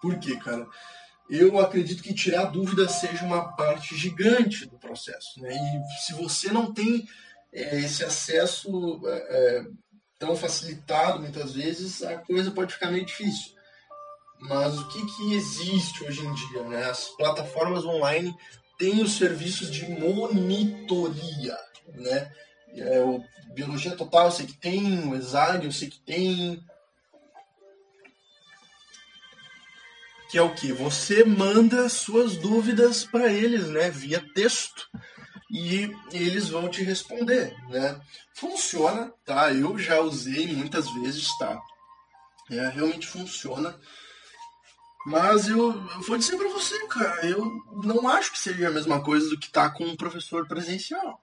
Por 0.00 0.18
quê, 0.18 0.36
cara? 0.36 0.66
eu 1.28 1.58
acredito 1.58 2.02
que 2.02 2.14
tirar 2.14 2.44
dúvida 2.44 2.88
seja 2.88 3.24
uma 3.24 3.52
parte 3.56 3.96
gigante 3.96 4.66
do 4.66 4.78
processo. 4.78 5.40
Né? 5.40 5.54
E 5.54 6.00
se 6.02 6.12
você 6.14 6.50
não 6.52 6.72
tem 6.72 7.06
é, 7.52 7.80
esse 7.80 8.04
acesso 8.04 9.00
é, 9.06 9.10
é, 9.10 9.64
tão 10.18 10.36
facilitado, 10.36 11.20
muitas 11.20 11.52
vezes, 11.52 12.02
a 12.02 12.18
coisa 12.18 12.50
pode 12.50 12.72
ficar 12.72 12.90
meio 12.90 13.04
difícil. 13.04 13.54
Mas 14.40 14.78
o 14.78 14.88
que, 14.88 15.04
que 15.04 15.34
existe 15.34 16.04
hoje 16.04 16.24
em 16.24 16.34
dia? 16.34 16.62
Né? 16.64 16.84
As 16.84 17.08
plataformas 17.16 17.84
online 17.84 18.34
têm 18.78 19.02
os 19.02 19.16
serviços 19.16 19.70
de 19.70 19.88
monitoria. 19.88 21.56
Né? 21.88 22.32
É, 22.76 23.00
o 23.02 23.24
Biologia 23.54 23.96
Total 23.96 24.26
eu 24.26 24.30
sei 24.30 24.46
que 24.46 24.56
tem, 24.56 25.08
o 25.08 25.16
ESAG 25.16 25.64
eu 25.64 25.72
sei 25.72 25.88
que 25.88 25.98
tem, 26.00 26.62
que 30.28 30.38
é 30.38 30.42
o 30.42 30.54
que? 30.54 30.72
Você 30.72 31.24
manda 31.24 31.88
suas 31.88 32.36
dúvidas 32.36 33.04
para 33.04 33.32
eles, 33.32 33.68
né, 33.68 33.90
via 33.90 34.22
texto, 34.34 34.88
e 35.50 35.90
eles 36.12 36.48
vão 36.48 36.68
te 36.68 36.82
responder, 36.82 37.56
né? 37.68 38.00
Funciona, 38.34 39.12
tá? 39.24 39.52
Eu 39.52 39.78
já 39.78 40.00
usei 40.00 40.48
muitas 40.48 40.90
vezes, 40.94 41.28
tá? 41.38 41.58
É, 42.50 42.68
realmente 42.68 43.06
funciona. 43.06 43.78
Mas 45.06 45.48
eu, 45.48 45.72
eu 45.72 46.00
vou 46.02 46.18
dizer 46.18 46.36
para 46.36 46.48
você, 46.48 46.86
cara, 46.88 47.26
eu 47.26 47.48
não 47.84 48.08
acho 48.08 48.32
que 48.32 48.38
seja 48.38 48.68
a 48.68 48.72
mesma 48.72 49.02
coisa 49.02 49.30
do 49.30 49.38
que 49.38 49.48
tá 49.48 49.70
com 49.70 49.84
um 49.84 49.96
professor 49.96 50.48
presencial, 50.48 51.20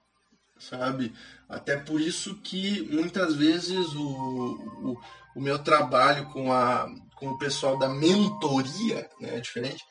sabe? 0.58 1.12
Até 1.48 1.76
por 1.76 2.00
isso 2.00 2.36
que 2.36 2.82
muitas 2.90 3.34
vezes 3.34 3.94
o, 3.94 4.06
o, 4.06 5.00
o 5.36 5.40
meu 5.40 5.58
trabalho 5.58 6.26
com 6.26 6.52
a, 6.52 6.88
com 7.16 7.28
o 7.28 7.38
pessoal 7.38 7.78
da 7.78 7.88
mentoria, 7.88 9.08
né, 9.20 9.36
é 9.36 9.40
diferente, 9.40 9.84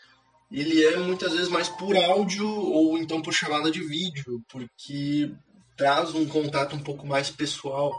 ele 0.51 0.84
é 0.86 0.97
muitas 0.97 1.34
vezes 1.34 1.49
mais 1.49 1.68
por 1.68 1.97
áudio 1.97 2.47
ou 2.47 2.97
então 2.97 3.22
por 3.22 3.34
chamada 3.34 3.72
de 3.72 3.84
vídeo, 3.84 4.43
porque 4.47 5.32
traz 5.76 6.14
um 6.14 6.28
contato 6.28 6.76
um 6.76 6.84
pouco 6.84 7.07
mais 7.07 7.32
pessoal. 7.32 7.91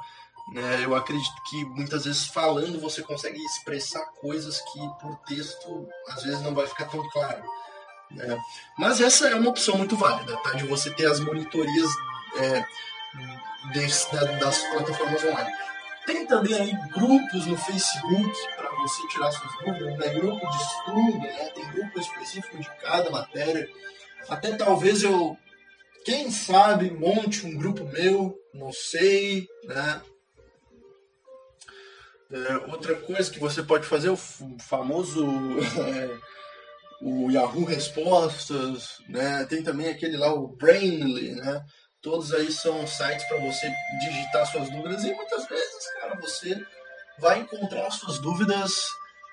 Né? 0.53 0.85
Eu 0.85 0.95
acredito 0.95 1.35
que 1.51 1.65
muitas 1.65 2.05
vezes 2.05 2.27
falando 2.27 2.81
você 2.81 3.03
consegue 3.03 3.39
expressar 3.39 4.05
coisas 4.21 4.61
que 4.61 4.79
por 5.01 5.17
texto 5.27 5.89
às 6.09 6.23
vezes 6.23 6.43
não 6.43 6.55
vai 6.55 6.67
ficar 6.67 6.85
tão 6.85 7.03
claro. 7.11 7.43
Né? 8.11 8.39
Mas 8.79 9.01
essa 9.01 9.29
é 9.29 9.35
uma 9.35 9.51
opção 9.51 9.77
muito 9.77 9.97
válida, 9.97 10.37
tá? 10.39 10.53
De 10.53 10.67
você 10.67 10.91
ter 10.91 11.07
as 11.07 11.19
monitorias 11.19 11.91
é, 12.39 12.65
desse, 13.73 14.13
da, 14.13 14.25
das 14.25 14.59
plataformas 14.71 15.25
online. 15.25 15.53
Tem 16.07 16.27
também 16.27 16.55
aí 16.55 16.73
grupos 16.93 17.47
no 17.47 17.57
Facebook 17.57 18.33
para 18.57 18.71
você 18.77 19.09
tirar 19.09 19.33
suas 19.33 19.53
dúvidas, 19.65 19.99
né? 19.99 20.09
grupo 20.11 20.51
de 20.51 20.57
estudo, 20.57 21.19
né? 21.19 21.51
tem 21.55 21.71
grupo 21.71 21.99
específico 21.99 22.59
de 22.59 22.71
cada 22.83 23.11
matéria. 23.11 23.69
Até 24.29 24.55
talvez 24.55 25.03
eu, 25.03 25.37
quem 26.05 26.31
sabe, 26.31 26.91
monte 26.91 27.47
um 27.47 27.57
grupo 27.57 27.85
meu, 27.85 28.39
não 28.53 28.73
sei, 28.73 29.49
né? 29.65 30.03
É, 32.31 32.57
outra 32.71 32.95
coisa 32.97 33.31
que 33.31 33.39
você 33.39 33.63
pode 33.63 33.87
fazer, 33.87 34.09
o 34.09 34.17
famoso 34.17 35.25
é, 35.87 36.19
o 37.01 37.31
Yahoo 37.31 37.65
Respostas, 37.65 38.99
né? 39.09 39.45
Tem 39.45 39.63
também 39.63 39.89
aquele 39.89 40.17
lá, 40.17 40.33
o 40.35 40.49
Brainly, 40.49 41.33
né? 41.33 41.65
Todos 42.05 42.35
aí 42.35 42.53
são 42.53 42.87
sites 42.87 43.25
para 43.27 43.39
você 43.39 43.73
digitar 44.01 44.47
suas 44.47 44.69
dúvidas 44.69 45.03
e 45.05 45.15
muitas 45.15 45.49
vezes, 45.49 45.87
cara, 45.95 46.21
você 46.21 46.63
vai 47.19 47.41
encontrar 47.41 47.91
suas 47.91 48.19
dúvidas 48.19 48.85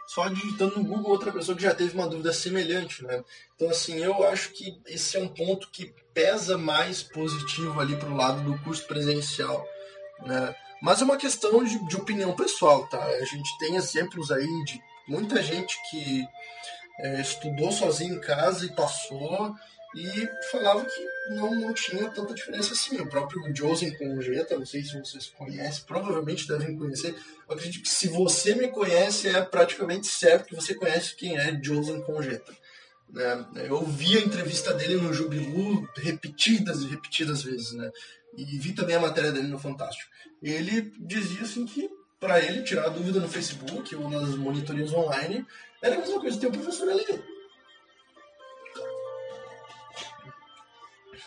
só 0.08 0.30
digitando 0.30 0.78
no 0.78 0.86
Google 0.86 1.12
outra 1.12 1.34
pessoa 1.34 1.56
que 1.56 1.64
já 1.64 1.76
teve 1.76 1.94
uma 1.94 2.08
dúvida 2.08 2.32
semelhante, 2.32 3.04
né? 3.04 3.24
Então, 3.56 3.70
assim, 3.70 3.98
eu 3.98 4.26
acho 4.28 4.52
que 4.52 4.82
esse 4.86 5.18
é 5.18 5.20
um 5.20 5.28
ponto 5.28 5.70
que 5.70 5.94
pesa 6.14 6.58
mais 6.58 7.04
positivo 7.04 7.80
ali 7.80 7.98
para 7.98 8.10
o 8.10 8.16
lado 8.16 8.42
do 8.42 8.58
curso 8.64 8.86
presencial, 8.88 9.66
né? 10.26 10.56
Mas 10.82 11.02
é 11.02 11.06
uma 11.06 11.18
questão 11.18 11.64
de, 11.64 11.78
de, 11.88 11.96
opinião 11.96 12.34
pessoal, 12.36 12.88
tá? 12.88 13.04
A 13.04 13.26
gente 13.26 13.58
tem 13.60 13.76
exemplos 13.76 14.32
aí 14.32 14.48
de 14.64 14.82
muita 15.08 15.44
gente 15.44 15.78
que 15.90 16.26
é, 17.02 17.22
estudou 17.22 17.72
sozinho 17.72 18.16
em 18.16 18.22
casa 18.22 18.66
e 18.66 18.76
passou 18.76 19.54
e 19.96 20.30
falava 20.50 20.86
que 20.86 21.08
não, 21.30 21.54
não 21.54 21.74
tinha 21.74 22.10
tanta 22.10 22.34
diferença 22.34 22.74
assim. 22.74 22.98
O 22.98 23.08
próprio 23.08 23.44
Josen 23.54 23.92
Congeta, 23.98 24.58
não 24.58 24.66
sei 24.66 24.84
se 24.84 24.98
vocês 24.98 25.28
conhecem, 25.38 25.84
provavelmente 25.86 26.48
devem 26.48 26.78
conhecer. 26.78 27.14
Eu 27.48 27.56
acredito 27.56 27.84
que 27.84 27.90
se 27.90 28.08
você 28.08 28.56
me 28.56 28.70
conhece, 28.70 29.28
é 29.28 29.42
praticamente 29.42 30.08
certo 30.08 30.48
que 30.48 30.56
você 30.56 30.74
conhece 30.74 31.16
quem 31.16 31.38
é 31.38 31.60
Josen 31.62 32.02
Congeta. 32.02 32.54
Né? 33.10 33.46
Eu 33.68 33.84
vi 33.86 34.18
a 34.18 34.22
entrevista 34.22 34.74
dele 34.74 34.96
no 34.96 35.14
Jubilu 35.14 35.88
repetidas 35.98 36.82
e 36.82 36.88
repetidas 36.88 37.44
vezes, 37.44 37.74
né? 37.74 37.92
E 38.38 38.46
vi 38.58 38.72
também 38.72 38.96
a 38.96 39.02
matéria 39.02 39.32
dele 39.32 39.50
no 39.50 39.60
Fantástico. 39.60 40.10
Ele 40.42 40.94
dizia 41.00 41.42
assim 41.42 41.66
que 41.66 41.90
para 42.18 42.40
ele 42.40 42.64
tirar 42.64 42.86
a 42.86 42.90
dúvida 42.90 43.20
no 43.20 43.28
Facebook 43.28 43.94
ou 43.96 44.10
nas 44.10 44.36
monitorias 44.36 44.94
online 44.94 45.46
era 45.82 45.96
a 45.96 45.98
mesma 45.98 46.22
coisa 46.22 46.40
ter 46.40 46.48
o 46.48 46.52
professor 46.52 46.88
ali 46.88 47.04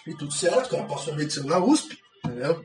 E 0.06 0.14
tudo 0.14 0.32
certo, 0.32 0.70
cara 0.70 0.84
passou 0.84 1.14
medicina 1.14 1.46
na 1.46 1.64
USP, 1.64 1.98
entendeu? 2.24 2.64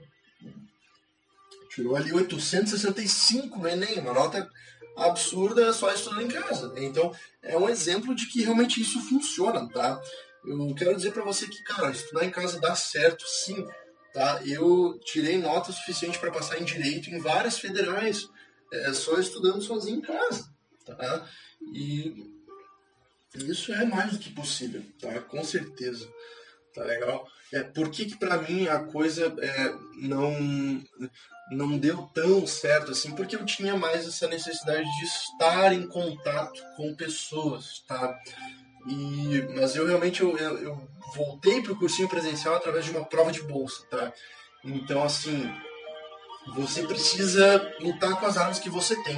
Tirou 1.69 1.95
ali 1.95 2.11
865 2.11 3.59
no 3.59 3.67
Enem, 3.67 3.99
uma 3.99 4.13
nota 4.13 4.49
absurda 4.97 5.71
só 5.71 5.91
estudando 5.93 6.23
em 6.23 6.27
casa. 6.27 6.73
Então, 6.77 7.13
é 7.41 7.57
um 7.57 7.69
exemplo 7.69 8.13
de 8.13 8.27
que 8.27 8.43
realmente 8.43 8.81
isso 8.81 8.99
funciona, 9.01 9.67
tá? 9.69 10.01
Eu 10.45 10.73
quero 10.75 10.95
dizer 10.95 11.11
para 11.11 11.23
você 11.23 11.47
que, 11.47 11.63
cara, 11.63 11.91
estudar 11.91 12.25
em 12.25 12.31
casa 12.31 12.59
dá 12.59 12.75
certo, 12.75 13.25
sim, 13.27 13.65
tá? 14.13 14.41
Eu 14.45 14.99
tirei 15.03 15.37
nota 15.37 15.71
suficiente 15.71 16.19
para 16.19 16.31
passar 16.31 16.59
em 16.59 16.65
direito 16.65 17.09
em 17.09 17.19
várias 17.19 17.59
federais, 17.59 18.27
é, 18.71 18.93
só 18.93 19.19
estudando 19.19 19.61
sozinho 19.61 19.97
em 19.97 20.01
casa, 20.01 20.49
tá? 20.85 21.27
E 21.73 22.29
isso 23.35 23.71
é 23.73 23.85
mais 23.85 24.11
do 24.11 24.19
que 24.19 24.31
possível, 24.31 24.83
tá? 24.99 25.19
Com 25.21 25.43
certeza. 25.43 26.09
Tá 26.73 26.83
legal? 26.83 27.25
É, 27.51 27.63
por 27.63 27.89
que, 27.89 28.05
que 28.05 28.17
para 28.17 28.37
mim 28.37 28.67
a 28.67 28.79
coisa 28.79 29.33
é, 29.39 29.73
não, 30.01 30.33
não 31.51 31.77
deu 31.77 32.03
tão 32.13 32.45
certo 32.45 32.91
assim? 32.91 33.15
Porque 33.15 33.35
eu 33.35 33.45
tinha 33.45 33.75
mais 33.75 34.07
essa 34.07 34.27
necessidade 34.27 34.83
de 34.83 35.05
estar 35.05 35.73
em 35.73 35.87
contato 35.87 36.61
com 36.77 36.95
pessoas, 36.95 37.83
tá? 37.87 38.15
E, 38.87 39.41
mas 39.55 39.75
eu 39.75 39.85
realmente 39.87 40.21
eu, 40.21 40.37
eu, 40.37 40.57
eu 40.59 40.89
voltei 41.15 41.61
para 41.61 41.73
o 41.73 41.79
cursinho 41.79 42.07
presencial 42.07 42.55
através 42.55 42.85
de 42.85 42.91
uma 42.91 43.05
prova 43.05 43.31
de 43.31 43.41
bolsa, 43.41 43.83
tá? 43.89 44.13
Então, 44.63 45.03
assim, 45.03 45.51
você 46.55 46.83
precisa 46.83 47.73
lutar 47.79 48.19
com 48.19 48.25
as 48.25 48.37
armas 48.37 48.59
que 48.59 48.69
você 48.69 48.95
tem, 49.03 49.17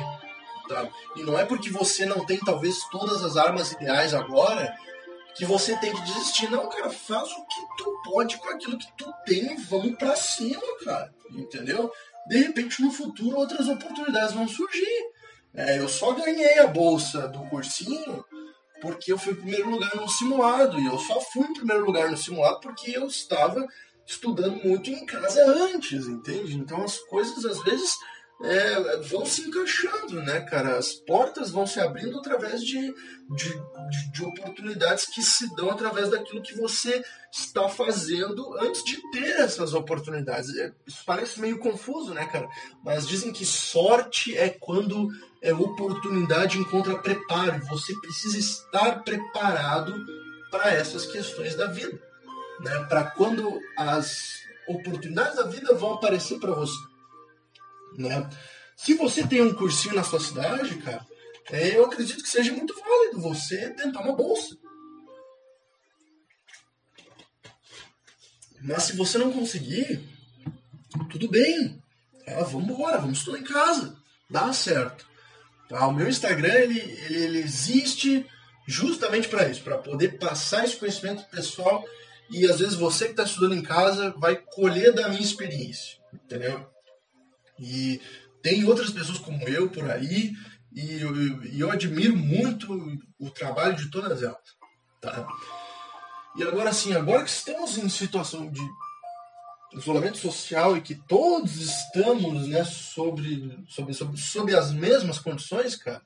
tá? 0.70 0.88
E 1.18 1.24
não 1.24 1.38
é 1.38 1.46
porque 1.46 1.70
você 1.70 2.06
não 2.06 2.26
tem 2.26 2.40
talvez 2.40 2.78
todas 2.90 3.24
as 3.24 3.36
armas 3.36 3.74
ideais 3.74 4.14
agora 4.14 4.74
que 5.36 5.46
você 5.46 5.76
tem 5.78 5.94
que 5.94 6.02
desistir. 6.02 6.50
Não, 6.50 6.68
cara, 6.70 6.90
faz 6.90 7.30
o 7.32 7.46
que 7.46 7.62
tu 7.78 8.02
pode 8.04 8.38
com 8.38 8.50
aquilo 8.50 8.78
que 8.78 8.92
tu 8.98 9.12
tem 9.26 9.54
e 9.54 9.64
vamos 9.64 9.96
pra 9.96 10.16
cima, 10.16 10.62
cara. 10.84 11.14
Entendeu? 11.32 11.92
De 12.28 12.38
repente, 12.38 12.82
no 12.82 12.92
futuro, 12.92 13.38
outras 13.38 13.68
oportunidades 13.68 14.34
vão 14.34 14.48
surgir. 14.48 15.12
É, 15.54 15.80
eu 15.80 15.90
só 15.90 16.14
ganhei 16.14 16.60
a 16.60 16.68
bolsa 16.68 17.28
do 17.28 17.40
cursinho 17.50 18.24
porque 18.82 19.12
eu 19.12 19.18
fui 19.18 19.34
em 19.34 19.38
primeiro 19.38 19.70
lugar 19.70 19.96
no 19.96 20.10
simulado. 20.10 20.80
E 20.80 20.86
eu 20.86 20.98
só 20.98 21.22
fui 21.22 21.46
em 21.46 21.54
primeiro 21.54 21.86
lugar 21.86 22.10
no 22.10 22.18
simulado 22.18 22.60
porque 22.60 22.92
eu 22.92 23.08
estava 23.08 23.66
estudando 24.06 24.64
muito 24.64 24.90
em 24.90 25.06
casa 25.06 25.46
antes, 25.46 26.08
entende? 26.08 26.56
Então 26.56 26.84
as 26.84 26.98
coisas 27.00 27.46
às 27.46 27.64
vezes 27.64 27.92
é, 28.44 28.98
vão 28.98 29.26
se 29.26 29.42
encaixando, 29.42 30.22
né, 30.24 30.42
cara? 30.42 30.78
As 30.78 30.94
portas 30.94 31.52
vão 31.52 31.68
se 31.68 31.80
abrindo 31.80 32.18
através 32.18 32.64
de, 32.64 32.94
de, 33.30 33.50
de, 33.90 34.12
de, 34.12 34.24
oportunidades 34.24 35.06
que 35.06 35.22
se 35.22 35.54
dão 35.56 35.70
através 35.70 36.10
daquilo 36.10 36.42
que 36.42 36.56
você 36.56 37.04
está 37.32 37.70
fazendo 37.70 38.58
antes 38.60 38.84
de 38.84 38.98
ter 39.12 39.42
essas 39.42 39.74
oportunidades. 39.74 40.56
É, 40.58 40.74
isso 40.88 41.04
parece 41.06 41.40
meio 41.40 41.60
confuso, 41.60 42.14
né, 42.14 42.26
cara? 42.26 42.48
Mas 42.84 43.08
dizem 43.08 43.32
que 43.32 43.46
sorte 43.46 44.36
é 44.36 44.50
quando 44.50 45.10
é, 45.42 45.54
oportunidade 45.54 46.58
encontra 46.58 46.98
preparo. 46.98 47.64
Você 47.68 47.94
precisa 48.00 48.40
estar 48.40 49.04
preparado 49.04 49.94
para 50.50 50.72
essas 50.72 51.06
questões 51.06 51.56
da 51.56 51.68
vida. 51.68 52.02
Né? 52.60 52.86
Para 52.90 53.04
quando 53.12 53.60
as 53.78 54.42
oportunidades 54.68 55.36
da 55.36 55.44
vida 55.44 55.74
vão 55.76 55.94
aparecer 55.94 56.40
para 56.40 56.54
você 56.54 56.91
né? 57.98 58.30
Se 58.76 58.94
você 58.96 59.26
tem 59.26 59.42
um 59.42 59.54
cursinho 59.54 59.96
na 59.96 60.04
sua 60.04 60.20
cidade, 60.20 60.76
cara, 60.78 61.06
é, 61.52 61.76
eu 61.78 61.86
acredito 61.86 62.24
que 62.24 62.30
seja 62.30 62.52
muito 62.54 62.74
válido 62.80 63.22
você 63.22 63.70
tentar 63.72 64.02
uma 64.02 64.16
bolsa. 64.16 64.58
Mas 68.62 68.84
se 68.84 68.96
você 68.96 69.18
não 69.18 69.32
conseguir, 69.32 70.02
tudo 71.10 71.28
bem. 71.28 71.82
É, 72.26 72.44
vamos 72.44 72.70
embora, 72.70 73.00
vamos 73.00 73.20
estudar 73.20 73.40
em 73.40 73.44
casa. 73.44 73.98
Dá 74.30 74.54
certo. 74.54 75.06
Tá? 75.68 75.88
O 75.88 75.94
meu 75.94 76.08
Instagram 76.08 76.54
ele, 76.54 76.80
ele, 76.80 77.24
ele 77.24 77.40
existe 77.40 78.26
justamente 78.68 79.28
para 79.28 79.50
isso, 79.50 79.64
para 79.64 79.78
poder 79.78 80.20
passar 80.20 80.64
esse 80.64 80.78
conhecimento 80.78 81.24
pessoal 81.30 81.84
e 82.30 82.46
às 82.46 82.60
vezes 82.60 82.76
você 82.76 83.06
que 83.06 83.12
está 83.12 83.24
estudando 83.24 83.56
em 83.56 83.62
casa 83.62 84.12
vai 84.18 84.38
colher 84.38 84.94
da 84.94 85.10
minha 85.10 85.22
experiência, 85.22 85.98
entendeu? 86.14 86.70
E 87.62 88.02
tem 88.42 88.66
outras 88.66 88.90
pessoas 88.90 89.20
como 89.20 89.48
eu 89.48 89.70
por 89.70 89.90
aí, 89.90 90.34
e 90.74 91.00
eu, 91.00 91.44
eu 91.54 91.72
admiro 91.72 92.18
muito 92.18 93.00
o 93.20 93.30
trabalho 93.30 93.76
de 93.76 93.92
todas 93.92 94.24
elas. 94.24 94.40
Tá? 95.00 95.28
E 96.36 96.44
agora 96.44 96.74
sim, 96.74 96.94
agora 96.94 97.24
que 97.24 97.30
estamos 97.30 97.78
em 97.78 97.88
situação 97.88 98.50
de 98.50 98.62
isolamento 99.74 100.18
social 100.18 100.76
e 100.76 100.82
que 100.82 100.96
todos 100.96 101.56
estamos 101.58 102.48
né, 102.48 102.64
sobre, 102.64 103.64
sobre, 103.70 103.94
sobre, 103.94 104.18
sobre 104.18 104.56
as 104.56 104.74
mesmas 104.74 105.20
condições, 105.20 105.76
cara, 105.76 106.02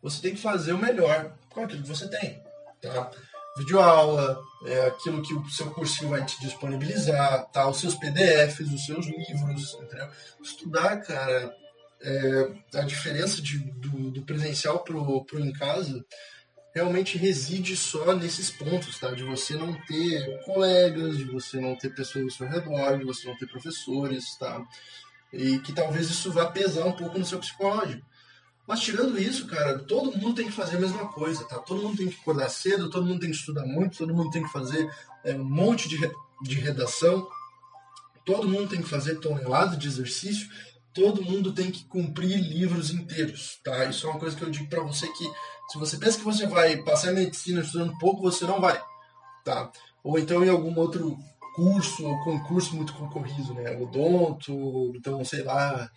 você 0.00 0.22
tem 0.22 0.34
que 0.34 0.40
fazer 0.40 0.72
o 0.72 0.78
melhor 0.78 1.36
com 1.50 1.64
aquilo 1.64 1.82
que 1.82 1.88
você 1.88 2.08
tem. 2.08 2.42
Tá? 2.80 3.10
Videoaula, 3.58 4.42
é 4.64 4.86
aquilo 4.86 5.22
que 5.22 5.34
o 5.34 5.48
seu 5.48 5.70
cursinho 5.70 6.10
vai 6.10 6.24
te 6.24 6.40
disponibilizar, 6.40 7.46
tá? 7.50 7.68
os 7.68 7.78
seus 7.78 7.94
PDFs, 7.94 8.72
os 8.72 8.86
seus 8.86 9.06
livros, 9.06 9.74
entendeu? 9.74 10.08
Estudar, 10.42 10.96
cara, 10.98 11.54
é, 12.00 12.52
a 12.74 12.82
diferença 12.82 13.42
de, 13.42 13.58
do, 13.58 14.10
do, 14.10 14.22
presencial 14.22 14.80
pro, 14.80 15.24
pro 15.24 15.40
em 15.40 15.52
casa 15.52 16.04
realmente 16.74 17.18
reside 17.18 17.76
só 17.76 18.14
nesses 18.14 18.50
pontos, 18.50 18.98
tá? 18.98 19.10
De 19.10 19.24
você 19.24 19.54
não 19.54 19.74
ter 19.82 20.40
colegas, 20.44 21.16
de 21.16 21.24
você 21.24 21.60
não 21.60 21.76
ter 21.76 21.90
pessoas 21.90 22.24
ao 22.24 22.30
seu 22.30 22.48
redor, 22.48 22.98
de 22.98 23.04
você 23.04 23.26
não 23.26 23.36
ter 23.36 23.48
professores, 23.48 24.36
tá? 24.38 24.62
E 25.32 25.58
que 25.58 25.72
talvez 25.72 26.08
isso 26.08 26.30
vá 26.30 26.46
pesar 26.46 26.84
um 26.84 26.92
pouco 26.92 27.18
no 27.18 27.24
seu 27.24 27.38
psicológico. 27.38 28.06
Mas 28.68 28.80
tirando 28.80 29.18
isso, 29.18 29.46
cara, 29.46 29.78
todo 29.78 30.14
mundo 30.18 30.34
tem 30.34 30.44
que 30.44 30.52
fazer 30.52 30.76
a 30.76 30.80
mesma 30.80 31.08
coisa, 31.08 31.42
tá? 31.44 31.58
Todo 31.58 31.82
mundo 31.82 31.96
tem 31.96 32.08
que 32.08 32.20
acordar 32.20 32.50
cedo, 32.50 32.90
todo 32.90 33.06
mundo 33.06 33.20
tem 33.20 33.30
que 33.30 33.36
estudar 33.36 33.64
muito, 33.64 33.96
todo 33.96 34.14
mundo 34.14 34.30
tem 34.30 34.42
que 34.42 34.52
fazer 34.52 34.86
é, 35.24 35.34
um 35.34 35.42
monte 35.42 35.88
de, 35.88 35.96
re 35.96 36.12
de 36.42 36.60
redação, 36.60 37.26
todo 38.26 38.46
mundo 38.46 38.68
tem 38.68 38.82
que 38.82 38.88
fazer 38.88 39.20
tonelada 39.20 39.74
de 39.74 39.88
exercício, 39.88 40.50
todo 40.92 41.24
mundo 41.24 41.54
tem 41.54 41.70
que 41.70 41.82
cumprir 41.86 42.36
livros 42.42 42.90
inteiros, 42.90 43.58
tá? 43.64 43.86
Isso 43.86 44.06
é 44.06 44.10
uma 44.10 44.20
coisa 44.20 44.36
que 44.36 44.42
eu 44.42 44.50
digo 44.50 44.68
para 44.68 44.82
você 44.82 45.08
que 45.12 45.24
se 45.70 45.78
você 45.78 45.96
pensa 45.96 46.18
que 46.18 46.24
você 46.24 46.46
vai 46.46 46.76
passar 46.82 47.12
medicina 47.12 47.62
estudando 47.62 47.96
pouco, 47.96 48.20
você 48.20 48.44
não 48.44 48.60
vai, 48.60 48.78
tá? 49.46 49.72
Ou 50.04 50.18
então 50.18 50.44
em 50.44 50.50
algum 50.50 50.78
outro 50.78 51.18
curso 51.56 52.04
ou 52.04 52.22
concurso 52.22 52.76
muito 52.76 52.92
concorrido, 52.92 53.54
né? 53.54 53.78
Odonto, 53.80 54.92
então 54.94 55.24
sei 55.24 55.42
lá, 55.42 55.90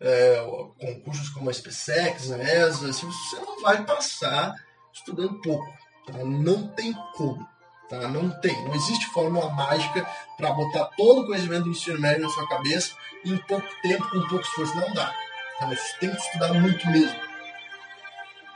é, 0.00 0.44
concursos 0.78 1.28
como 1.30 1.50
a 1.50 1.52
SpaceX, 1.52 2.30
a 2.30 2.38
ESA, 2.38 2.90
assim, 2.90 3.06
você 3.06 3.36
não 3.36 3.60
vai 3.60 3.84
passar 3.84 4.54
estudando 4.92 5.40
pouco. 5.40 5.66
Tá? 6.06 6.18
Não 6.24 6.68
tem 6.68 6.92
como. 7.14 7.46
Tá? 7.88 8.08
Não 8.08 8.30
tem. 8.40 8.64
Não 8.64 8.74
existe 8.74 9.06
fórmula 9.06 9.50
mágica 9.50 10.06
para 10.36 10.52
botar 10.52 10.84
todo 10.96 11.22
o 11.22 11.26
conhecimento 11.26 11.64
do 11.64 11.70
ensino 11.70 12.00
médio 12.00 12.22
na 12.22 12.30
sua 12.30 12.48
cabeça 12.48 12.94
em 13.24 13.36
pouco 13.38 13.66
tempo, 13.82 14.08
com 14.10 14.28
pouco 14.28 14.44
esforço. 14.44 14.76
Não 14.76 14.92
dá. 14.92 15.12
Tá? 15.58 15.66
Você 15.66 15.98
tem 15.98 16.10
que 16.10 16.20
estudar 16.20 16.54
muito 16.54 16.86
mesmo. 16.88 17.18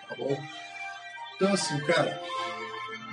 Tá 0.09 0.15
bom? 0.17 0.43
Então, 1.35 1.55
assim, 1.55 1.79
cara, 1.81 2.23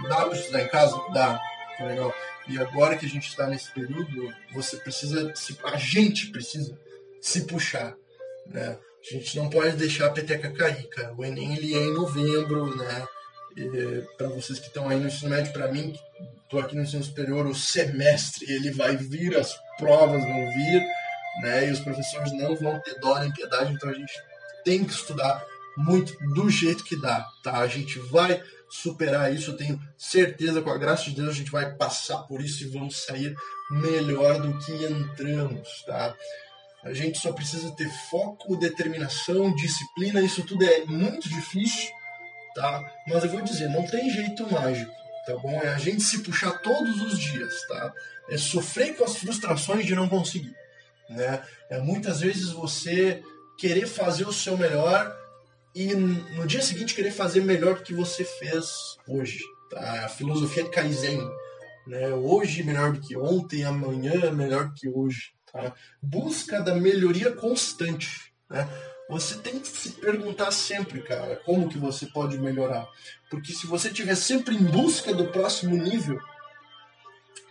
dá 0.07 0.25
para 0.25 0.34
estudar 0.34 0.61
em 0.61 0.67
casa? 0.67 1.01
Dá. 1.13 1.41
Tá 1.77 1.86
legal. 1.86 2.13
E 2.47 2.59
agora 2.59 2.97
que 2.97 3.05
a 3.05 3.09
gente 3.09 3.27
está 3.27 3.47
nesse 3.47 3.71
período, 3.71 4.34
você 4.53 4.77
precisa, 4.77 5.34
a 5.63 5.77
gente 5.77 6.27
precisa 6.27 6.77
se 7.21 7.45
puxar 7.45 7.95
né? 8.50 8.78
A 9.02 9.14
gente 9.14 9.38
não 9.38 9.50
pode 9.50 9.78
deixar 9.78 10.08
a 10.08 10.12
peteca 10.12 10.52
cair, 10.52 10.88
cara. 10.89 11.14
O 11.16 11.24
Enem 11.24 11.56
ele 11.56 11.74
é 11.74 11.86
em 11.86 11.93
novembro, 11.93 12.76
né? 12.76 13.08
Para 14.18 14.28
vocês 14.28 14.60
que 14.60 14.68
estão 14.68 14.89
aí 14.89 15.00
no 15.00 15.08
ensino 15.08 15.32
médio, 15.32 15.54
para 15.54 15.72
mim, 15.72 15.93
estou 16.43 16.60
aqui 16.60 16.76
no 16.76 16.82
ensino 16.82 17.04
superior, 17.04 17.45
o 17.47 17.56
semestre 17.56 18.52
ele 18.52 18.72
vai 18.72 18.97
vir, 18.97 19.38
as 19.38 19.58
provas 19.78 20.22
vão 20.24 20.52
vir, 20.52 20.84
né? 21.41 21.68
E 21.68 21.72
os 21.72 21.80
professores 21.80 22.32
não 22.34 22.56
vão 22.56 22.80
ter 22.82 23.00
dó 23.00 23.18
nem 23.20 23.32
piedade, 23.32 23.74
então 23.74 23.89
a 23.89 23.93
gente 23.93 24.14
tem 24.64 24.84
que 24.84 24.93
estudar 24.93 25.45
muito 25.78 26.14
do 26.34 26.50
jeito 26.50 26.84
que 26.84 27.00
dá, 27.00 27.26
tá? 27.43 27.60
A 27.60 27.68
gente 27.68 28.00
vai 28.00 28.43
superar 28.70 29.34
isso, 29.34 29.52
eu 29.52 29.58
tenho 29.58 29.82
certeza, 29.97 30.62
com 30.62 30.70
a 30.70 30.78
graça 30.78 31.06
de 31.06 31.16
Deus, 31.16 31.30
a 31.30 31.34
gente 31.34 31.52
vai 31.52 31.74
passar 31.76 32.20
por 32.24 32.41
isso 32.41 32.64
e 32.64 32.68
vamos 32.68 32.97
sair 33.04 33.36
melhor 33.72 34.41
do 34.41 34.58
que 34.60 34.72
entramos, 34.72 35.84
tá? 35.86 36.16
A 36.84 36.93
gente 36.93 37.19
só 37.19 37.34
precisa 37.34 37.71
ter 37.71 37.89
foco, 38.09 38.55
determinação, 38.55 39.53
disciplina. 39.53 40.21
Isso 40.21 40.43
tudo 40.43 40.63
é 40.63 40.86
muito 40.86 41.27
difícil, 41.27 41.89
tá? 42.55 42.82
Mas 43.07 43.23
eu 43.23 43.30
vou 43.30 43.41
dizer, 43.41 43.69
não 43.69 43.86
tem 43.86 44.09
jeito 44.09 44.51
mágico, 44.51 44.91
tá 45.25 45.36
bom? 45.38 45.51
É 45.51 45.69
a 45.69 45.77
gente 45.77 46.01
se 46.01 46.19
puxar 46.19 46.51
todos 46.61 47.01
os 47.01 47.19
dias, 47.19 47.53
tá? 47.67 47.93
É 48.30 48.38
sofrer 48.38 48.95
com 48.95 49.03
as 49.03 49.17
frustrações 49.17 49.86
de 49.86 49.93
não 49.93 50.07
conseguir, 50.07 50.55
né? 51.09 51.41
É 51.69 51.80
muitas 51.80 52.21
vezes 52.21 52.51
você 52.51 53.21
querer 53.57 53.86
fazer 53.86 54.25
o 54.25 54.34
seu 54.34 54.57
melhor 54.57 55.13
e 55.75 55.93
no 55.93 56.47
dia 56.47 56.61
seguinte 56.61 56.95
querer 56.95 57.11
fazer 57.11 57.41
melhor 57.41 57.75
do 57.75 57.84
que 57.84 57.93
você 57.93 58.23
fez 58.23 58.95
hoje, 59.05 59.39
tá? 59.69 60.05
A 60.05 60.09
filosofia 60.09 60.63
de 60.63 60.69
Kaizen, 60.69 61.19
né? 61.88 62.07
Hoje 62.09 62.63
melhor 62.63 62.93
do 62.93 63.01
que 63.01 63.17
ontem, 63.17 63.65
amanhã 63.65 64.32
melhor 64.32 64.69
do 64.69 64.73
que 64.73 64.88
hoje. 64.88 65.34
Tá? 65.52 65.74
Busca 66.02 66.62
da 66.62 66.76
melhoria 66.76 67.32
constante. 67.32 68.34
Né? 68.50 68.68
Você 69.10 69.38
tem 69.38 69.60
que 69.60 69.68
se 69.68 69.91
perguntar 69.93 70.52
sempre, 70.52 71.02
cara, 71.02 71.36
como 71.38 71.68
que 71.68 71.78
você 71.78 72.06
pode 72.06 72.38
melhorar. 72.38 72.88
Porque 73.30 73.54
se 73.54 73.66
você 73.66 73.88
estiver 73.88 74.16
sempre 74.16 74.56
em 74.56 74.64
busca 74.64 75.14
do 75.14 75.28
próximo 75.28 75.76
nível, 75.76 76.20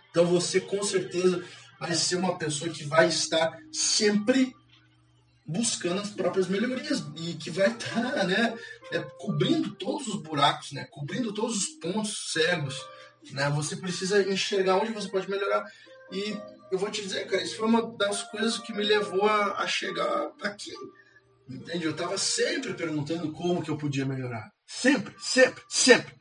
então 0.09 0.25
você 0.25 0.61
com 0.61 0.81
certeza 0.81 1.43
vai 1.79 1.93
ser 1.93 2.15
uma 2.15 2.37
pessoa 2.37 2.71
que 2.71 2.83
vai 2.83 3.07
estar 3.07 3.57
sempre 3.71 4.55
buscando 5.45 6.01
as 6.01 6.11
próprias 6.11 6.47
melhorias 6.47 7.03
e 7.17 7.33
que 7.33 7.49
vai 7.49 7.71
estar 7.71 8.25
né, 8.25 8.57
é, 8.91 8.99
cobrindo 9.17 9.75
todos 9.75 10.07
os 10.07 10.21
buracos, 10.21 10.71
né, 10.71 10.85
cobrindo 10.91 11.33
todos 11.33 11.57
os 11.57 11.65
pontos 11.79 12.31
cegos. 12.31 12.79
Né? 13.31 13.49
Você 13.49 13.75
precisa 13.75 14.21
enxergar 14.31 14.77
onde 14.77 14.93
você 14.93 15.09
pode 15.09 15.29
melhorar. 15.29 15.65
E 16.11 16.37
eu 16.71 16.77
vou 16.77 16.89
te 16.89 17.01
dizer, 17.01 17.27
cara, 17.27 17.41
isso 17.41 17.57
foi 17.57 17.67
uma 17.67 17.85
das 17.97 18.23
coisas 18.23 18.57
que 18.57 18.73
me 18.73 18.83
levou 18.83 19.25
a, 19.25 19.61
a 19.61 19.67
chegar 19.67 20.31
aqui. 20.41 20.73
Entende? 21.49 21.85
Eu 21.85 21.91
estava 21.91 22.17
sempre 22.17 22.73
perguntando 22.73 23.31
como 23.31 23.61
que 23.61 23.71
eu 23.71 23.77
podia 23.77 24.05
melhorar. 24.05 24.51
Sempre, 24.67 25.15
sempre, 25.19 25.63
sempre. 25.67 26.13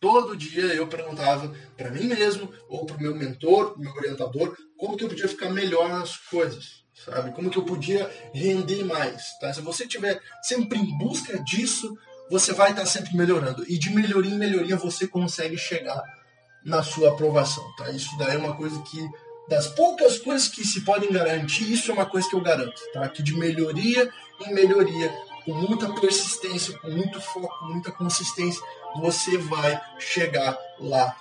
Todo 0.00 0.36
dia 0.36 0.64
eu 0.74 0.86
perguntava 0.86 1.54
para 1.76 1.90
mim 1.90 2.04
mesmo, 2.04 2.52
ou 2.68 2.84
para 2.84 2.96
o 2.96 3.00
meu 3.00 3.14
mentor, 3.14 3.78
meu 3.78 3.92
orientador, 3.94 4.56
como 4.76 4.96
que 4.96 5.04
eu 5.04 5.08
podia 5.08 5.28
ficar 5.28 5.48
melhor 5.48 5.88
nas 5.88 6.16
coisas, 6.16 6.84
sabe? 6.92 7.32
Como 7.32 7.48
que 7.48 7.56
eu 7.56 7.64
podia 7.64 8.10
render 8.34 8.84
mais, 8.84 9.38
tá? 9.38 9.52
Se 9.54 9.62
você 9.62 9.84
estiver 9.84 10.20
sempre 10.42 10.78
em 10.78 10.98
busca 10.98 11.38
disso, 11.44 11.96
você 12.28 12.52
vai 12.52 12.72
estar 12.72 12.84
sempre 12.84 13.16
melhorando. 13.16 13.64
E 13.66 13.78
de 13.78 13.90
melhoria 13.90 14.34
em 14.34 14.38
melhoria 14.38 14.76
você 14.76 15.06
consegue 15.06 15.56
chegar 15.56 16.02
na 16.64 16.82
sua 16.82 17.10
aprovação, 17.10 17.64
tá? 17.76 17.90
Isso 17.90 18.16
daí 18.18 18.34
é 18.34 18.38
uma 18.38 18.56
coisa 18.56 18.80
que 18.82 18.98
das 19.48 19.66
poucas 19.68 20.18
coisas 20.18 20.48
que 20.48 20.64
se 20.64 20.82
podem 20.82 21.12
garantir, 21.12 21.70
isso 21.70 21.90
é 21.90 21.94
uma 21.94 22.06
coisa 22.06 22.28
que 22.28 22.34
eu 22.34 22.40
garanto, 22.40 22.80
tá? 22.92 23.08
Que 23.08 23.22
de 23.22 23.34
melhoria 23.34 24.10
em 24.46 24.52
melhoria, 24.52 25.12
com 25.44 25.54
muita 25.54 25.92
persistência, 25.94 26.78
com 26.78 26.90
muito 26.90 27.20
foco, 27.20 27.58
com 27.58 27.66
muita 27.66 27.92
consistência, 27.92 28.60
você 28.96 29.36
vai 29.38 29.80
chegar 29.98 30.58
lá 30.80 31.16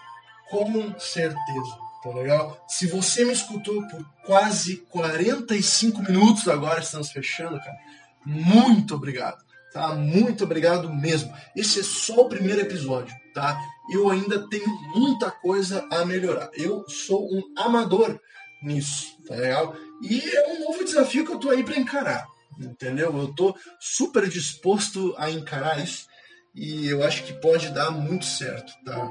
com 0.49 0.97
certeza. 0.99 1.83
Tá 2.01 2.09
legal? 2.09 2.61
Se 2.67 2.87
você 2.87 3.23
me 3.23 3.31
escutou 3.31 3.81
por 3.87 4.05
quase 4.25 4.77
45 4.89 6.01
minutos 6.03 6.47
agora, 6.47 6.81
estamos 6.81 7.11
fechando, 7.11 7.57
cara. 7.57 7.77
Muito 8.25 8.95
obrigado, 8.95 9.43
tá? 9.73 9.93
Muito 9.95 10.43
obrigado 10.43 10.93
mesmo. 10.93 11.33
Esse 11.55 11.79
é 11.79 11.83
só 11.83 12.21
o 12.21 12.29
primeiro 12.29 12.61
episódio, 12.61 13.15
tá? 13.33 13.59
Eu 13.91 14.09
ainda 14.09 14.47
tenho 14.49 14.69
muita 14.95 15.31
coisa 15.31 15.85
a 15.91 16.05
melhorar. 16.05 16.49
Eu 16.53 16.87
sou 16.87 17.25
um 17.25 17.41
amador 17.57 18.19
nisso, 18.61 19.17
tá 19.27 19.35
legal? 19.35 19.75
E 20.01 20.21
é 20.35 20.53
um 20.53 20.59
novo 20.65 20.83
desafio 20.83 21.25
que 21.25 21.31
eu 21.31 21.39
tô 21.39 21.49
aí 21.49 21.63
para 21.63 21.77
encarar, 21.77 22.25
entendeu? 22.59 23.17
Eu 23.17 23.33
tô 23.33 23.55
super 23.79 24.27
disposto 24.29 25.13
a 25.17 25.29
encarar 25.29 25.83
isso 25.83 26.07
e 26.55 26.87
eu 26.87 27.03
acho 27.03 27.23
que 27.23 27.33
pode 27.33 27.69
dar 27.69 27.91
muito 27.91 28.25
certo, 28.25 28.71
tá? 28.85 29.09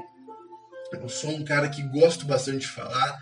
Eu 0.93 1.09
sou 1.09 1.31
um 1.31 1.43
cara 1.43 1.69
que 1.69 1.81
gosto 1.81 2.25
bastante 2.25 2.59
de 2.59 2.67
falar. 2.67 3.19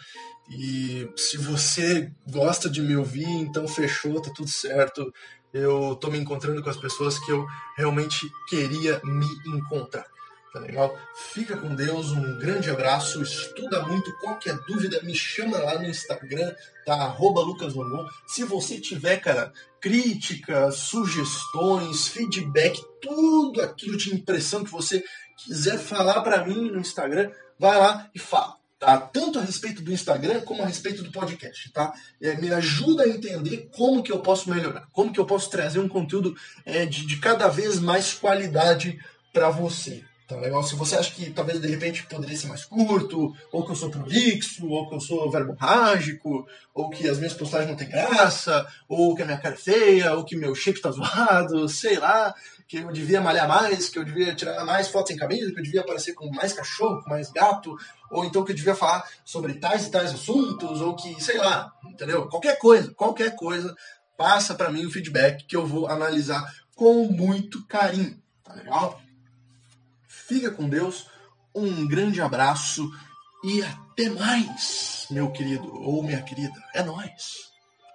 E 0.53 1.09
se 1.15 1.37
você 1.37 2.11
gosta 2.29 2.69
de 2.69 2.81
me 2.81 2.95
ouvir, 2.97 3.25
então 3.25 3.67
fechou, 3.67 4.21
tá 4.21 4.29
tudo 4.35 4.49
certo. 4.49 5.13
Eu 5.53 5.95
tô 5.95 6.09
me 6.09 6.19
encontrando 6.19 6.61
com 6.61 6.69
as 6.69 6.77
pessoas 6.77 7.17
que 7.19 7.31
eu 7.31 7.45
realmente 7.77 8.29
queria 8.49 8.99
me 9.03 9.27
encontrar. 9.47 10.05
Tá 10.51 10.59
legal? 10.59 10.93
Fica 11.15 11.55
com 11.55 11.73
Deus, 11.73 12.11
um 12.11 12.37
grande 12.37 12.69
abraço, 12.69 13.21
estuda 13.21 13.85
muito, 13.85 14.13
qualquer 14.19 14.57
dúvida 14.67 15.01
me 15.01 15.15
chama 15.15 15.57
lá 15.57 15.79
no 15.79 15.85
Instagram, 15.85 16.53
tá? 16.85 16.95
Arroba 16.95 17.41
Se 18.27 18.43
você 18.43 18.77
tiver, 18.77 19.21
cara, 19.21 19.53
críticas, 19.79 20.75
sugestões, 20.75 22.09
feedback, 22.09 22.83
tudo 23.01 23.61
aquilo 23.61 23.95
de 23.95 24.13
impressão 24.13 24.65
que 24.65 24.71
você 24.71 25.01
quiser 25.37 25.77
falar 25.77 26.21
para 26.21 26.45
mim 26.45 26.69
no 26.69 26.81
Instagram, 26.81 27.31
vai 27.57 27.79
lá 27.79 28.09
e 28.13 28.19
fala. 28.19 28.60
Tá? 28.81 28.97
Tanto 28.97 29.37
a 29.37 29.43
respeito 29.43 29.79
do 29.83 29.93
Instagram 29.93 30.41
como 30.41 30.63
a 30.63 30.65
respeito 30.65 31.03
do 31.03 31.11
podcast, 31.11 31.71
tá? 31.71 31.93
É, 32.19 32.35
me 32.37 32.51
ajuda 32.51 33.03
a 33.03 33.07
entender 33.07 33.69
como 33.77 34.01
que 34.01 34.11
eu 34.11 34.21
posso 34.21 34.49
melhorar, 34.49 34.87
como 34.91 35.13
que 35.13 35.19
eu 35.19 35.25
posso 35.25 35.51
trazer 35.51 35.77
um 35.77 35.87
conteúdo 35.87 36.35
é, 36.65 36.83
de, 36.83 37.05
de 37.05 37.17
cada 37.17 37.47
vez 37.47 37.79
mais 37.79 38.15
qualidade 38.15 38.99
para 39.31 39.51
você. 39.51 40.03
Tá 40.31 40.37
legal? 40.37 40.63
Se 40.63 40.75
você 40.75 40.95
acha 40.95 41.11
que 41.11 41.29
talvez 41.29 41.59
de 41.59 41.67
repente 41.67 42.07
poderia 42.07 42.37
ser 42.37 42.47
mais 42.47 42.63
curto, 42.63 43.35
ou 43.51 43.65
que 43.65 43.71
eu 43.71 43.75
sou 43.75 43.91
prolixo, 43.91 44.65
ou 44.65 44.87
que 44.87 44.95
eu 44.95 45.01
sou 45.01 45.29
verborrágico, 45.29 46.47
ou 46.73 46.89
que 46.89 47.05
as 47.09 47.17
minhas 47.17 47.33
postagens 47.33 47.69
não 47.69 47.75
têm 47.75 47.89
graça, 47.89 48.65
ou 48.87 49.13
que 49.13 49.23
a 49.23 49.25
minha 49.25 49.37
cara 49.37 49.55
é 49.55 49.57
feia, 49.57 50.13
ou 50.15 50.23
que 50.23 50.37
meu 50.37 50.55
shape 50.55 50.79
tá 50.79 50.89
zoado, 50.89 51.67
sei 51.67 51.99
lá, 51.99 52.33
que 52.65 52.77
eu 52.77 52.93
devia 52.93 53.19
malhar 53.19 53.45
mais, 53.45 53.89
que 53.89 53.99
eu 53.99 54.05
devia 54.05 54.33
tirar 54.33 54.63
mais 54.63 54.87
fotos 54.87 55.11
em 55.11 55.17
camisa, 55.17 55.51
que 55.51 55.59
eu 55.59 55.63
devia 55.63 55.81
aparecer 55.81 56.13
com 56.13 56.31
mais 56.31 56.53
cachorro, 56.53 57.03
com 57.03 57.09
mais 57.09 57.29
gato, 57.29 57.75
ou 58.09 58.23
então 58.23 58.45
que 58.45 58.53
eu 58.53 58.55
devia 58.55 58.73
falar 58.73 59.05
sobre 59.25 59.55
tais 59.55 59.87
e 59.87 59.91
tais 59.91 60.13
assuntos, 60.13 60.79
ou 60.79 60.95
que, 60.95 61.21
sei 61.21 61.39
lá, 61.39 61.73
entendeu? 61.83 62.29
Qualquer 62.29 62.57
coisa, 62.57 62.93
qualquer 62.93 63.35
coisa, 63.35 63.75
passa 64.15 64.55
para 64.55 64.71
mim 64.71 64.85
o 64.85 64.91
feedback 64.91 65.43
que 65.43 65.57
eu 65.57 65.67
vou 65.67 65.87
analisar 65.87 66.41
com 66.73 67.03
muito 67.07 67.67
carinho, 67.67 68.17
tá 68.45 68.53
legal? 68.53 69.01
Fica 70.31 70.49
com 70.49 70.69
Deus, 70.69 71.07
um 71.53 71.85
grande 71.85 72.21
abraço 72.21 72.89
e 73.43 73.61
até 73.61 74.09
mais, 74.09 75.05
meu 75.11 75.29
querido 75.29 75.69
ou 75.83 76.01
minha 76.01 76.21
querida. 76.21 76.57
É 76.73 76.81
nós. 76.81 77.50